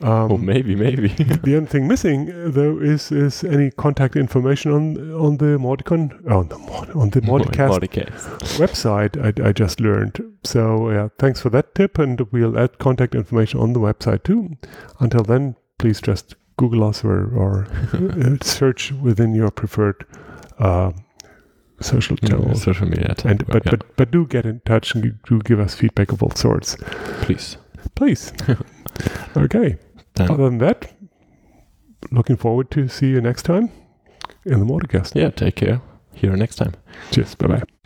Um, 0.00 0.30
oh, 0.32 0.38
maybe, 0.38 0.76
maybe. 0.76 1.08
The 1.42 1.56
only 1.56 1.66
thing 1.66 1.88
missing, 1.88 2.30
uh, 2.30 2.50
though, 2.54 2.78
is 2.78 3.10
is 3.10 3.42
any 3.42 3.70
contact 3.72 4.14
information 4.16 4.70
on 4.72 4.96
on 5.12 5.38
the 5.38 5.58
Mauticon, 5.58 6.12
oh, 6.28 6.38
on 6.38 6.48
the 6.48 6.58
Mod, 6.58 6.90
on 6.94 7.10
the 7.10 7.20
Mauticast 7.20 7.70
Mauticast. 7.80 8.58
website. 8.60 9.16
I, 9.18 9.48
I 9.48 9.52
just 9.52 9.80
learned. 9.80 10.20
So 10.44 10.88
yeah, 10.90 11.08
thanks 11.18 11.40
for 11.40 11.50
that 11.50 11.74
tip, 11.74 11.98
and 11.98 12.20
we'll 12.32 12.56
add 12.56 12.78
contact 12.78 13.14
information 13.16 13.58
on 13.60 13.72
the 13.72 13.80
website 13.80 14.22
too. 14.22 14.56
Until 15.00 15.24
then, 15.24 15.56
please 15.78 16.00
just 16.00 16.36
Google 16.56 16.84
us 16.84 17.04
or 17.04 17.18
or 17.34 17.66
uh, 17.92 18.36
search 18.40 18.92
within 19.02 19.34
your 19.34 19.50
preferred 19.50 20.04
uh, 20.58 20.92
social 21.80 22.16
Yeah, 22.22 22.30
channels. 22.30 22.62
social 22.62 22.88
media. 22.88 23.14
And 23.24 23.46
but, 23.46 23.64
yeah, 23.64 23.70
but 23.72 23.96
but 23.96 24.10
do 24.10 24.26
get 24.26 24.44
in 24.46 24.60
touch 24.64 24.94
and 24.94 25.18
do 25.28 25.38
give 25.40 25.60
us 25.60 25.74
feedback 25.74 26.12
of 26.12 26.22
all 26.22 26.30
sorts, 26.34 26.76
please. 27.22 27.56
please. 27.94 28.32
okay. 29.36 29.76
Then, 30.14 30.30
Other 30.30 30.44
than 30.50 30.58
that, 30.58 30.92
looking 32.10 32.36
forward 32.36 32.70
to 32.72 32.88
see 32.88 33.08
you 33.10 33.20
next 33.20 33.42
time 33.44 33.70
in 34.44 34.58
the 34.60 34.66
Mauticast. 34.66 35.14
yeah, 35.14 35.30
take 35.30 35.54
care. 35.56 35.80
Here 36.14 36.36
next 36.36 36.56
time. 36.56 36.74
Cheers. 37.12 37.34
Bye 37.36 37.46
bye. 37.48 37.77